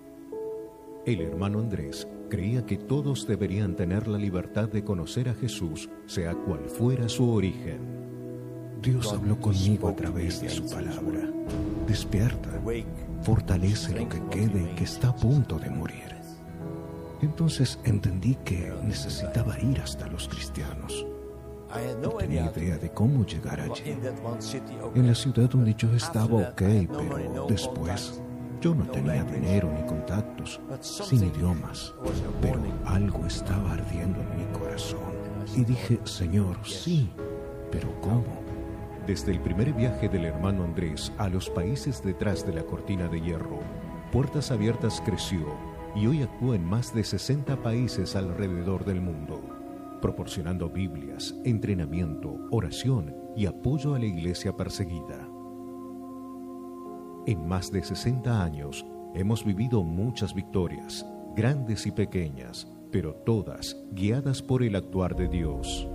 El 1.05 1.21
hermano 1.21 1.59
Andrés 1.59 2.09
creía 2.31 2.65
que 2.65 2.79
todos 2.79 3.27
deberían 3.27 3.77
tener 3.77 4.09
la 4.09 4.17
libertad 4.17 4.71
de 4.71 4.83
conocer 4.83 5.29
a 5.29 5.35
Jesús, 5.35 5.91
sea 6.07 6.35
cual 6.35 6.71
fuera 6.71 7.11
su 7.11 7.31
origen. 7.31 7.79
Dios 8.81 9.13
habló 9.13 9.39
conmigo 9.39 9.89
a 9.89 9.95
través 9.95 10.41
de 10.41 10.49
su 10.49 10.67
palabra. 10.67 11.31
Despierta, 11.87 12.59
fortalece 13.21 14.01
lo 14.01 14.09
que 14.09 14.23
quede 14.31 14.75
que 14.77 14.85
está 14.85 15.11
a 15.11 15.15
punto 15.15 15.59
de 15.59 15.69
morir. 15.69 16.16
Entonces 17.23 17.79
entendí 17.85 18.37
que 18.45 18.73
necesitaba 18.85 19.59
ir 19.61 19.81
hasta 19.81 20.07
los 20.07 20.29
cristianos. 20.29 21.07
No 22.01 22.11
tenía 22.11 22.53
idea 22.57 22.79
de 22.79 22.91
cómo 22.91 23.25
llegar 23.27 23.61
allí. 23.61 23.97
En 24.95 25.07
la 25.07 25.15
ciudad 25.15 25.49
donde 25.49 25.75
yo 25.75 25.93
estaba 25.95 26.51
ok, 26.51 26.63
pero 26.89 27.47
después 27.49 28.21
yo 28.61 28.75
no 28.75 28.85
tenía 28.87 29.25
dinero 29.25 29.71
ni 29.73 29.85
contactos, 29.87 30.61
sin 30.81 31.25
idiomas, 31.25 31.93
pero 32.41 32.61
algo 32.87 33.27
estaba 33.27 33.73
ardiendo 33.73 34.21
en 34.21 34.39
mi 34.39 34.59
corazón. 34.59 35.01
Y 35.55 35.65
dije, 35.65 36.01
Señor, 36.05 36.57
sí, 36.65 37.11
pero 37.71 37.89
¿cómo? 38.01 38.45
Desde 39.07 39.33
el 39.33 39.41
primer 39.41 39.73
viaje 39.73 40.09
del 40.09 40.25
hermano 40.25 40.65
Andrés 40.65 41.13
a 41.19 41.29
los 41.29 41.51
países 41.51 42.03
detrás 42.03 42.47
de 42.47 42.55
la 42.55 42.63
cortina 42.65 43.09
de 43.09 43.21
hierro, 43.21 43.61
Puertas 44.11 44.51
Abiertas 44.51 45.03
creció 45.05 45.55
y 45.97 46.07
hoy 46.07 46.23
actúa 46.23 46.57
en 46.57 46.65
más 46.65 46.95
de 46.95 47.03
60 47.03 47.63
países 47.63 48.15
alrededor 48.17 48.85
del 48.85 49.01
mundo, 49.01 49.41
proporcionando 50.03 50.69
Biblias, 50.69 51.35
entrenamiento, 51.45 52.37
oración 52.51 53.15
y 53.35 53.47
apoyo 53.47 53.95
a 53.95 53.99
la 53.99 54.05
iglesia 54.05 54.55
perseguida. 54.55 55.27
En 57.27 57.49
más 57.49 57.73
de 57.73 57.83
60 57.83 58.45
años 58.45 58.85
hemos 59.15 59.43
vivido 59.43 59.83
muchas 59.83 60.35
victorias, 60.35 61.07
grandes 61.35 61.87
y 61.87 61.93
pequeñas, 61.93 62.69
pero 62.93 63.15
todas 63.15 63.75
guiadas 63.93 64.43
por 64.43 64.63
el 64.63 64.77
actuar 64.77 65.17
de 65.17 65.29
Dios. 65.29 65.89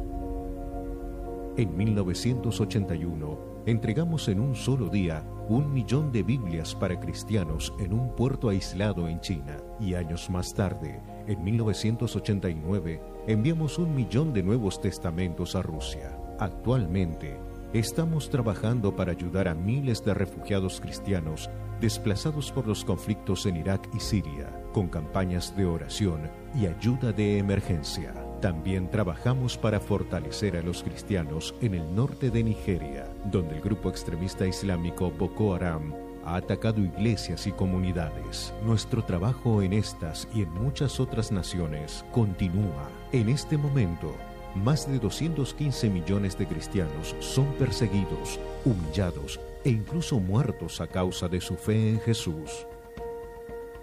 En 1.57 1.77
1981, 1.77 3.63
entregamos 3.67 4.27
en 4.29 4.39
un 4.39 4.55
solo 4.55 4.89
día 4.89 5.23
un 5.51 5.73
millón 5.73 6.13
de 6.13 6.23
Biblias 6.23 6.73
para 6.73 6.97
cristianos 6.97 7.73
en 7.77 7.91
un 7.91 8.15
puerto 8.15 8.47
aislado 8.47 9.09
en 9.09 9.19
China 9.19 9.57
y 9.81 9.95
años 9.95 10.29
más 10.29 10.53
tarde, 10.53 11.01
en 11.27 11.43
1989, 11.43 13.01
enviamos 13.27 13.77
un 13.77 13.93
millón 13.93 14.31
de 14.31 14.43
nuevos 14.43 14.79
testamentos 14.79 15.57
a 15.57 15.61
Rusia. 15.61 16.17
Actualmente, 16.39 17.37
estamos 17.73 18.29
trabajando 18.29 18.95
para 18.95 19.11
ayudar 19.11 19.49
a 19.49 19.53
miles 19.53 20.05
de 20.05 20.13
refugiados 20.13 20.79
cristianos 20.79 21.49
desplazados 21.81 22.49
por 22.53 22.65
los 22.65 22.85
conflictos 22.85 23.45
en 23.45 23.57
Irak 23.57 23.89
y 23.93 23.99
Siria, 23.99 24.47
con 24.71 24.87
campañas 24.87 25.53
de 25.57 25.65
oración 25.65 26.29
y 26.55 26.67
ayuda 26.67 27.11
de 27.11 27.39
emergencia. 27.39 28.13
También 28.41 28.89
trabajamos 28.89 29.55
para 29.55 29.79
fortalecer 29.79 30.57
a 30.57 30.63
los 30.63 30.81
cristianos 30.81 31.53
en 31.61 31.75
el 31.75 31.95
norte 31.95 32.31
de 32.31 32.43
Nigeria, 32.43 33.07
donde 33.25 33.55
el 33.55 33.61
grupo 33.61 33.87
extremista 33.87 34.47
islámico 34.47 35.11
Boko 35.11 35.53
Haram 35.53 35.93
ha 36.25 36.37
atacado 36.37 36.81
iglesias 36.81 37.45
y 37.45 37.51
comunidades. 37.51 38.51
Nuestro 38.65 39.03
trabajo 39.03 39.61
en 39.61 39.73
estas 39.73 40.27
y 40.33 40.41
en 40.41 40.51
muchas 40.53 40.99
otras 40.99 41.31
naciones 41.31 42.03
continúa. 42.11 42.89
En 43.11 43.29
este 43.29 43.57
momento, 43.57 44.15
más 44.55 44.91
de 44.91 44.97
215 44.97 45.91
millones 45.91 46.35
de 46.35 46.47
cristianos 46.47 47.15
son 47.19 47.45
perseguidos, 47.59 48.39
humillados 48.65 49.39
e 49.63 49.69
incluso 49.69 50.19
muertos 50.19 50.81
a 50.81 50.87
causa 50.87 51.27
de 51.27 51.41
su 51.41 51.57
fe 51.57 51.89
en 51.89 51.99
Jesús. 51.99 52.65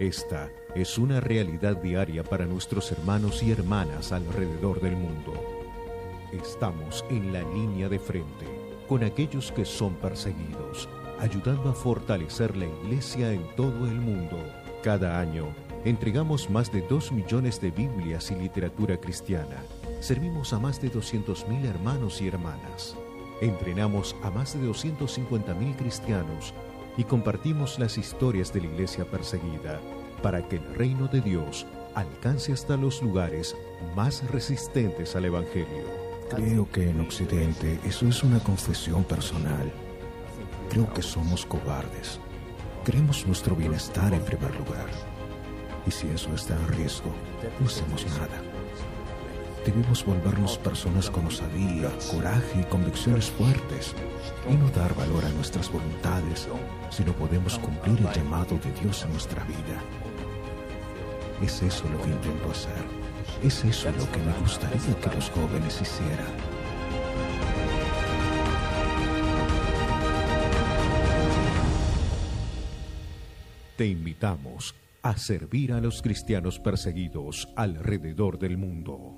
Esta 0.00 0.50
es 0.80 0.96
una 0.96 1.20
realidad 1.20 1.76
diaria 1.78 2.22
para 2.22 2.46
nuestros 2.46 2.92
hermanos 2.92 3.42
y 3.42 3.50
hermanas 3.50 4.12
alrededor 4.12 4.80
del 4.80 4.96
mundo. 4.96 5.32
Estamos 6.32 7.04
en 7.10 7.32
la 7.32 7.42
línea 7.42 7.88
de 7.88 7.98
frente 7.98 8.46
con 8.86 9.02
aquellos 9.02 9.50
que 9.50 9.64
son 9.64 9.94
perseguidos, 9.94 10.88
ayudando 11.18 11.70
a 11.70 11.74
fortalecer 11.74 12.56
la 12.56 12.66
iglesia 12.66 13.32
en 13.32 13.44
todo 13.56 13.86
el 13.86 14.00
mundo. 14.00 14.38
Cada 14.82 15.18
año 15.18 15.48
entregamos 15.84 16.48
más 16.48 16.70
de 16.70 16.82
2 16.82 17.10
millones 17.12 17.60
de 17.60 17.72
Biblias 17.72 18.30
y 18.30 18.36
literatura 18.36 18.96
cristiana. 18.98 19.64
Servimos 20.00 20.52
a 20.52 20.60
más 20.60 20.80
de 20.80 20.92
200.000 20.92 21.64
hermanos 21.66 22.22
y 22.22 22.28
hermanas. 22.28 22.94
Entrenamos 23.40 24.14
a 24.22 24.30
más 24.30 24.54
de 24.54 24.68
250.000 24.68 25.76
cristianos 25.76 26.54
y 26.96 27.04
compartimos 27.04 27.78
las 27.78 27.98
historias 27.98 28.52
de 28.52 28.60
la 28.60 28.66
iglesia 28.66 29.04
perseguida 29.04 29.80
para 30.22 30.46
que 30.46 30.56
el 30.56 30.74
reino 30.74 31.08
de 31.08 31.20
Dios 31.20 31.66
alcance 31.94 32.52
hasta 32.52 32.76
los 32.76 33.02
lugares 33.02 33.56
más 33.94 34.28
resistentes 34.30 35.16
al 35.16 35.26
Evangelio. 35.26 35.84
Creo 36.30 36.70
que 36.70 36.90
en 36.90 37.00
Occidente 37.00 37.80
eso 37.84 38.06
es 38.06 38.22
una 38.22 38.38
confesión 38.40 39.04
personal. 39.04 39.72
Creo 40.68 40.92
que 40.92 41.02
somos 41.02 41.46
cobardes. 41.46 42.20
Queremos 42.84 43.26
nuestro 43.26 43.56
bienestar 43.56 44.12
en 44.12 44.22
primer 44.22 44.54
lugar. 44.54 44.86
Y 45.86 45.90
si 45.90 46.06
eso 46.08 46.32
está 46.34 46.54
en 46.54 46.68
riesgo, 46.68 47.12
no 47.58 47.66
hacemos 47.66 48.06
nada. 48.18 48.42
Debemos 49.64 50.04
volvernos 50.04 50.58
personas 50.58 51.10
con 51.10 51.26
osadía, 51.26 51.90
coraje 52.10 52.60
y 52.60 52.64
convicciones 52.64 53.30
fuertes 53.30 53.94
y 54.48 54.54
no 54.54 54.70
dar 54.70 54.94
valor 54.94 55.24
a 55.24 55.30
nuestras 55.30 55.70
voluntades 55.70 56.46
si 56.90 57.04
no 57.04 57.12
podemos 57.12 57.58
cumplir 57.58 57.98
el 57.98 58.12
llamado 58.12 58.58
de 58.58 58.72
Dios 58.80 59.02
en 59.04 59.12
nuestra 59.12 59.44
vida. 59.44 59.97
Es 61.43 61.62
eso 61.62 61.89
lo 61.89 62.03
que 62.03 62.11
intento 62.11 62.51
hacer. 62.51 62.84
Es 63.43 63.64
eso 63.64 63.91
lo 63.93 64.11
que 64.11 64.18
me 64.18 64.32
gustaría 64.41 65.01
que 65.01 65.14
los 65.14 65.30
jóvenes 65.30 65.80
hicieran. 65.80 66.59
te 73.78 73.86
invitamos 73.86 74.74
a 75.03 75.16
servir 75.16 75.72
a 75.72 75.80
los 75.80 76.03
cristianos 76.03 76.59
perseguidos 76.59 77.49
alrededor 77.55 78.36
del 78.36 78.59
mundo. 78.59 79.17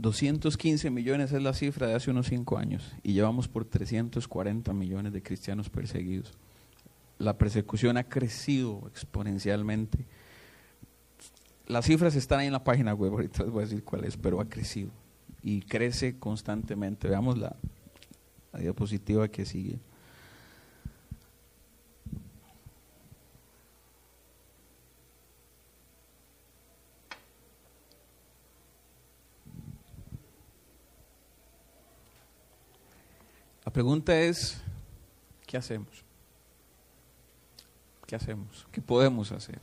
$215 0.00 0.90
millones 0.90 1.32
es 1.32 1.42
la 1.42 1.52
cifra 1.52 1.86
de 1.86 1.94
hace 1.94 2.10
unos 2.10 2.26
cinco 2.26 2.58
años 2.58 2.94
y 3.02 3.12
llevamos 3.12 3.48
por 3.48 3.64
340 3.64 4.72
millones 4.72 5.12
de 5.12 5.22
cristianos 5.22 5.70
perseguidos. 5.70 6.32
La 7.18 7.36
persecución 7.36 7.96
ha 7.96 8.04
crecido 8.04 8.84
exponencialmente. 8.86 10.06
Las 11.66 11.86
cifras 11.86 12.14
están 12.14 12.40
ahí 12.40 12.46
en 12.46 12.52
la 12.52 12.64
página 12.64 12.94
web, 12.94 13.12
ahorita 13.14 13.42
les 13.42 13.52
voy 13.52 13.62
a 13.62 13.66
decir 13.66 13.84
cuál 13.84 14.04
es, 14.04 14.16
pero 14.16 14.40
ha 14.40 14.48
crecido 14.48 14.90
y 15.42 15.60
crece 15.62 16.18
constantemente. 16.18 17.08
Veamos 17.08 17.38
la, 17.38 17.56
la 18.52 18.60
diapositiva 18.60 19.28
que 19.28 19.44
sigue. 19.44 19.78
La 33.68 33.72
pregunta 33.72 34.18
es, 34.18 34.62
¿qué 35.46 35.58
hacemos? 35.58 36.02
¿Qué 38.06 38.16
hacemos? 38.16 38.66
¿Qué 38.72 38.80
podemos 38.80 39.30
hacer? 39.30 39.60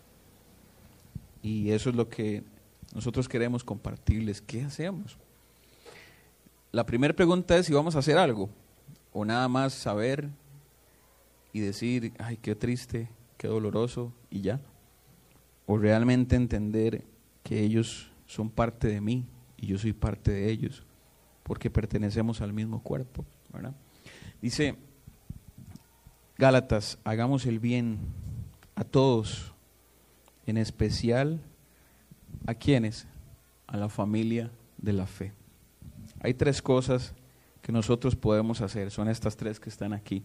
Y 1.41 1.71
eso 1.71 1.89
es 1.89 1.95
lo 1.95 2.07
que 2.07 2.43
nosotros 2.93 3.27
queremos 3.27 3.63
compartirles. 3.63 4.41
¿Qué 4.41 4.61
hacemos? 4.61 5.17
La 6.71 6.85
primera 6.85 7.15
pregunta 7.15 7.57
es 7.57 7.65
si 7.65 7.73
vamos 7.73 7.95
a 7.95 7.99
hacer 7.99 8.19
algo 8.19 8.51
o 9.11 9.25
nada 9.25 9.47
más 9.47 9.73
saber 9.73 10.29
y 11.51 11.61
decir, 11.61 12.13
ay, 12.19 12.37
qué 12.37 12.53
triste, 12.53 13.09
qué 13.39 13.47
doloroso 13.47 14.13
y 14.29 14.41
ya. 14.41 14.61
O 15.65 15.79
realmente 15.79 16.35
entender 16.35 17.03
que 17.41 17.61
ellos 17.61 18.11
son 18.27 18.51
parte 18.51 18.87
de 18.87 19.01
mí 19.01 19.25
y 19.57 19.65
yo 19.65 19.79
soy 19.79 19.93
parte 19.93 20.29
de 20.29 20.51
ellos 20.51 20.83
porque 21.41 21.71
pertenecemos 21.71 22.41
al 22.41 22.53
mismo 22.53 22.83
cuerpo, 22.83 23.25
¿verdad? 23.51 23.73
Dice 24.41 24.75
Gálatas, 26.37 26.97
hagamos 27.03 27.45
el 27.45 27.59
bien 27.59 27.99
a 28.75 28.83
todos, 28.83 29.53
en 30.45 30.57
especial 30.57 31.41
a 32.45 32.53
quienes, 32.53 33.07
a 33.67 33.77
la 33.77 33.89
familia 33.89 34.51
de 34.77 34.93
la 34.93 35.07
fe. 35.07 35.31
Hay 36.19 36.33
tres 36.33 36.61
cosas 36.61 37.13
que 37.61 37.71
nosotros 37.71 38.15
podemos 38.15 38.61
hacer, 38.61 38.91
son 38.91 39.07
estas 39.09 39.37
tres 39.37 39.59
que 39.59 39.69
están 39.69 39.93
aquí. 39.93 40.23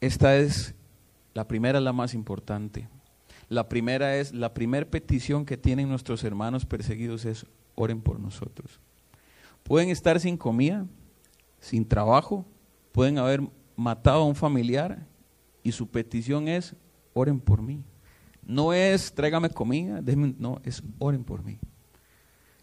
Esta 0.00 0.36
es, 0.36 0.74
la 1.34 1.48
primera 1.48 1.80
la 1.80 1.92
más 1.92 2.14
importante. 2.14 2.88
La 3.48 3.68
primera 3.68 4.16
es, 4.16 4.32
la 4.32 4.54
primera 4.54 4.88
petición 4.88 5.44
que 5.44 5.56
tienen 5.56 5.88
nuestros 5.88 6.22
hermanos 6.22 6.66
perseguidos 6.66 7.24
es, 7.24 7.46
oren 7.74 8.00
por 8.00 8.20
nosotros. 8.20 8.78
Pueden 9.62 9.88
estar 9.88 10.20
sin 10.20 10.36
comida, 10.36 10.86
sin 11.60 11.86
trabajo, 11.86 12.46
pueden 12.92 13.18
haber 13.18 13.42
matado 13.76 14.22
a 14.22 14.26
un 14.26 14.34
familiar 14.34 15.06
y 15.62 15.72
su 15.72 15.86
petición 15.88 16.48
es, 16.48 16.74
oren 17.12 17.40
por 17.40 17.62
mí. 17.62 17.84
No 18.42 18.72
es, 18.72 19.12
tráigame 19.14 19.50
comida, 19.50 20.00
no, 20.38 20.60
es, 20.64 20.82
oren 20.98 21.24
por 21.24 21.44
mí. 21.44 21.58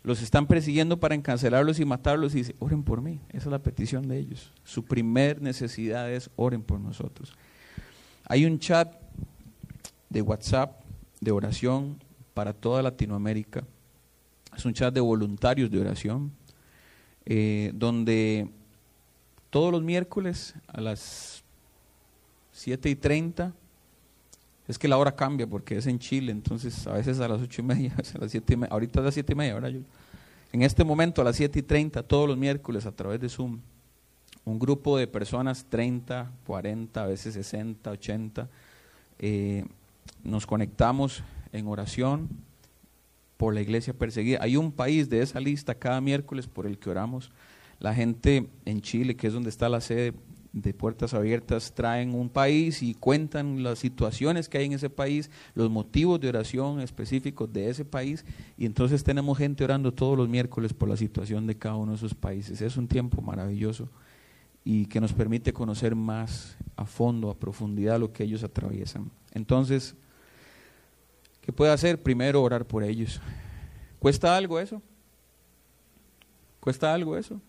Los 0.04 0.22
están 0.22 0.48
persiguiendo 0.48 1.00
para 1.00 1.16
encarcelarlos 1.16 1.80
y 1.80 1.86
matarlos 1.86 2.34
y 2.34 2.40
dice, 2.40 2.56
oren 2.60 2.84
por 2.84 3.02
mí. 3.02 3.20
Esa 3.30 3.46
es 3.46 3.52
la 3.52 3.60
petición 3.60 4.08
de 4.08 4.18
ellos. 4.18 4.52
Su 4.64 4.86
primer 4.86 5.42
necesidad 5.42 6.12
es, 6.12 6.30
oren 6.36 6.64
por 6.64 6.80
nosotros. 6.80 7.34
Hay 8.26 8.46
un 8.46 8.60
chat 8.60 8.96
de 10.10 10.22
WhatsApp 10.22 10.82
de 11.20 11.32
oración 11.32 11.98
para 12.34 12.54
toda 12.54 12.82
Latinoamérica. 12.82 13.66
Es 14.56 14.66
un 14.66 14.74
chat 14.74 14.94
de 14.94 15.02
voluntarios 15.02 15.70
de 15.70 15.80
oración, 15.80 16.32
eh, 17.26 17.72
donde 17.74 18.50
todos 19.50 19.72
los 19.72 19.82
miércoles 19.82 20.54
a 20.68 20.82
las 20.82 21.44
7 22.52 22.90
y 22.90 22.96
30. 22.96 23.54
Es 24.68 24.78
que 24.78 24.88
la 24.88 24.98
hora 24.98 25.16
cambia 25.16 25.48
porque 25.48 25.78
es 25.78 25.88
en 25.88 26.00
Chile, 26.00 26.32
entonces 26.32 26.86
a 26.88 26.94
veces 26.94 27.20
a 27.20 27.28
las 27.28 27.42
8 27.42 27.62
y 27.62 27.66
media, 27.66 27.96
a 28.16 28.18
las 28.20 28.32
7 28.32 28.54
y 28.54 28.58
media, 28.58 28.74
ahorita 28.74 29.00
a 29.00 29.04
las 29.04 29.14
7 29.14 29.32
y 29.32 29.36
media, 29.36 29.70
yo. 29.70 29.80
En 30.52 30.62
este 30.62 30.84
momento 30.84 31.22
a 31.22 31.26
las 31.26 31.36
7 31.36 31.60
y 31.60 31.62
30, 31.62 32.04
todos 32.04 32.28
los 32.28 32.38
miércoles 32.38 32.86
a 32.86 32.92
través 32.92 33.20
de 33.20 33.30
Zoom, 33.30 33.60
un 34.46 34.60
grupo 34.60 34.98
de 34.98 35.08
personas, 35.08 35.66
30, 35.70 36.32
40, 36.46 37.04
a 37.04 37.08
veces 37.08 37.34
60, 37.34 37.92
80, 37.92 38.50
eh, 39.20 39.66
nos 40.24 40.48
conectamos 40.48 41.22
en 41.52 41.68
oración 41.68 42.30
por 43.36 43.54
la 43.54 43.62
iglesia 43.62 43.94
perseguida. 43.94 44.40
Hay 44.42 44.58
un 44.58 44.72
país 44.72 45.10
de 45.10 45.22
esa 45.22 45.40
lista 45.40 45.76
cada 45.76 46.02
miércoles 46.02 46.48
por 46.48 46.66
el 46.66 46.78
que 46.78 46.90
oramos 46.90 47.32
la 47.80 47.94
gente 47.94 48.50
en 48.66 48.82
Chile, 48.82 49.16
que 49.16 49.28
es 49.28 49.34
donde 49.34 49.50
está 49.50 49.70
la 49.70 49.82
sede 49.82 50.14
de 50.54 50.74
Puertas 50.74 51.14
Abiertas, 51.14 51.74
traen 51.76 52.16
un 52.16 52.30
país 52.30 52.82
y 52.82 52.96
cuentan 52.96 53.62
las 53.64 53.80
situaciones 53.80 54.50
que 54.50 54.58
hay 54.58 54.66
en 54.66 54.74
ese 54.74 54.90
país, 54.90 55.30
los 55.54 55.70
motivos 55.70 56.20
de 56.20 56.30
oración 56.30 56.80
específicos 56.80 57.52
de 57.54 57.70
ese 57.70 57.86
país, 57.86 58.26
y 58.58 58.66
entonces 58.66 59.04
tenemos 59.04 59.38
gente 59.38 59.64
orando 59.64 59.94
todos 59.94 60.18
los 60.18 60.28
miércoles 60.28 60.74
por 60.74 60.90
la 60.90 60.98
situación 60.98 61.46
de 61.46 61.58
cada 61.58 61.76
uno 61.76 61.92
de 61.92 61.98
esos 61.98 62.16
países. 62.16 62.62
Es 62.62 62.78
un 62.78 62.88
tiempo 62.88 63.22
maravilloso 63.22 63.90
y 64.64 64.88
que 64.88 65.00
nos 65.00 65.14
permite 65.14 65.54
conocer 65.54 65.96
más 65.96 66.58
a 66.76 66.86
fondo, 66.86 67.30
a 67.30 67.38
profundidad 67.38 68.00
lo 68.00 68.12
que 68.12 68.24
ellos 68.24 68.44
atraviesan. 68.44 69.12
Entonces, 69.34 69.96
¿qué 71.42 71.54
puede 71.54 71.72
hacer? 71.72 72.02
Primero 72.02 72.42
orar 72.42 72.66
por 72.66 72.84
ellos. 72.84 73.22
¿Cuesta 74.00 74.36
algo 74.36 74.60
eso? 74.60 74.82
¿Cuesta 76.60 76.94
algo 76.94 77.16
eso? 77.16 77.40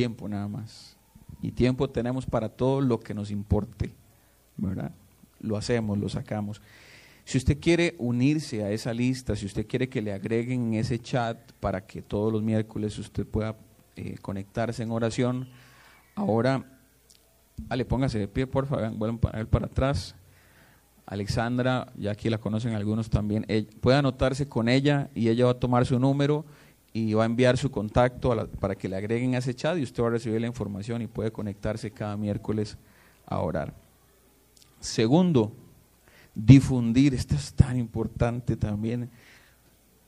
Tiempo 0.00 0.26
nada 0.30 0.48
más. 0.48 0.96
Y 1.42 1.52
tiempo 1.52 1.90
tenemos 1.90 2.24
para 2.24 2.48
todo 2.48 2.80
lo 2.80 3.00
que 3.00 3.12
nos 3.12 3.30
importe, 3.30 3.92
¿verdad? 4.56 4.92
Lo 5.40 5.58
hacemos, 5.58 5.98
lo 5.98 6.08
sacamos. 6.08 6.62
Si 7.26 7.36
usted 7.36 7.60
quiere 7.60 7.96
unirse 7.98 8.64
a 8.64 8.70
esa 8.70 8.94
lista, 8.94 9.36
si 9.36 9.44
usted 9.44 9.66
quiere 9.66 9.90
que 9.90 10.00
le 10.00 10.14
agreguen 10.14 10.68
en 10.68 10.74
ese 10.80 10.98
chat 10.98 11.36
para 11.60 11.84
que 11.86 12.00
todos 12.00 12.32
los 12.32 12.42
miércoles 12.42 12.98
usted 12.98 13.26
pueda 13.26 13.56
eh, 13.94 14.16
conectarse 14.22 14.82
en 14.82 14.90
oración, 14.90 15.48
ahora, 16.14 16.64
Ale, 17.68 17.84
póngase 17.84 18.18
de 18.18 18.26
pie, 18.26 18.46
por 18.46 18.66
favor, 18.66 18.90
vuelvan 18.96 19.18
para, 19.18 19.44
para 19.44 19.66
atrás. 19.66 20.14
Alexandra, 21.04 21.92
ya 21.98 22.12
aquí 22.12 22.30
la 22.30 22.38
conocen 22.38 22.72
algunos 22.74 23.10
también, 23.10 23.44
puede 23.82 23.98
anotarse 23.98 24.48
con 24.48 24.70
ella 24.70 25.10
y 25.14 25.28
ella 25.28 25.44
va 25.44 25.50
a 25.50 25.60
tomar 25.60 25.84
su 25.84 25.98
número 25.98 26.46
y 26.92 27.12
va 27.14 27.22
a 27.22 27.26
enviar 27.26 27.56
su 27.56 27.70
contacto 27.70 28.48
para 28.58 28.74
que 28.74 28.88
le 28.88 28.96
agreguen 28.96 29.34
a 29.34 29.38
ese 29.38 29.54
chat 29.54 29.78
y 29.78 29.82
usted 29.82 30.02
va 30.02 30.08
a 30.08 30.12
recibir 30.12 30.40
la 30.40 30.46
información 30.46 31.02
y 31.02 31.06
puede 31.06 31.30
conectarse 31.30 31.90
cada 31.90 32.16
miércoles 32.16 32.76
a 33.26 33.38
orar. 33.38 33.74
Segundo, 34.80 35.52
difundir, 36.34 37.14
esto 37.14 37.34
es 37.34 37.52
tan 37.52 37.78
importante 37.78 38.56
también, 38.56 39.10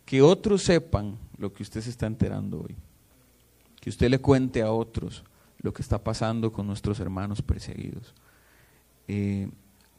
que 0.05 0.22
otros 0.22 0.62
sepan 0.62 1.16
lo 1.39 1.53
que 1.53 1.62
usted 1.62 1.80
se 1.80 1.91
está 1.91 2.07
enterando 2.07 2.62
hoy, 2.62 2.74
que 3.80 3.91
usted 3.91 4.11
le 4.11 4.18
cuente 4.18 4.62
a 4.62 4.72
otros 4.72 5.22
lo 5.61 5.72
que 5.72 5.83
está 5.83 6.03
pasando 6.03 6.51
con 6.51 6.66
nuestros 6.66 6.99
hermanos 6.99 7.41
perseguidos. 7.41 8.12
Eh, 9.07 9.49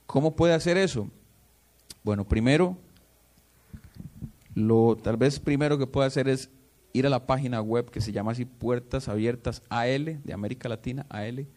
¿Cómo 0.05 0.35
puede 0.35 0.53
hacer 0.53 0.77
eso? 0.77 1.09
Bueno, 2.03 2.25
primero, 2.25 2.77
lo 4.55 4.97
tal 5.01 5.15
vez 5.15 5.39
primero 5.39 5.77
que 5.77 5.87
puede 5.87 6.07
hacer 6.07 6.27
es 6.27 6.49
ir 6.93 7.07
a 7.07 7.09
la 7.09 7.25
página 7.25 7.61
web 7.61 7.89
que 7.89 7.99
se 7.99 8.11
llama 8.11 8.31
así 8.31 8.45
Puertas 8.45 9.09
Abiertas 9.09 9.63
AL 9.69 10.21
de 10.23 10.33
América 10.33 10.69
Latina, 10.69 11.05
al.org. 11.09 11.49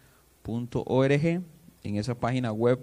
En 1.82 1.96
esa 1.96 2.18
página 2.18 2.50
web, 2.50 2.80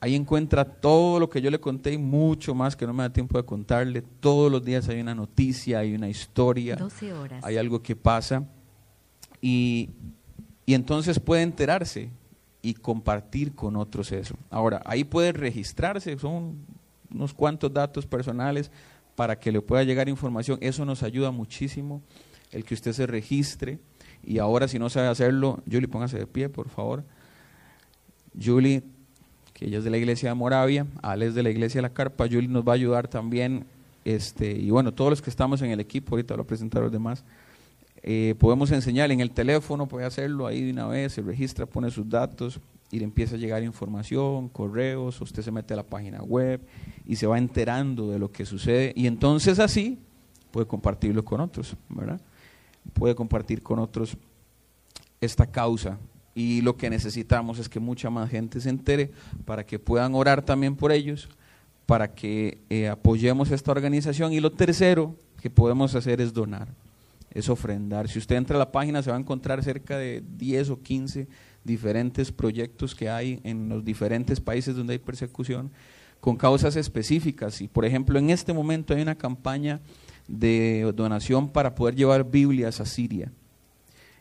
ahí 0.00 0.16
encuentra 0.16 0.64
todo 0.64 1.20
lo 1.20 1.28
que 1.28 1.40
yo 1.40 1.50
le 1.50 1.60
conté 1.60 1.92
y 1.92 1.98
mucho 1.98 2.54
más 2.54 2.74
que 2.74 2.86
no 2.86 2.92
me 2.92 3.04
da 3.04 3.12
tiempo 3.12 3.38
de 3.38 3.44
contarle. 3.44 4.02
Todos 4.18 4.50
los 4.50 4.64
días 4.64 4.88
hay 4.88 5.00
una 5.00 5.14
noticia, 5.14 5.78
hay 5.80 5.94
una 5.94 6.08
historia, 6.08 6.76
hay 7.42 7.56
algo 7.58 7.80
que 7.80 7.94
pasa. 7.94 8.44
Y, 9.40 9.90
y 10.66 10.74
entonces 10.74 11.20
puede 11.20 11.42
enterarse 11.42 12.10
y 12.60 12.74
compartir 12.74 13.54
con 13.54 13.76
otros 13.76 14.10
eso. 14.10 14.34
Ahora, 14.50 14.82
ahí 14.84 15.04
puede 15.04 15.32
registrarse, 15.32 16.18
son 16.18 16.56
unos 17.12 17.32
cuantos 17.32 17.72
datos 17.72 18.04
personales 18.06 18.70
para 19.18 19.40
que 19.40 19.50
le 19.50 19.60
pueda 19.60 19.82
llegar 19.82 20.08
información. 20.08 20.58
Eso 20.60 20.84
nos 20.84 21.02
ayuda 21.02 21.32
muchísimo, 21.32 22.02
el 22.52 22.62
que 22.62 22.74
usted 22.74 22.92
se 22.92 23.04
registre. 23.04 23.80
Y 24.22 24.38
ahora, 24.38 24.68
si 24.68 24.78
no 24.78 24.88
sabe 24.90 25.08
hacerlo, 25.08 25.60
Julie, 25.68 25.88
póngase 25.88 26.20
de 26.20 26.26
pie, 26.28 26.48
por 26.48 26.68
favor. 26.68 27.02
Julie, 28.40 28.84
que 29.54 29.64
ella 29.64 29.78
es 29.78 29.84
de 29.84 29.90
la 29.90 29.98
iglesia 29.98 30.28
de 30.28 30.36
Moravia, 30.36 30.86
Alex 31.02 31.34
de 31.34 31.42
la 31.42 31.50
iglesia 31.50 31.78
de 31.78 31.82
la 31.82 31.92
Carpa, 31.92 32.28
Julie 32.30 32.46
nos 32.46 32.62
va 32.62 32.70
a 32.70 32.74
ayudar 32.76 33.08
también 33.08 33.66
Este, 34.04 34.52
y 34.52 34.70
bueno, 34.70 34.94
todos 34.94 35.10
los 35.10 35.20
que 35.20 35.30
estamos 35.30 35.62
en 35.62 35.72
el 35.72 35.80
equipo, 35.80 36.14
ahorita 36.14 36.36
lo 36.36 36.46
presentar 36.46 36.84
los 36.84 36.92
demás, 36.92 37.24
eh, 38.04 38.36
podemos 38.38 38.70
enseñar 38.70 39.10
en 39.10 39.18
el 39.18 39.32
teléfono, 39.32 39.88
puede 39.88 40.06
hacerlo 40.06 40.46
ahí 40.46 40.62
de 40.62 40.70
una 40.70 40.86
vez, 40.86 41.14
se 41.14 41.22
registra, 41.22 41.66
pone 41.66 41.90
sus 41.90 42.08
datos 42.08 42.60
y 42.90 42.98
le 42.98 43.04
empieza 43.04 43.36
a 43.36 43.38
llegar 43.38 43.62
información, 43.62 44.48
correos, 44.48 45.20
usted 45.20 45.42
se 45.42 45.50
mete 45.50 45.74
a 45.74 45.76
la 45.76 45.86
página 45.86 46.22
web 46.22 46.60
y 47.06 47.16
se 47.16 47.26
va 47.26 47.38
enterando 47.38 48.10
de 48.10 48.18
lo 48.18 48.30
que 48.30 48.46
sucede 48.46 48.92
y 48.96 49.06
entonces 49.06 49.58
así 49.58 49.98
puede 50.50 50.66
compartirlo 50.66 51.24
con 51.24 51.40
otros, 51.40 51.76
¿verdad? 51.88 52.20
Puede 52.94 53.14
compartir 53.14 53.62
con 53.62 53.78
otros 53.78 54.16
esta 55.20 55.46
causa 55.46 55.98
y 56.34 56.62
lo 56.62 56.76
que 56.76 56.88
necesitamos 56.88 57.58
es 57.58 57.68
que 57.68 57.80
mucha 57.80 58.10
más 58.10 58.30
gente 58.30 58.60
se 58.60 58.70
entere 58.70 59.10
para 59.44 59.66
que 59.66 59.78
puedan 59.78 60.14
orar 60.14 60.42
también 60.42 60.76
por 60.76 60.92
ellos, 60.92 61.28
para 61.84 62.14
que 62.14 62.58
eh, 62.70 62.88
apoyemos 62.88 63.50
esta 63.50 63.72
organización 63.72 64.32
y 64.32 64.40
lo 64.40 64.52
tercero 64.52 65.16
que 65.42 65.50
podemos 65.50 65.94
hacer 65.94 66.20
es 66.20 66.32
donar, 66.32 66.68
es 67.32 67.48
ofrendar. 67.48 68.08
Si 68.08 68.18
usted 68.18 68.36
entra 68.36 68.56
a 68.56 68.58
la 68.58 68.72
página 68.72 69.02
se 69.02 69.10
va 69.10 69.16
a 69.16 69.20
encontrar 69.20 69.62
cerca 69.62 69.98
de 69.98 70.22
10 70.36 70.70
o 70.70 70.80
15 70.80 71.28
diferentes 71.64 72.32
proyectos 72.32 72.94
que 72.94 73.08
hay 73.08 73.40
en 73.44 73.68
los 73.68 73.84
diferentes 73.84 74.40
países 74.40 74.76
donde 74.76 74.94
hay 74.94 74.98
persecución 74.98 75.70
con 76.20 76.36
causas 76.36 76.76
específicas. 76.76 77.60
Y 77.60 77.68
por 77.68 77.84
ejemplo, 77.84 78.18
en 78.18 78.30
este 78.30 78.52
momento 78.52 78.94
hay 78.94 79.02
una 79.02 79.16
campaña 79.16 79.80
de 80.26 80.92
donación 80.94 81.48
para 81.48 81.74
poder 81.74 81.94
llevar 81.94 82.30
Biblias 82.30 82.80
a 82.80 82.86
Siria. 82.86 83.32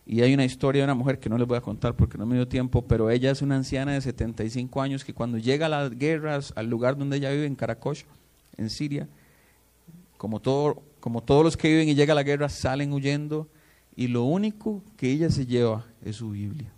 Y 0.06 0.22
hay 0.22 0.34
una 0.34 0.46
historia 0.46 0.82
de 0.82 0.86
una 0.86 0.96
mujer 0.96 1.20
que 1.20 1.30
no 1.30 1.38
les 1.38 1.48
voy 1.48 1.58
a 1.58 1.62
contar 1.62 1.96
porque 1.96 2.18
no 2.18 2.26
me 2.26 2.36
dio 2.36 2.48
tiempo, 2.48 2.82
pero 2.82 3.10
ella 3.10 3.30
es 3.30 3.42
una 3.42 3.58
anciana 3.58 3.92
de 3.92 4.00
75 4.00 4.82
años 4.82 5.04
que 5.04 5.14
cuando 5.14 5.38
llega 5.38 5.66
a 5.66 5.70
las 5.70 5.98
guerras, 5.98 6.54
al 6.56 6.70
lugar 6.70 6.98
donde 6.98 7.18
ella 7.18 7.30
vive, 7.32 7.46
en 7.46 7.56
Karakosh, 7.56 8.04
en 8.56 8.70
Siria, 8.70 9.10
como, 10.18 10.40
todo, 10.40 10.82
como 11.02 11.22
todos 11.22 11.44
los 11.44 11.58
que 11.58 11.68
viven 11.68 11.90
y 11.90 11.96
llega 11.96 12.14
a 12.14 12.16
la 12.16 12.24
guerra, 12.24 12.48
salen 12.48 12.94
huyendo 12.94 13.50
y 13.98 14.08
lo 14.08 14.24
único 14.24 14.82
que 14.96 15.12
ella 15.12 15.30
se 15.30 15.46
lleva 15.46 15.86
es 16.02 16.16
su 16.18 16.30
Biblia. 16.30 16.72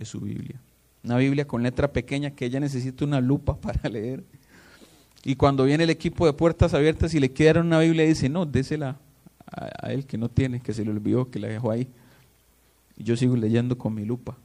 Es 0.00 0.08
su 0.08 0.20
Biblia. 0.20 0.58
Una 1.04 1.18
Biblia 1.18 1.46
con 1.46 1.62
letra 1.62 1.92
pequeña 1.92 2.30
que 2.32 2.46
ella 2.46 2.58
necesita 2.58 3.04
una 3.04 3.20
lupa 3.20 3.54
para 3.60 3.88
leer. 3.88 4.24
Y 5.22 5.36
cuando 5.36 5.64
viene 5.64 5.84
el 5.84 5.90
equipo 5.90 6.26
de 6.26 6.32
puertas 6.32 6.74
abiertas 6.74 7.14
y 7.14 7.20
le 7.20 7.30
queda 7.30 7.60
una 7.60 7.78
Biblia, 7.78 8.04
dice, 8.04 8.28
no, 8.28 8.46
désela 8.46 8.98
a, 9.46 9.92
él 9.92 10.06
que 10.06 10.16
no 10.16 10.28
tiene, 10.28 10.60
que 10.60 10.72
se 10.72 10.84
le 10.84 10.90
olvidó, 10.90 11.30
que 11.30 11.38
la 11.38 11.48
dejó 11.48 11.70
ahí. 11.70 11.88
Y 12.96 13.04
yo 13.04 13.16
sigo 13.16 13.36
leyendo 13.36 13.76
con 13.76 13.94
mi 13.94 14.04
lupa. 14.04 14.36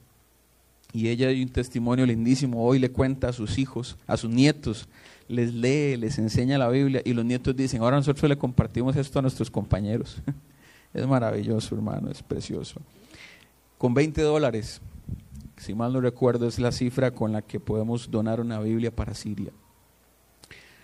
Y 0.92 1.08
ella 1.08 1.30
hay 1.30 1.42
un 1.42 1.50
testimonio 1.50 2.06
lindísimo. 2.06 2.66
Hoy 2.66 2.80
le 2.80 2.92
cuenta 2.92 3.30
a 3.30 3.34
sus 3.34 3.58
hijos, 3.58 3.98
a 4.08 4.18
sus 4.18 4.30
nietos, 4.30 4.88
les 5.28 5.54
lee, 5.54 5.98
les 5.98 6.18
enseña 6.20 6.58
la 6.58 6.70
Biblia. 6.70 7.02
Y 7.06 7.14
los 7.14 7.26
nietos 7.26 7.56
dicen, 7.56 7.82
ahora 7.82 7.98
nosotros 7.98 8.30
le 8.30 8.38
compartimos 8.38 8.96
esto 8.96 9.20
a 9.20 9.22
nuestros 9.22 9.50
compañeros. 9.50 10.22
es 10.94 11.08
maravilloso, 11.08 11.76
hermano, 11.76 12.10
es 12.10 12.22
precioso. 12.22 12.82
Con 13.78 13.94
20 13.94 14.22
dólares, 14.22 14.82
si 15.58 15.74
mal 15.74 15.94
no 15.94 16.02
recuerdo, 16.02 16.48
es 16.48 16.60
la 16.60 16.72
cifra 16.72 17.12
con 17.12 17.32
la 17.32 17.42
que 17.42 17.60
podemos 17.60 18.10
donar 18.10 18.40
una 18.40 18.60
Biblia 18.60 18.96
para 18.96 19.14
Siria. 19.14 19.52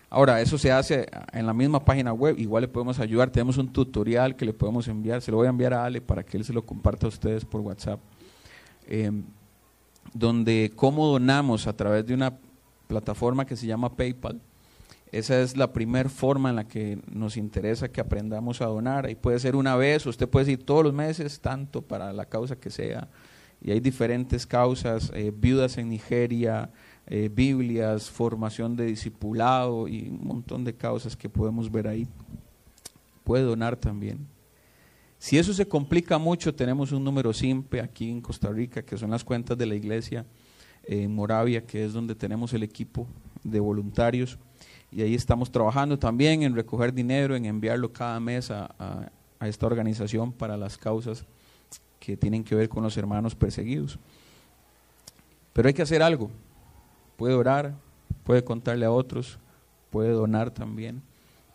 Ahora, 0.10 0.42
eso 0.42 0.58
se 0.58 0.72
hace 0.72 1.08
en 1.32 1.46
la 1.46 1.54
misma 1.54 1.86
página 1.86 2.12
web, 2.12 2.38
igual 2.38 2.62
le 2.62 2.68
podemos 2.68 3.00
ayudar, 3.00 3.30
tenemos 3.30 3.58
un 3.58 3.72
tutorial 3.72 4.36
que 4.36 4.46
le 4.46 4.54
podemos 4.54 4.88
enviar, 4.90 5.22
se 5.22 5.32
lo 5.32 5.38
voy 5.38 5.48
a 5.48 5.52
enviar 5.52 5.74
a 5.74 5.86
Ale 5.86 6.02
para 6.02 6.24
que 6.24 6.36
él 6.36 6.44
se 6.44 6.52
lo 6.52 6.66
comparta 6.66 7.06
a 7.06 7.10
ustedes 7.10 7.46
por 7.46 7.62
WhatsApp, 7.62 8.00
em, 8.88 9.24
donde 10.14 10.74
cómo 10.76 11.08
donamos 11.08 11.66
a 11.66 11.74
través 11.74 12.06
de 12.06 12.14
una 12.14 12.38
plataforma 12.88 13.46
que 13.46 13.56
se 13.56 13.68
llama 13.68 13.96
PayPal. 13.96 14.42
Esa 15.14 15.42
es 15.42 15.56
la 15.56 15.72
primera 15.72 16.10
forma 16.10 16.50
en 16.50 16.58
la 16.58 16.68
que 16.68 17.00
nos 17.10 17.38
interesa 17.38 17.90
que 17.90 18.02
aprendamos 18.02 18.62
a 18.62 18.66
donar. 18.66 19.10
Y 19.10 19.16
puede 19.16 19.40
ser 19.40 19.56
una 19.56 19.76
vez, 19.76 20.06
usted 20.06 20.28
puede 20.28 20.52
ir 20.54 20.66
todos 20.66 20.84
los 20.84 20.94
meses, 20.94 21.40
tanto 21.42 21.82
para 21.82 22.14
la 22.14 22.26
causa 22.26 22.56
que 22.58 22.70
sea. 22.70 23.10
Y 23.62 23.72
hay 23.72 23.80
diferentes 23.80 24.48
causas, 24.48 25.12
eh, 25.14 25.32
viudas 25.36 25.78
en 25.78 25.90
Nigeria, 25.90 26.72
eh, 27.06 27.30
Biblias, 27.34 28.10
formación 28.10 28.76
de 28.76 28.86
discipulado 28.86 29.88
y 29.88 30.10
un 30.10 30.26
montón 30.26 30.64
de 30.64 30.76
causas 30.76 31.16
que 31.16 31.30
podemos 31.30 31.72
ver 31.72 31.88
ahí. 31.88 32.08
Puede 33.24 33.44
donar 33.44 33.76
también. 33.76 34.28
Si 35.20 35.38
eso 35.38 35.54
se 35.54 35.68
complica 35.68 36.18
mucho, 36.18 36.56
tenemos 36.56 36.92
un 36.92 37.04
número 37.04 37.32
simple 37.34 37.82
aquí 37.82 38.10
en 38.10 38.22
Costa 38.22 38.50
Rica, 38.50 38.82
que 38.82 38.98
son 38.98 39.12
las 39.12 39.24
cuentas 39.24 39.56
de 39.56 39.68
la 39.68 39.76
iglesia 39.76 40.26
en 40.84 41.14
Moravia, 41.14 41.64
que 41.64 41.86
es 41.86 41.94
donde 41.94 42.16
tenemos 42.16 42.54
el 42.54 42.64
equipo 42.64 43.06
de 43.44 43.60
voluntarios. 43.60 44.40
Y 44.92 45.04
ahí 45.04 45.14
estamos 45.14 45.52
trabajando 45.52 46.00
también 46.00 46.42
en 46.42 46.56
recoger 46.56 46.92
dinero, 46.92 47.36
en 47.36 47.46
enviarlo 47.46 47.94
cada 47.94 48.20
mes 48.20 48.50
a, 48.50 48.74
a 49.40 49.48
esta 49.48 49.68
organización 49.68 50.34
para 50.34 50.58
las 50.58 50.78
causas 50.78 51.28
que 52.02 52.18
tienen 52.18 52.44
que 52.44 52.56
ver 52.56 52.68
con 52.68 52.84
los 52.84 52.98
hermanos 52.98 53.34
perseguidos. 53.34 53.98
Pero 55.54 55.70
hay 55.70 55.74
que 55.74 55.84
hacer 55.84 56.04
algo 56.04 56.30
puede 57.22 57.36
orar, 57.36 57.76
puede 58.24 58.44
contarle 58.44 58.84
a 58.84 58.92
otros, 58.92 59.38
puede 59.92 60.10
donar 60.10 60.50
también 60.50 61.04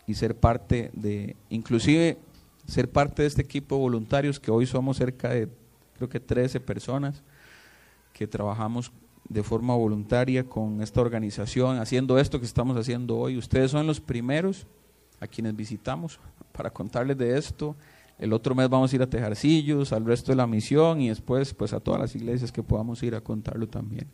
y 0.07 0.13
ser 0.13 0.33
parte 0.33 0.91
de, 0.93 1.35
inclusive 1.49 2.17
ser 2.65 2.89
parte 2.89 3.23
de 3.23 3.27
este 3.27 3.41
equipo 3.41 3.75
de 3.75 3.81
voluntarios 3.81 4.39
que 4.39 4.49
hoy 4.49 4.65
somos 4.65 4.95
cerca 4.95 5.27
de, 5.27 5.49
creo 5.97 6.07
que 6.07 6.21
13 6.21 6.61
personas 6.61 7.21
que 8.13 8.27
trabajamos 8.27 8.93
de 9.27 9.43
forma 9.43 9.75
voluntaria 9.75 10.45
con 10.45 10.81
esta 10.81 11.01
organización, 11.01 11.79
haciendo 11.79 12.17
esto 12.17 12.39
que 12.39 12.45
estamos 12.45 12.77
haciendo 12.77 13.17
hoy. 13.17 13.37
Ustedes 13.37 13.71
son 13.71 13.85
los 13.85 13.99
primeros 13.99 14.65
a 15.19 15.27
quienes 15.27 15.53
visitamos 15.53 16.17
para 16.53 16.69
contarles 16.69 17.17
de 17.17 17.37
esto. 17.37 17.75
El 18.19 18.33
otro 18.33 18.55
mes 18.55 18.67
vamos 18.69 18.91
a 18.91 18.95
ir 18.95 19.01
a 19.01 19.09
Tejarcillos, 19.09 19.93
al 19.93 20.05
resto 20.05 20.31
de 20.31 20.35
la 20.35 20.47
misión 20.47 21.01
y 21.01 21.09
después 21.09 21.53
pues 21.53 21.73
a 21.73 21.79
todas 21.79 21.99
las 21.99 22.15
iglesias 22.15 22.51
que 22.51 22.63
podamos 22.63 23.03
ir 23.03 23.15
a 23.15 23.21
contarlo 23.21 23.67
también 23.67 24.07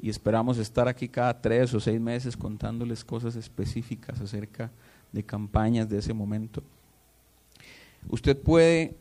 y 0.00 0.10
esperamos 0.10 0.58
estar 0.58 0.88
aquí 0.88 1.08
cada 1.08 1.40
tres 1.40 1.72
o 1.74 1.80
seis 1.80 2.00
meses 2.00 2.36
contándoles 2.36 3.04
cosas 3.04 3.36
específicas 3.36 4.20
acerca 4.20 4.70
de 5.12 5.22
campañas 5.22 5.88
de 5.88 5.98
ese 5.98 6.12
momento. 6.12 6.62
Usted 8.08 8.36
puede 8.36 8.96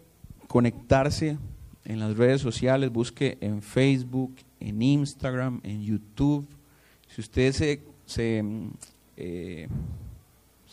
conectarse 0.48 1.38
en 1.84 2.00
las 2.00 2.16
redes 2.16 2.42
sociales, 2.42 2.92
busque 2.92 3.38
en 3.42 3.62
Facebook, 3.62 4.36
en 4.60 4.82
Instagram, 4.82 5.60
en 5.64 5.84
YouTube. 5.84 6.48
Si 7.10 7.20
usted 7.20 7.52
se, 7.52 7.82
se, 8.06 8.44
eh, 9.18 9.68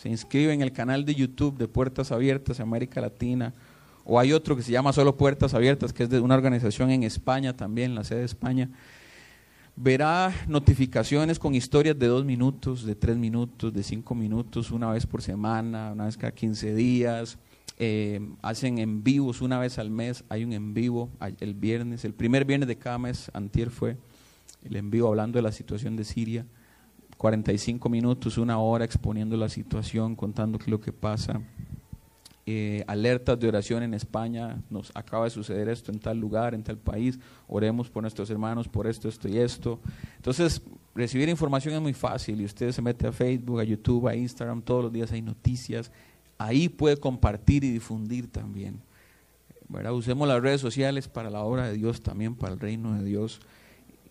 se 0.01 0.09
inscribe 0.09 0.55
en 0.55 0.63
el 0.63 0.73
canal 0.73 1.05
de 1.05 1.15
YouTube 1.15 1.59
de 1.59 1.69
Puertas 1.69 2.11
Abiertas 2.11 2.59
América 2.59 3.03
Latina, 3.03 3.53
o 4.03 4.19
hay 4.19 4.33
otro 4.33 4.57
que 4.57 4.63
se 4.63 4.73
llama 4.73 4.95
solo 4.95 5.19
Puertas 5.19 5.53
Abiertas, 5.53 5.93
que 5.93 6.05
es 6.05 6.09
de 6.09 6.21
una 6.21 6.37
organización 6.37 6.91
en 6.91 7.03
España 7.03 7.55
también, 7.55 7.95
la 7.95 8.03
sede 8.03 8.21
de 8.21 8.25
España, 8.25 8.71
verá 9.77 10.33
notificaciones 10.49 11.39
con 11.39 11.55
historias 11.55 11.99
de 11.99 12.07
dos 12.07 12.25
minutos, 12.25 12.87
de 12.87 12.95
tres 12.95 13.19
minutos, 13.19 13.75
de 13.75 13.83
cinco 13.83 14.15
minutos, 14.15 14.71
una 14.71 14.91
vez 14.91 15.05
por 15.05 15.21
semana, 15.21 15.93
una 15.93 16.07
vez 16.07 16.17
cada 16.17 16.33
15 16.33 16.75
días. 16.75 17.37
Eh, 17.79 18.27
hacen 18.41 18.79
en 18.79 19.05
vivos 19.05 19.43
una 19.43 19.59
vez 19.59 19.79
al 19.79 19.91
mes, 19.91 20.25
hay 20.31 20.45
un 20.45 20.55
en 20.55 20.73
vivo 20.73 21.11
el 21.41 21.53
viernes, 21.53 22.07
el 22.07 22.15
primer 22.15 22.47
viernes 22.47 22.69
de 22.69 22.77
cada 22.77 22.99
mes, 22.99 23.31
antier 23.35 23.69
fue 23.69 23.99
el 24.65 24.77
en 24.77 24.91
vivo 24.91 25.09
hablando 25.09 25.39
de 25.39 25.43
la 25.43 25.53
situación 25.53 25.97
de 25.97 26.05
Siria, 26.05 26.47
45 27.21 27.91
minutos, 27.91 28.39
una 28.39 28.59
hora 28.61 28.83
exponiendo 28.87 29.37
la 29.37 29.51
situación, 29.51 30.17
contando 30.17 30.57
qué 30.57 30.65
es 30.65 30.71
lo 30.71 30.81
que 30.81 30.91
pasa. 30.91 31.43
Eh, 32.47 32.83
alertas 32.87 33.39
de 33.39 33.47
oración 33.47 33.83
en 33.83 33.93
España, 33.93 34.63
nos 34.71 34.91
acaba 34.95 35.25
de 35.25 35.31
suceder 35.31 35.69
esto 35.69 35.93
en 35.93 35.99
tal 35.99 36.19
lugar, 36.19 36.55
en 36.55 36.63
tal 36.63 36.79
país, 36.79 37.21
oremos 37.47 37.91
por 37.91 38.03
nuestros 38.03 38.31
hermanos, 38.31 38.69
por 38.69 38.87
esto, 38.87 39.07
esto 39.07 39.29
y 39.29 39.37
esto. 39.37 39.81
Entonces, 40.17 40.63
recibir 40.95 41.29
información 41.29 41.75
es 41.75 41.83
muy 41.83 41.93
fácil 41.93 42.41
y 42.41 42.47
usted 42.47 42.73
se 42.73 42.81
mete 42.81 43.07
a 43.07 43.13
Facebook, 43.13 43.61
a 43.61 43.65
YouTube, 43.65 44.09
a 44.09 44.17
Instagram, 44.17 44.63
todos 44.63 44.85
los 44.85 44.93
días 44.93 45.13
hay 45.13 45.21
noticias, 45.21 45.93
ahí 46.39 46.71
puede 46.71 46.97
compartir 46.97 47.65
y 47.65 47.71
difundir 47.71 48.33
también. 48.33 48.81
Usemos 49.93 50.27
las 50.27 50.41
redes 50.41 50.63
sociales 50.63 51.07
para 51.07 51.29
la 51.29 51.43
obra 51.43 51.69
de 51.69 51.75
Dios, 51.75 52.01
también 52.01 52.35
para 52.35 52.55
el 52.55 52.61
reino 52.61 52.95
de 52.95 53.05
Dios. 53.05 53.43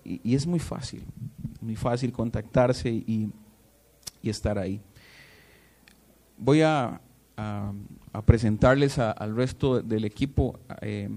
Y, 0.04 0.36
es 0.36 0.48
muy 0.48 0.60
fácil, 0.60 1.04
muy 1.62 1.76
fácil 1.76 2.12
contactarse 2.12 2.90
y, 2.90 3.32
y 4.22 4.30
estar 4.30 4.58
ahí. 4.58 4.82
Voy 6.38 6.62
a, 6.62 7.02
a, 7.40 8.22
presentarles 8.26 9.00
al 9.00 9.36
resto 9.36 9.82
del 9.82 10.06
equipo. 10.06 10.60
Eh, 10.82 11.10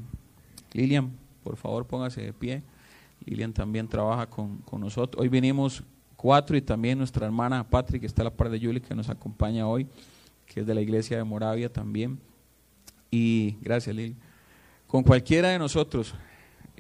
Lilian, 0.72 1.11
por 1.43 1.57
favor, 1.57 1.87
póngase 1.87 2.22
de 2.22 2.33
pie. 2.33 2.62
Lilian 3.24 3.53
también 3.53 3.89
trabaja 3.89 4.26
con, 4.26 4.62
nosotros. 4.78 5.20
Hoy 5.20 5.28
venimos 5.28 5.83
cuatro 6.16 6.57
y 6.57 6.62
también 6.62 6.99
nuestra 6.99 7.26
hermana 7.26 7.68
Patrick, 7.68 8.01
que 8.01 8.07
está 8.07 8.22
a 8.22 8.26
la 8.26 8.30
par 8.35 8.51
de 8.51 8.59
Julie, 8.59 8.80
que 8.80 8.95
nos 8.95 9.09
acompaña 9.09 9.66
hoy, 9.66 9.87
que 10.47 10.61
es 10.61 10.66
de 10.66 10.74
la 10.74 10.80
iglesia 10.80 11.16
de 11.16 11.24
Moravia 11.24 11.72
también. 11.72 12.18
Y 13.11 13.57
gracias, 13.61 13.95
Lili. 13.95 14.16
Con 14.87 15.03
cualquiera 15.03 15.49
de 15.49 15.59
nosotros, 15.59 16.14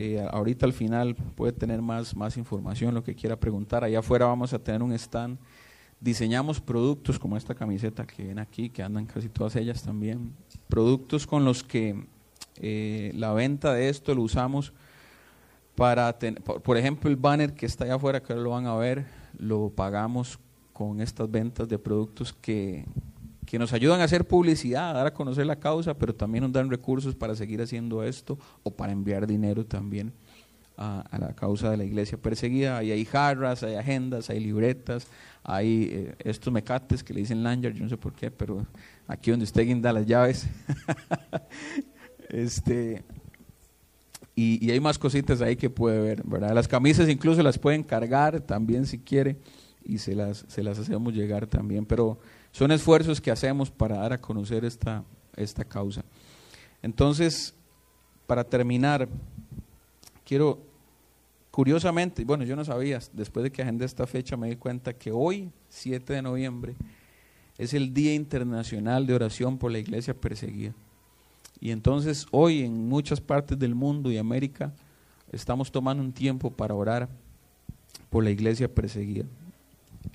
eh, 0.02 0.28
ahorita 0.30 0.66
al 0.66 0.72
final 0.72 1.14
puede 1.14 1.52
tener 1.52 1.80
más, 1.82 2.16
más 2.16 2.36
información, 2.36 2.94
lo 2.94 3.04
que 3.04 3.14
quiera 3.14 3.36
preguntar. 3.36 3.84
Allá 3.84 4.00
afuera 4.00 4.26
vamos 4.26 4.52
a 4.52 4.58
tener 4.58 4.82
un 4.82 4.92
stand 4.92 5.38
diseñamos 6.02 6.60
productos 6.60 7.16
como 7.16 7.36
esta 7.36 7.54
camiseta 7.54 8.04
que 8.04 8.24
ven 8.24 8.40
aquí, 8.40 8.68
que 8.68 8.82
andan 8.82 9.06
casi 9.06 9.28
todas 9.28 9.54
ellas 9.54 9.82
también, 9.84 10.34
productos 10.68 11.28
con 11.28 11.44
los 11.44 11.62
que 11.62 12.06
eh, 12.56 13.12
la 13.14 13.32
venta 13.32 13.72
de 13.72 13.88
esto 13.88 14.12
lo 14.14 14.22
usamos 14.22 14.72
para, 15.76 16.18
por, 16.18 16.76
ejemplo, 16.76 17.08
el 17.08 17.16
banner 17.16 17.54
que 17.54 17.66
está 17.66 17.84
allá 17.84 17.94
afuera, 17.94 18.20
que 18.20 18.32
ahora 18.32 18.42
lo 18.42 18.50
van 18.50 18.66
a 18.66 18.74
ver, 18.74 19.06
lo 19.38 19.70
pagamos 19.70 20.40
con 20.72 21.00
estas 21.00 21.30
ventas 21.30 21.68
de 21.68 21.78
productos 21.78 22.32
que, 22.32 22.84
que 23.46 23.58
nos 23.58 23.72
ayudan 23.72 24.00
a 24.00 24.04
hacer 24.04 24.26
publicidad, 24.26 24.90
a 24.90 24.92
dar 24.92 25.06
a 25.06 25.14
conocer 25.14 25.46
la 25.46 25.56
causa, 25.56 25.94
pero 25.94 26.14
también 26.14 26.44
nos 26.44 26.52
dan 26.52 26.70
recursos 26.70 27.14
para 27.14 27.34
seguir 27.34 27.60
haciendo 27.60 28.02
esto 28.02 28.38
o 28.62 28.70
para 28.70 28.92
enviar 28.92 29.26
dinero 29.26 29.64
también 29.66 30.12
a, 30.76 31.18
la 31.18 31.34
causa 31.34 31.70
de 31.70 31.76
la 31.76 31.84
iglesia 31.84 32.18
perseguida. 32.18 32.78
Ahí 32.78 32.90
hay 32.90 33.04
jarras, 33.04 33.62
hay 33.62 33.74
agendas, 33.74 34.30
hay 34.30 34.40
libretas, 34.40 35.06
hay 35.42 35.88
eh, 35.92 36.14
estos 36.20 36.52
mecates 36.52 37.02
que 37.02 37.14
le 37.14 37.20
dicen 37.20 37.42
Lanyard, 37.42 37.74
yo 37.74 37.84
no 37.84 37.88
sé 37.88 37.96
por 37.96 38.12
qué, 38.12 38.30
pero 38.30 38.66
aquí 39.06 39.30
donde 39.30 39.44
usted 39.44 39.66
guinda 39.66 39.92
las 39.92 40.06
llaves. 40.06 40.46
este, 42.28 43.02
y, 44.34 44.70
hay 44.70 44.80
más 44.80 44.98
cositas 44.98 45.40
ahí 45.42 45.56
que 45.56 45.68
puede 45.68 46.00
ver, 46.00 46.22
¿verdad? 46.24 46.54
Las 46.54 46.68
camisas 46.68 47.08
incluso 47.08 47.42
las 47.42 47.58
pueden 47.58 47.82
cargar 47.82 48.40
también 48.40 48.86
si 48.86 48.98
quiere 48.98 49.36
y 49.84 49.98
se 49.98 50.14
las, 50.14 50.44
se 50.48 50.62
las 50.62 50.78
hacemos 50.78 51.12
llegar 51.12 51.46
también, 51.46 51.84
pero 51.84 52.18
son 52.52 52.70
esfuerzos 52.70 53.20
que 53.20 53.30
hacemos 53.30 53.70
para 53.70 53.96
dar 53.96 54.12
a 54.12 54.18
conocer 54.18 54.64
esta, 54.64 55.02
esta 55.36 55.64
causa. 55.64 56.04
Entonces, 56.82 57.54
para 58.26 58.44
terminar, 58.44 59.08
quiero, 60.24 60.60
curiosamente, 61.50 62.24
bueno, 62.24 62.44
yo 62.44 62.54
no 62.54 62.64
sabía, 62.64 63.00
después 63.12 63.42
de 63.42 63.50
que 63.50 63.62
agendé 63.62 63.84
esta 63.84 64.06
fecha 64.06 64.36
me 64.36 64.48
di 64.48 64.56
cuenta 64.56 64.92
que 64.92 65.10
hoy, 65.10 65.50
7 65.68 66.12
de 66.12 66.22
noviembre, 66.22 66.74
es 67.58 67.74
el 67.74 67.92
Día 67.92 68.14
Internacional 68.14 69.06
de 69.06 69.14
Oración 69.14 69.58
por 69.58 69.72
la 69.72 69.78
Iglesia 69.78 70.14
Perseguida. 70.14 70.74
Y 71.60 71.70
entonces 71.70 72.26
hoy 72.32 72.62
en 72.62 72.88
muchas 72.88 73.20
partes 73.20 73.56
del 73.56 73.76
mundo 73.76 74.10
y 74.10 74.18
América 74.18 74.72
estamos 75.30 75.70
tomando 75.70 76.02
un 76.02 76.12
tiempo 76.12 76.50
para 76.50 76.74
orar 76.74 77.08
por 78.10 78.24
la 78.24 78.30
iglesia 78.30 78.66
perseguida. 78.72 79.26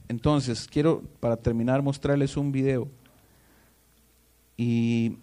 Entonces, 0.08 0.68
quiero 0.68 1.04
para 1.20 1.38
terminar 1.38 1.82
mostrarles 1.82 2.38
un 2.38 2.52
video. 2.52 2.88
Y, 4.56 5.18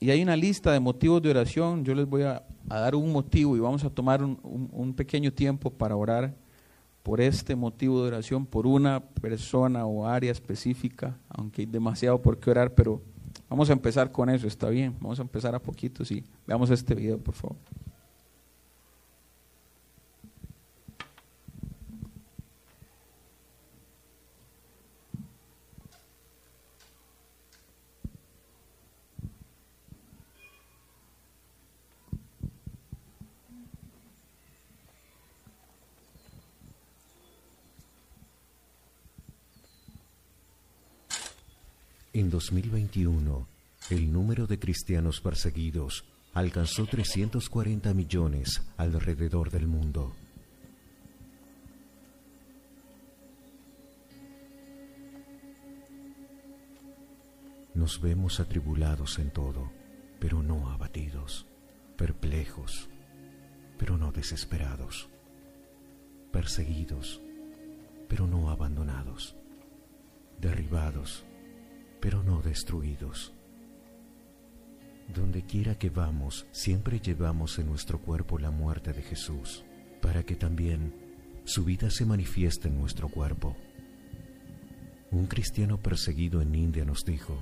hay 0.00 0.22
una 0.22 0.36
lista 0.36 0.72
de 0.72 0.80
motivos 0.80 1.22
de 1.22 1.30
oración. 1.30 1.84
Yo 1.84 1.94
les 1.94 2.06
voy 2.06 2.22
a, 2.22 2.42
dar 2.66 2.94
un 2.94 3.12
motivo 3.12 3.56
y 3.56 3.60
vamos 3.60 3.84
a 3.84 3.90
tomar 3.90 4.22
un, 4.22 4.38
un 4.72 4.94
pequeño 4.94 5.32
tiempo 5.32 5.70
para 5.70 5.94
orar 5.96 6.34
por 7.02 7.20
este 7.20 7.54
motivo 7.54 8.02
de 8.02 8.08
oración, 8.08 8.46
por 8.46 8.66
una 8.66 9.00
persona 9.00 9.86
o 9.86 10.06
área 10.06 10.30
específica, 10.30 11.16
aunque 11.28 11.62
hay 11.62 11.66
demasiado 11.66 12.20
por 12.20 12.38
qué 12.38 12.50
orar, 12.50 12.74
pero 12.74 13.02
Vamos 13.52 13.68
a 13.68 13.74
empezar 13.74 14.10
con 14.10 14.30
eso, 14.30 14.46
está 14.46 14.70
bien. 14.70 14.96
Vamos 14.98 15.18
a 15.18 15.22
empezar 15.22 15.54
a 15.54 15.58
poquito, 15.58 16.06
sí. 16.06 16.24
Veamos 16.46 16.70
este 16.70 16.94
video, 16.94 17.18
por 17.18 17.34
favor. 17.34 17.58
En 42.14 42.28
2021, 42.28 43.48
el 43.88 44.12
número 44.12 44.46
de 44.46 44.58
cristianos 44.58 45.22
perseguidos 45.22 46.04
alcanzó 46.34 46.84
340 46.84 47.94
millones 47.94 48.60
alrededor 48.76 49.50
del 49.50 49.66
mundo. 49.66 50.12
Nos 57.72 57.98
vemos 58.02 58.40
atribulados 58.40 59.18
en 59.18 59.30
todo, 59.30 59.70
pero 60.20 60.42
no 60.42 60.68
abatidos, 60.68 61.46
perplejos, 61.96 62.90
pero 63.78 63.96
no 63.96 64.12
desesperados, 64.12 65.08
perseguidos, 66.30 67.22
pero 68.06 68.26
no 68.26 68.50
abandonados, 68.50 69.34
derribados, 70.38 71.24
pero 72.02 72.24
no 72.24 72.42
destruidos. 72.42 73.32
Donde 75.14 75.44
quiera 75.44 75.76
que 75.76 75.88
vamos, 75.88 76.46
siempre 76.50 76.98
llevamos 76.98 77.60
en 77.60 77.66
nuestro 77.66 78.00
cuerpo 78.00 78.40
la 78.40 78.50
muerte 78.50 78.92
de 78.92 79.02
Jesús, 79.02 79.64
para 80.00 80.24
que 80.24 80.34
también 80.34 80.92
su 81.44 81.64
vida 81.64 81.90
se 81.90 82.04
manifieste 82.04 82.66
en 82.66 82.80
nuestro 82.80 83.08
cuerpo. 83.08 83.56
Un 85.12 85.26
cristiano 85.26 85.80
perseguido 85.80 86.42
en 86.42 86.56
India 86.56 86.84
nos 86.84 87.04
dijo, 87.04 87.40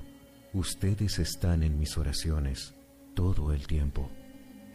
ustedes 0.53 1.17
están 1.17 1.63
en 1.63 1.79
mis 1.79 1.97
oraciones 1.97 2.75
todo 3.15 3.53
el 3.53 3.65
tiempo. 3.65 4.11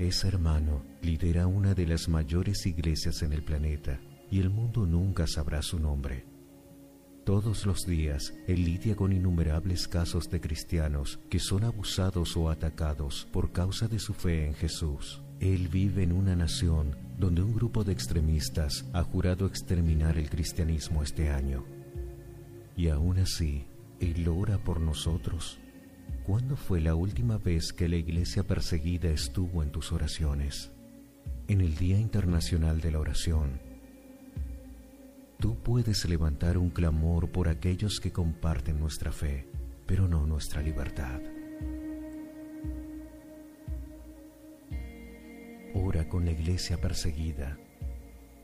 Ese 0.00 0.26
hermano 0.26 0.82
lidera 1.00 1.46
una 1.46 1.74
de 1.74 1.86
las 1.86 2.08
mayores 2.08 2.66
iglesias 2.66 3.22
en 3.22 3.32
el 3.32 3.44
planeta 3.44 4.00
y 4.32 4.40
el 4.40 4.50
mundo 4.50 4.84
nunca 4.84 5.28
sabrá 5.28 5.62
su 5.62 5.78
nombre 5.78 6.35
todos 7.26 7.66
los 7.66 7.84
días, 7.84 8.34
él 8.46 8.64
lidia 8.64 8.94
con 8.94 9.12
innumerables 9.12 9.88
casos 9.88 10.30
de 10.30 10.40
cristianos 10.40 11.18
que 11.28 11.40
son 11.40 11.64
abusados 11.64 12.36
o 12.36 12.50
atacados 12.50 13.26
por 13.32 13.50
causa 13.50 13.88
de 13.88 13.98
su 13.98 14.14
fe 14.14 14.46
en 14.46 14.54
Jesús. 14.54 15.22
Él 15.40 15.66
vive 15.66 16.04
en 16.04 16.12
una 16.12 16.36
nación 16.36 16.94
donde 17.18 17.42
un 17.42 17.52
grupo 17.52 17.82
de 17.82 17.92
extremistas 17.92 18.84
ha 18.92 19.02
jurado 19.02 19.46
exterminar 19.46 20.16
el 20.18 20.30
cristianismo 20.30 21.02
este 21.02 21.28
año. 21.28 21.64
Y 22.76 22.90
aún 22.90 23.18
así, 23.18 23.64
Él 23.98 24.28
ora 24.28 24.58
por 24.58 24.80
nosotros. 24.80 25.58
¿Cuándo 26.24 26.56
fue 26.56 26.80
la 26.80 26.94
última 26.94 27.38
vez 27.38 27.72
que 27.72 27.88
la 27.88 27.96
iglesia 27.96 28.44
perseguida 28.44 29.10
estuvo 29.10 29.64
en 29.64 29.72
tus 29.72 29.90
oraciones? 29.90 30.70
En 31.48 31.60
el 31.60 31.74
Día 31.74 31.98
Internacional 31.98 32.80
de 32.80 32.92
la 32.92 33.00
Oración, 33.00 33.65
Tú 35.38 35.56
puedes 35.62 36.08
levantar 36.08 36.56
un 36.56 36.70
clamor 36.70 37.30
por 37.30 37.48
aquellos 37.48 38.00
que 38.00 38.10
comparten 38.12 38.80
nuestra 38.80 39.12
fe, 39.12 39.46
pero 39.86 40.08
no 40.08 40.26
nuestra 40.26 40.62
libertad. 40.62 41.20
Ora 45.74 46.08
con 46.08 46.24
la 46.24 46.30
iglesia 46.30 46.80
perseguida, 46.80 47.58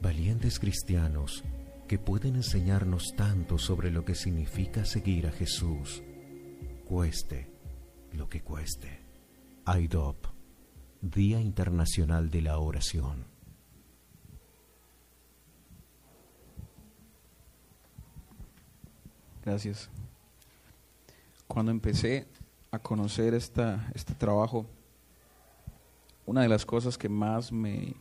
valientes 0.02 0.58
cristianos 0.58 1.42
que 1.88 1.98
pueden 1.98 2.36
enseñarnos 2.36 3.14
tanto 3.16 3.56
sobre 3.56 3.90
lo 3.90 4.04
que 4.04 4.14
significa 4.14 4.84
seguir 4.84 5.26
a 5.26 5.32
Jesús, 5.32 6.02
cueste 6.84 7.50
lo 8.12 8.28
que 8.28 8.42
cueste. 8.42 9.00
IDOP, 9.66 10.26
Día 11.00 11.40
Internacional 11.40 12.30
de 12.30 12.42
la 12.42 12.58
Oración. 12.58 13.31
Gracias. 19.44 19.90
Cuando 21.48 21.72
empecé 21.72 22.28
a 22.70 22.78
conocer 22.78 23.34
esta, 23.34 23.90
este 23.92 24.14
trabajo, 24.14 24.66
una 26.24 26.42
de 26.42 26.48
las 26.48 26.64
cosas 26.64 26.96
que 26.96 27.08
más 27.08 27.50
me, 27.50 27.94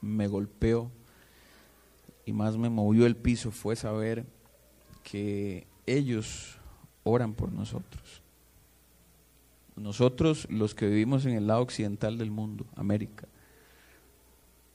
me 0.00 0.26
golpeó 0.26 0.90
y 2.26 2.32
más 2.32 2.56
me 2.56 2.68
movió 2.68 3.06
el 3.06 3.16
piso 3.16 3.52
fue 3.52 3.76
saber 3.76 4.26
que 5.04 5.68
ellos 5.86 6.58
oran 7.04 7.32
por 7.32 7.52
nosotros. 7.52 8.22
Nosotros, 9.76 10.48
los 10.50 10.74
que 10.74 10.86
vivimos 10.88 11.24
en 11.26 11.34
el 11.34 11.46
lado 11.46 11.62
occidental 11.62 12.18
del 12.18 12.32
mundo, 12.32 12.66
América, 12.74 13.28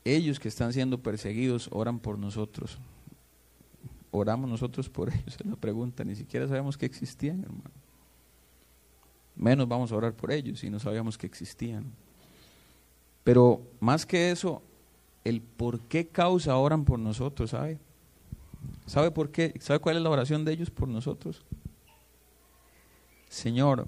ellos 0.06 0.40
que 0.40 0.48
están 0.48 0.72
siendo 0.72 1.04
perseguidos 1.04 1.68
oran 1.74 2.00
por 2.00 2.18
nosotros 2.18 2.80
oramos 4.18 4.50
nosotros 4.50 4.90
por 4.90 5.10
ellos? 5.14 5.36
Se 5.38 5.44
lo 5.44 5.58
pregunta, 5.58 6.04
ni 6.04 6.16
siquiera 6.16 6.48
sabemos 6.48 6.78
que 6.78 6.86
existían, 6.86 7.42
hermano. 7.42 7.72
Menos 9.36 9.68
vamos 9.68 9.92
a 9.92 9.96
orar 9.96 10.14
por 10.14 10.32
ellos 10.32 10.60
si 10.60 10.70
no 10.70 10.80
sabíamos 10.80 11.18
que 11.18 11.28
existían. 11.28 11.86
Pero 13.24 13.62
más 13.80 14.06
que 14.06 14.32
eso, 14.32 14.64
el 15.24 15.42
por 15.42 15.82
qué 15.82 16.08
causa 16.08 16.58
oran 16.58 16.86
por 16.86 16.98
nosotros, 16.98 17.52
¿sabe? 17.52 17.78
¿Sabe 18.86 19.12
por 19.12 19.30
qué? 19.30 19.54
¿Sabe 19.60 19.80
cuál 19.80 19.98
es 19.98 20.02
la 20.02 20.10
oración 20.10 20.46
de 20.46 20.54
ellos 20.54 20.72
por 20.72 20.88
nosotros? 20.88 21.46
Señor, 23.30 23.88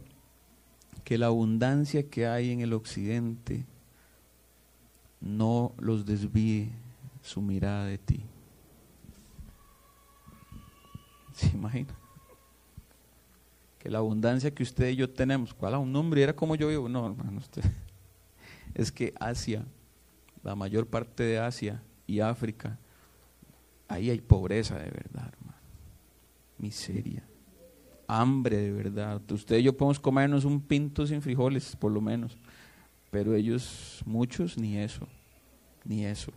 que 1.03 1.17
la 1.17 1.27
abundancia 1.27 2.07
que 2.09 2.27
hay 2.27 2.51
en 2.51 2.61
el 2.61 2.73
occidente 2.73 3.65
no 5.21 5.73
los 5.79 6.05
desvíe 6.05 6.69
su 7.23 7.41
mirada 7.41 7.85
de 7.85 7.97
ti. 7.97 8.21
¿Se 11.39 11.47
imagina? 11.55 11.93
Que 13.77 13.89
la 13.89 13.99
abundancia 13.99 14.53
que 14.53 14.61
usted 14.61 14.89
y 14.89 14.97
yo 14.97 15.09
tenemos, 15.09 15.53
¿cuál 15.53 15.73
a 15.73 15.79
un 15.79 15.91
nombre? 15.91 16.21
Era 16.21 16.35
como 16.35 16.55
yo 16.55 16.67
vivo. 16.67 16.89
No, 16.89 17.05
hermano, 17.07 17.37
usted. 17.37 17.63
Es 18.75 18.91
que 18.91 19.13
Asia, 19.19 19.65
la 20.43 20.53
mayor 20.55 20.85
parte 20.85 21.23
de 21.23 21.39
Asia 21.39 21.81
y 22.05 22.19
África, 22.19 22.77
ahí 23.87 24.11
hay 24.11 24.21
pobreza 24.21 24.75
de 24.75 24.91
verdad, 24.91 25.33
hermano. 25.33 25.57
Miseria. 26.59 27.23
Hambre 28.07 28.57
de 28.57 28.71
verdad. 28.71 29.21
Usted 29.31 29.57
y 29.57 29.63
yo 29.63 29.75
podemos 29.75 29.99
comernos 29.99 30.45
un 30.45 30.61
pinto 30.61 31.07
sin 31.07 31.21
frijoles, 31.21 31.75
por 31.75 31.91
lo 31.91 32.01
menos. 32.01 32.37
Pero 33.09 33.33
ellos, 33.33 34.01
muchos, 34.05 34.57
ni 34.57 34.77
eso. 34.77 35.07
Ni 35.83 36.05
eso. 36.05 36.31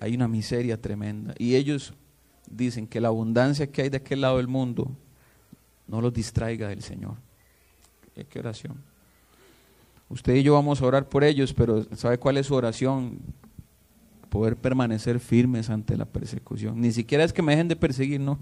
Hay 0.00 0.14
una 0.14 0.26
miseria 0.26 0.80
tremenda. 0.80 1.34
Y 1.38 1.54
ellos 1.54 1.94
dicen 2.50 2.86
que 2.86 3.00
la 3.00 3.08
abundancia 3.08 3.70
que 3.70 3.82
hay 3.82 3.88
de 3.88 3.98
aquel 3.98 4.20
lado 4.20 4.36
del 4.36 4.48
mundo 4.48 4.90
no 5.86 6.00
los 6.00 6.12
distraiga 6.12 6.68
del 6.68 6.82
Señor. 6.82 7.16
¿Qué 8.28 8.38
oración? 8.38 8.76
Usted 10.08 10.34
y 10.34 10.42
yo 10.42 10.54
vamos 10.54 10.82
a 10.82 10.86
orar 10.86 11.08
por 11.08 11.24
ellos, 11.24 11.54
pero 11.54 11.86
¿sabe 11.96 12.18
cuál 12.18 12.36
es 12.36 12.46
su 12.46 12.54
oración? 12.54 13.20
Poder 14.28 14.56
permanecer 14.56 15.20
firmes 15.20 15.70
ante 15.70 15.96
la 15.96 16.04
persecución. 16.04 16.80
Ni 16.80 16.92
siquiera 16.92 17.24
es 17.24 17.32
que 17.32 17.42
me 17.42 17.52
dejen 17.52 17.68
de 17.68 17.76
perseguir, 17.76 18.20
no. 18.20 18.38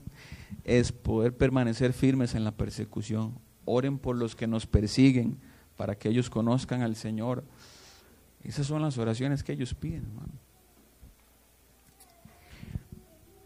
Es 0.64 0.92
poder 0.92 1.36
permanecer 1.36 1.92
firmes 1.92 2.34
en 2.34 2.44
la 2.44 2.52
persecución. 2.52 3.38
Oren 3.64 3.98
por 3.98 4.16
los 4.16 4.34
que 4.34 4.46
nos 4.46 4.66
persiguen 4.66 5.38
para 5.76 5.94
que 5.94 6.08
ellos 6.08 6.30
conozcan 6.30 6.82
al 6.82 6.96
Señor. 6.96 7.44
Esas 8.42 8.66
son 8.66 8.82
las 8.82 8.98
oraciones 8.98 9.42
que 9.42 9.52
ellos 9.52 9.74
piden, 9.74 10.04
hermano. 10.04 10.32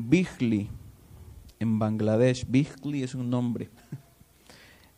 Bigli, 0.09 0.68
en 1.59 1.78
Bangladesh, 1.78 2.44
Bigli 2.48 3.03
es 3.03 3.14
un 3.14 3.30
nombre. 3.30 3.70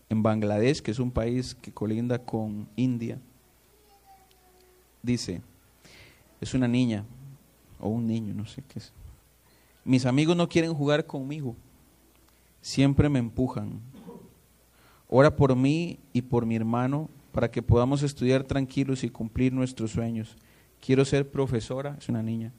En 0.09 0.23
Bangladesh, 0.23 0.81
que 0.81 0.91
es 0.91 0.99
un 0.99 1.11
país 1.11 1.55
que 1.55 1.73
colinda 1.73 2.19
con 2.19 2.69
India, 2.77 3.19
dice, 5.03 5.43
es 6.41 6.55
una 6.55 6.69
niña 6.69 7.05
o 7.81 7.89
un 7.89 8.07
niño, 8.07 8.35
no 8.35 8.47
sé 8.47 8.63
qué 8.69 8.79
es. 8.79 8.93
Mis 9.85 10.07
amigos 10.07 10.37
no 10.37 10.49
quieren 10.49 10.73
jugar 10.75 11.07
conmigo, 11.07 11.57
siempre 12.61 13.09
me 13.09 13.19
empujan. 13.19 13.81
Ora 15.09 15.35
por 15.35 15.55
mí 15.57 15.99
y 16.13 16.23
por 16.23 16.47
mi 16.47 16.57
hermano 16.57 17.09
para 17.33 17.51
que 17.51 17.63
podamos 17.63 18.03
estudiar 18.03 18.45
tranquilos 18.45 19.05
y 19.05 19.11
cumplir 19.11 19.53
nuestros 19.53 19.91
sueños. 19.91 20.37
Quiero 20.81 21.05
ser 21.05 21.31
profesora, 21.31 21.97
es 21.99 22.09
una 22.09 22.23
niña, 22.23 22.53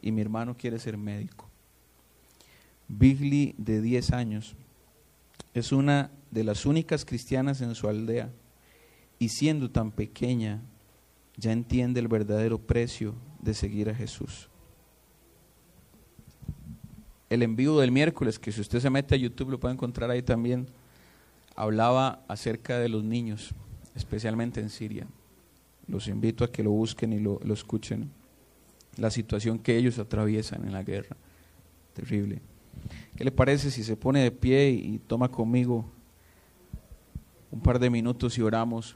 y 0.00 0.12
mi 0.12 0.20
hermano 0.20 0.56
quiere 0.56 0.78
ser 0.78 0.96
médico. 0.96 1.47
Bigli, 2.88 3.54
de 3.58 3.82
10 3.82 4.12
años, 4.12 4.56
es 5.54 5.72
una 5.72 6.10
de 6.30 6.44
las 6.44 6.66
únicas 6.66 7.04
cristianas 7.04 7.60
en 7.60 7.74
su 7.74 7.88
aldea 7.88 8.30
y 9.18 9.28
siendo 9.28 9.70
tan 9.70 9.90
pequeña, 9.90 10.62
ya 11.36 11.52
entiende 11.52 12.00
el 12.00 12.08
verdadero 12.08 12.58
precio 12.58 13.14
de 13.40 13.54
seguir 13.54 13.90
a 13.90 13.94
Jesús. 13.94 14.48
El 17.30 17.42
envío 17.42 17.78
del 17.78 17.92
miércoles, 17.92 18.38
que 18.38 18.52
si 18.52 18.60
usted 18.60 18.80
se 18.80 18.90
mete 18.90 19.14
a 19.14 19.18
YouTube 19.18 19.50
lo 19.50 19.60
puede 19.60 19.74
encontrar 19.74 20.10
ahí 20.10 20.22
también, 20.22 20.66
hablaba 21.54 22.24
acerca 22.26 22.78
de 22.78 22.88
los 22.88 23.04
niños, 23.04 23.54
especialmente 23.94 24.60
en 24.60 24.70
Siria. 24.70 25.06
Los 25.86 26.08
invito 26.08 26.44
a 26.44 26.50
que 26.50 26.62
lo 26.62 26.70
busquen 26.70 27.12
y 27.12 27.20
lo, 27.20 27.40
lo 27.44 27.54
escuchen. 27.54 28.10
La 28.96 29.10
situación 29.10 29.58
que 29.58 29.76
ellos 29.76 29.98
atraviesan 29.98 30.64
en 30.64 30.72
la 30.72 30.82
guerra. 30.82 31.16
Terrible. 31.94 32.40
¿Qué 33.18 33.24
le 33.24 33.32
parece 33.32 33.72
si 33.72 33.82
se 33.82 33.96
pone 33.96 34.20
de 34.20 34.30
pie 34.30 34.70
y 34.70 35.00
toma 35.00 35.28
conmigo 35.28 35.84
un 37.50 37.60
par 37.60 37.80
de 37.80 37.90
minutos 37.90 38.38
y 38.38 38.42
oramos 38.42 38.94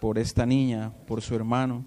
por 0.00 0.18
esta 0.18 0.44
niña, 0.44 0.92
por 1.06 1.22
su 1.22 1.36
hermano 1.36 1.84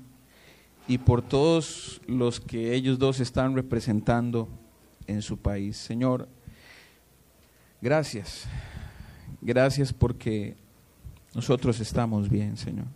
y 0.88 0.98
por 0.98 1.22
todos 1.22 2.00
los 2.08 2.40
que 2.40 2.74
ellos 2.74 2.98
dos 2.98 3.20
están 3.20 3.58
representando 3.58 4.48
en 5.06 5.22
su 5.22 5.38
país? 5.38 5.76
Señor, 5.76 6.30
gracias. 7.82 8.46
Gracias 9.42 9.92
porque 9.92 10.56
nosotros 11.34 11.82
estamos 11.82 12.30
bien, 12.30 12.56
Señor. 12.56 12.88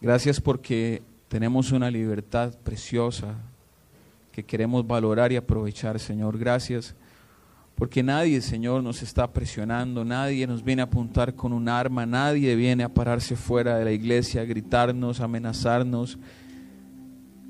Gracias 0.00 0.40
porque 0.40 1.00
tenemos 1.28 1.70
una 1.70 1.92
libertad 1.92 2.58
preciosa 2.64 3.36
que 4.32 4.44
queremos 4.44 4.84
valorar 4.84 5.30
y 5.30 5.36
aprovechar, 5.36 6.00
Señor. 6.00 6.36
Gracias 6.36 6.96
porque 7.80 8.02
nadie, 8.02 8.42
Señor, 8.42 8.82
nos 8.82 9.00
está 9.00 9.32
presionando, 9.32 10.04
nadie 10.04 10.46
nos 10.46 10.62
viene 10.62 10.82
a 10.82 10.84
apuntar 10.84 11.34
con 11.34 11.50
un 11.54 11.66
arma, 11.66 12.04
nadie 12.04 12.54
viene 12.54 12.84
a 12.84 12.92
pararse 12.92 13.36
fuera 13.36 13.78
de 13.78 13.86
la 13.86 13.90
iglesia, 13.90 14.42
a 14.42 14.44
gritarnos, 14.44 15.18
a 15.18 15.24
amenazarnos. 15.24 16.18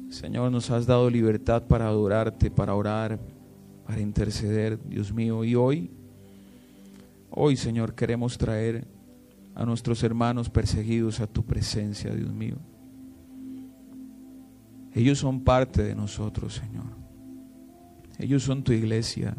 Señor, 0.09 0.53
nos 0.53 0.71
has 0.71 0.87
dado 0.87 1.11
libertad 1.11 1.65
para 1.65 1.89
adorarte, 1.89 2.49
para 2.49 2.77
orar, 2.77 3.19
para 3.85 4.01
interceder, 4.01 4.79
Dios 4.89 5.13
mío. 5.13 5.43
Y 5.43 5.57
hoy, 5.57 5.91
hoy, 7.31 7.57
Señor, 7.57 7.97
queremos 7.97 8.39
traer 8.39 8.87
a 9.57 9.65
nuestros 9.65 10.01
hermanos 10.05 10.49
perseguidos 10.49 11.19
a 11.19 11.27
tu 11.27 11.45
presencia, 11.45 12.15
Dios 12.15 12.33
mío. 12.33 12.59
Ellos 14.95 15.19
son 15.19 15.43
parte 15.43 15.83
de 15.83 15.97
nosotros, 15.97 16.55
Señor. 16.55 16.87
Ellos 18.17 18.45
son 18.45 18.63
tu 18.63 18.71
iglesia. 18.71 19.37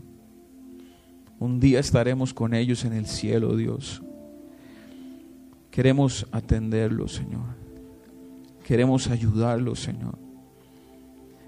Un 1.42 1.60
día 1.60 1.80
estaremos 1.80 2.36
con 2.36 2.54
ellos 2.54 2.86
en 2.86 2.94
el 2.94 3.08
cielo, 3.08 3.56
Dios. 3.56 4.04
Queremos 5.72 6.28
atenderlos, 6.32 7.14
Señor. 7.14 7.56
Queremos 8.64 9.08
ayudarlos, 9.08 9.80
Señor. 9.80 10.20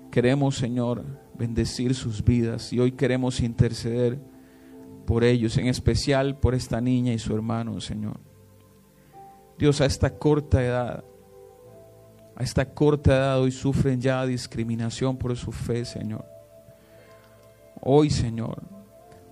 Queremos, 0.10 0.58
Señor, 0.58 1.06
bendecir 1.38 1.94
sus 1.94 2.24
vidas 2.24 2.74
y 2.74 2.80
hoy 2.80 2.94
queremos 2.94 3.40
interceder 3.40 4.20
por 5.06 5.24
ellos, 5.24 5.58
en 5.58 5.68
especial 5.68 6.40
por 6.40 6.56
esta 6.56 6.82
niña 6.82 7.14
y 7.14 7.20
su 7.20 7.36
hermano, 7.36 7.80
Señor. 7.80 8.20
Dios, 9.60 9.80
a 9.80 9.86
esta 9.86 10.18
corta 10.18 10.64
edad, 10.64 11.04
a 12.36 12.42
esta 12.42 12.66
corta 12.74 13.16
edad 13.16 13.42
hoy 13.42 13.52
sufren 13.52 14.02
ya 14.02 14.26
discriminación 14.26 15.18
por 15.18 15.38
su 15.38 15.52
fe, 15.52 15.86
Señor. 15.86 16.26
Hoy, 17.80 18.10
Señor, 18.10 18.73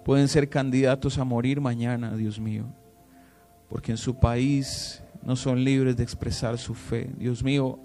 pueden 0.04 0.28
ser 0.28 0.50
candidatos 0.50 1.18
a 1.18 1.24
morir 1.24 1.62
mañana, 1.62 2.16
Dios 2.16 2.40
mío, 2.40 2.66
porque 3.70 3.92
en 3.92 3.98
su 3.98 4.16
país 4.16 5.04
no 5.24 5.36
son 5.36 5.64
libres 5.64 5.96
de 5.98 6.04
expresar 6.04 6.58
su 6.58 6.74
fe. 6.74 7.10
Dios 7.18 7.44
mío, 7.44 7.80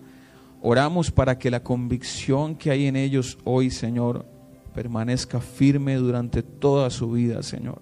oramos 0.63 1.11
para 1.11 1.39
que 1.39 1.51
la 1.51 1.63
convicción 1.63 2.57
que 2.57 2.71
hay 2.71 2.87
en 2.87 2.97
ellos 2.97 3.39
hoy, 3.45 3.71
Señor, 3.71 4.27
permanezca 4.75 5.41
firme 5.41 5.97
durante 5.97 6.43
toda 6.43 6.91
su 6.91 7.11
vida, 7.11 7.43
Señor. 7.43 7.81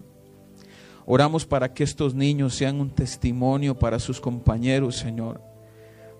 Oramos 1.06 1.44
para 1.44 1.72
que 1.74 1.84
estos 1.84 2.14
niños 2.14 2.54
sean 2.54 2.80
un 2.80 2.90
testimonio 2.90 3.78
para 3.78 3.98
sus 3.98 4.20
compañeros, 4.20 4.96
Señor. 4.96 5.40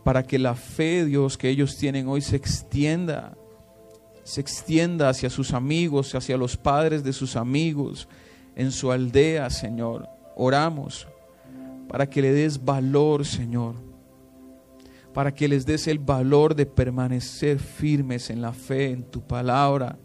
Para 0.04 0.22
que 0.22 0.38
la 0.38 0.54
fe, 0.54 1.06
Dios, 1.06 1.38
que 1.38 1.48
ellos 1.48 1.78
tienen 1.78 2.06
hoy 2.08 2.20
se 2.20 2.36
extienda 2.36 3.34
se 4.24 4.40
extienda 4.40 5.10
hacia 5.10 5.28
sus 5.28 5.52
amigos, 5.52 6.14
hacia 6.14 6.36
los 6.36 6.56
padres 6.56 7.04
de 7.04 7.12
sus 7.12 7.36
amigos, 7.36 8.08
en 8.56 8.72
su 8.72 8.90
aldea, 8.90 9.50
Señor. 9.50 10.08
Oramos 10.34 11.06
para 11.88 12.08
que 12.08 12.22
le 12.22 12.32
des 12.32 12.62
valor, 12.62 13.26
Señor, 13.26 13.74
para 15.12 15.32
que 15.32 15.46
les 15.46 15.64
des 15.66 15.86
el 15.86 15.98
valor 15.98 16.54
de 16.54 16.64
permanecer 16.64 17.58
firmes 17.58 18.30
en 18.30 18.40
la 18.40 18.52
fe, 18.52 18.90
en 18.90 19.04
tu 19.04 19.20
palabra. 19.20 19.98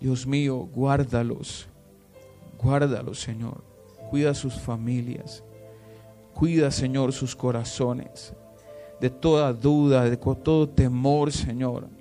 Dios 0.00 0.26
mío, 0.26 0.68
guárdalos, 0.74 1.68
guárdalos, 2.60 3.20
Señor. 3.20 3.62
Cuida 4.10 4.34
sus 4.34 4.54
familias, 4.54 5.44
cuida, 6.34 6.70
Señor, 6.70 7.12
sus 7.12 7.36
corazones 7.36 8.34
de 9.00 9.10
toda 9.10 9.52
duda, 9.52 10.04
de 10.04 10.16
todo 10.16 10.68
temor, 10.68 11.30
Señor 11.30 11.97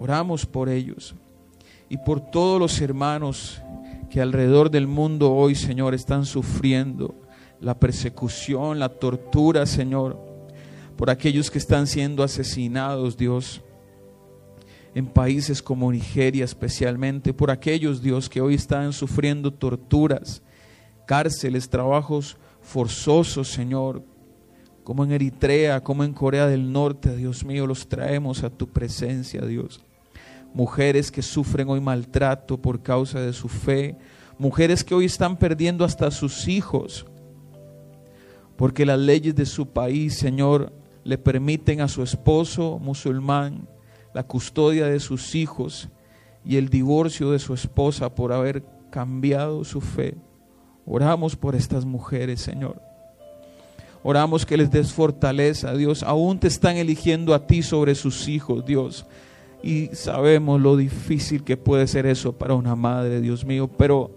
Oramos 0.00 0.46
por 0.46 0.68
ellos 0.68 1.16
y 1.88 1.96
por 1.96 2.20
todos 2.20 2.60
los 2.60 2.80
hermanos 2.80 3.60
que 4.08 4.20
alrededor 4.20 4.70
del 4.70 4.86
mundo 4.86 5.34
hoy, 5.34 5.56
Señor, 5.56 5.92
están 5.92 6.24
sufriendo 6.24 7.16
la 7.60 7.80
persecución, 7.80 8.78
la 8.78 8.90
tortura, 8.90 9.66
Señor, 9.66 10.16
por 10.96 11.10
aquellos 11.10 11.50
que 11.50 11.58
están 11.58 11.88
siendo 11.88 12.22
asesinados, 12.22 13.16
Dios, 13.16 13.60
en 14.94 15.06
países 15.06 15.60
como 15.60 15.90
Nigeria 15.90 16.44
especialmente, 16.44 17.34
por 17.34 17.50
aquellos, 17.50 18.00
Dios, 18.00 18.28
que 18.28 18.40
hoy 18.40 18.54
están 18.54 18.92
sufriendo 18.92 19.52
torturas, 19.52 20.42
cárceles, 21.08 21.68
trabajos 21.68 22.36
forzosos, 22.60 23.48
Señor, 23.48 24.04
como 24.84 25.02
en 25.02 25.10
Eritrea, 25.10 25.82
como 25.82 26.04
en 26.04 26.12
Corea 26.12 26.46
del 26.46 26.70
Norte, 26.70 27.16
Dios 27.16 27.44
mío, 27.44 27.66
los 27.66 27.88
traemos 27.88 28.44
a 28.44 28.50
tu 28.50 28.68
presencia, 28.68 29.40
Dios. 29.42 29.80
Mujeres 30.58 31.12
que 31.12 31.22
sufren 31.22 31.68
hoy 31.68 31.80
maltrato 31.80 32.60
por 32.60 32.82
causa 32.82 33.20
de 33.20 33.32
su 33.32 33.48
fe, 33.48 33.96
mujeres 34.38 34.82
que 34.82 34.92
hoy 34.92 35.04
están 35.04 35.36
perdiendo 35.36 35.84
hasta 35.84 36.10
sus 36.10 36.48
hijos, 36.48 37.06
porque 38.56 38.84
las 38.84 38.98
leyes 38.98 39.36
de 39.36 39.46
su 39.46 39.68
país, 39.68 40.18
Señor, 40.18 40.72
le 41.04 41.16
permiten 41.16 41.80
a 41.80 41.86
su 41.86 42.02
esposo 42.02 42.80
musulmán 42.80 43.68
la 44.12 44.24
custodia 44.24 44.86
de 44.86 44.98
sus 44.98 45.36
hijos 45.36 45.90
y 46.44 46.56
el 46.56 46.70
divorcio 46.70 47.30
de 47.30 47.38
su 47.38 47.54
esposa 47.54 48.12
por 48.12 48.32
haber 48.32 48.64
cambiado 48.90 49.62
su 49.62 49.80
fe. 49.80 50.16
Oramos 50.84 51.36
por 51.36 51.54
estas 51.54 51.84
mujeres, 51.84 52.40
Señor. 52.40 52.82
Oramos 54.02 54.44
que 54.44 54.56
les 54.56 54.72
des 54.72 54.92
fortaleza, 54.92 55.72
Dios. 55.74 56.02
Aún 56.02 56.40
te 56.40 56.48
están 56.48 56.78
eligiendo 56.78 57.32
a 57.32 57.46
ti 57.46 57.62
sobre 57.62 57.94
sus 57.94 58.26
hijos, 58.26 58.66
Dios. 58.66 59.06
Y 59.62 59.88
sabemos 59.92 60.60
lo 60.60 60.76
difícil 60.76 61.42
que 61.42 61.56
puede 61.56 61.86
ser 61.86 62.06
eso 62.06 62.32
para 62.32 62.54
una 62.54 62.76
madre, 62.76 63.20
Dios 63.20 63.44
mío. 63.44 63.68
Pero 63.68 64.14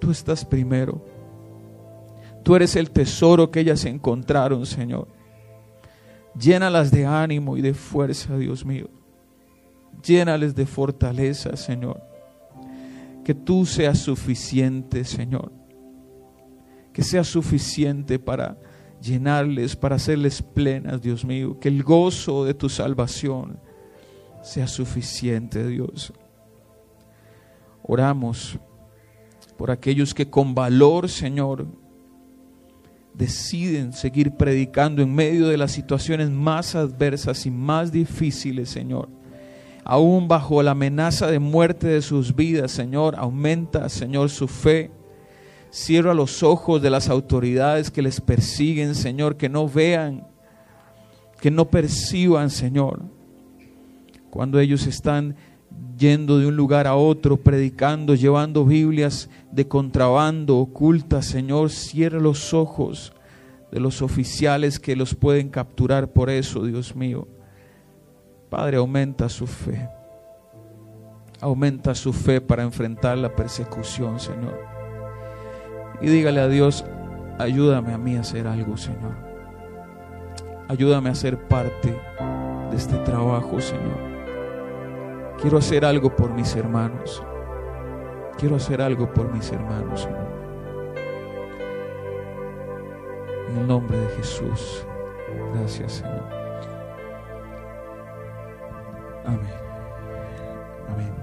tú 0.00 0.10
estás 0.10 0.44
primero. 0.44 1.04
Tú 2.42 2.56
eres 2.56 2.76
el 2.76 2.90
tesoro 2.90 3.50
que 3.50 3.60
ellas 3.60 3.84
encontraron, 3.84 4.64
Señor. 4.64 5.08
Llénalas 6.38 6.90
de 6.90 7.04
ánimo 7.04 7.56
y 7.56 7.62
de 7.62 7.74
fuerza, 7.74 8.36
Dios 8.36 8.64
mío. 8.64 8.88
Llénales 10.04 10.54
de 10.54 10.66
fortaleza, 10.66 11.56
Señor. 11.56 12.00
Que 13.24 13.34
tú 13.34 13.66
seas 13.66 13.98
suficiente, 13.98 15.04
Señor. 15.04 15.52
Que 16.92 17.02
sea 17.02 17.24
suficiente 17.24 18.18
para 18.18 18.56
llenarles, 19.02 19.76
para 19.76 19.96
hacerles 19.96 20.42
plenas, 20.42 21.02
Dios 21.02 21.24
mío. 21.24 21.58
Que 21.58 21.68
el 21.68 21.82
gozo 21.82 22.44
de 22.44 22.54
tu 22.54 22.68
salvación 22.68 23.58
sea 24.42 24.66
suficiente, 24.66 25.66
Dios. 25.66 26.12
Oramos 27.82 28.58
por 29.56 29.70
aquellos 29.70 30.14
que 30.14 30.30
con 30.30 30.54
valor, 30.54 31.08
Señor, 31.08 31.66
deciden 33.14 33.92
seguir 33.92 34.32
predicando 34.32 35.02
en 35.02 35.14
medio 35.14 35.48
de 35.48 35.58
las 35.58 35.72
situaciones 35.72 36.30
más 36.30 36.74
adversas 36.74 37.44
y 37.46 37.50
más 37.50 37.92
difíciles, 37.92 38.70
Señor. 38.70 39.08
Aún 39.84 40.28
bajo 40.28 40.62
la 40.62 40.70
amenaza 40.72 41.26
de 41.26 41.38
muerte 41.38 41.88
de 41.88 42.02
sus 42.02 42.34
vidas, 42.34 42.70
Señor, 42.70 43.16
aumenta, 43.18 43.88
Señor, 43.88 44.30
su 44.30 44.46
fe. 44.46 44.90
Cierra 45.70 46.14
los 46.14 46.42
ojos 46.42 46.80
de 46.82 46.90
las 46.90 47.08
autoridades 47.08 47.90
que 47.90 48.02
les 48.02 48.20
persiguen, 48.20 48.94
Señor, 48.94 49.36
que 49.36 49.48
no 49.48 49.68
vean, 49.68 50.26
que 51.40 51.50
no 51.50 51.70
perciban, 51.70 52.50
Señor, 52.50 53.02
cuando 54.30 54.58
ellos 54.58 54.86
están 54.86 55.36
yendo 55.98 56.38
de 56.38 56.46
un 56.46 56.56
lugar 56.56 56.86
a 56.86 56.96
otro, 56.96 57.36
predicando, 57.36 58.14
llevando 58.14 58.64
Biblias 58.64 59.28
de 59.52 59.68
contrabando 59.68 60.56
ocultas, 60.58 61.26
Señor, 61.26 61.70
cierra 61.70 62.18
los 62.18 62.54
ojos 62.54 63.12
de 63.70 63.80
los 63.80 64.02
oficiales 64.02 64.80
que 64.80 64.96
los 64.96 65.14
pueden 65.14 65.48
capturar 65.48 66.12
por 66.12 66.30
eso, 66.30 66.64
Dios 66.64 66.96
mío. 66.96 67.28
Padre, 68.48 68.78
aumenta 68.78 69.28
su 69.28 69.46
fe. 69.46 69.88
Aumenta 71.40 71.94
su 71.94 72.12
fe 72.12 72.40
para 72.40 72.62
enfrentar 72.62 73.16
la 73.16 73.34
persecución, 73.34 74.18
Señor. 74.18 74.58
Y 76.02 76.08
dígale 76.08 76.40
a 76.40 76.48
Dios, 76.48 76.84
ayúdame 77.38 77.92
a 77.92 77.98
mí 77.98 78.16
a 78.16 78.20
hacer 78.20 78.46
algo, 78.46 78.76
Señor. 78.76 79.14
Ayúdame 80.68 81.10
a 81.10 81.14
ser 81.14 81.48
parte 81.48 81.94
de 82.70 82.76
este 82.76 82.96
trabajo, 82.98 83.60
Señor. 83.60 84.09
Quiero 85.40 85.56
hacer 85.56 85.86
algo 85.86 86.14
por 86.14 86.30
mis 86.34 86.54
hermanos. 86.54 87.22
Quiero 88.36 88.56
hacer 88.56 88.82
algo 88.82 89.10
por 89.10 89.32
mis 89.32 89.50
hermanos, 89.50 90.02
Señor. 90.02 90.28
En 93.48 93.56
el 93.56 93.66
nombre 93.66 93.96
de 93.96 94.06
Jesús. 94.16 94.86
Gracias, 95.54 95.92
Señor. 95.92 96.24
Amén. 99.24 99.54
Amén. 100.88 101.14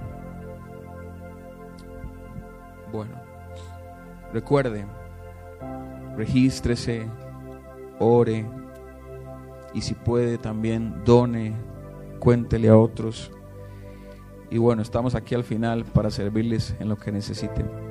Bueno, 2.91 3.21
recuerde, 4.33 4.87
regístrese, 6.15 7.05
ore 7.99 8.45
y 9.75 9.81
si 9.81 9.93
puede 9.93 10.39
también 10.39 11.03
done, 11.05 11.55
cuéntele 12.19 12.69
a 12.69 12.77
otros. 12.77 13.31
Y 14.49 14.57
bueno, 14.57 14.81
estamos 14.81 15.15
aquí 15.15 15.35
al 15.35 15.43
final 15.43 15.83
para 15.85 16.09
servirles 16.09 16.75
en 16.79 16.89
lo 16.89 16.97
que 16.97 17.11
necesiten. 17.11 17.86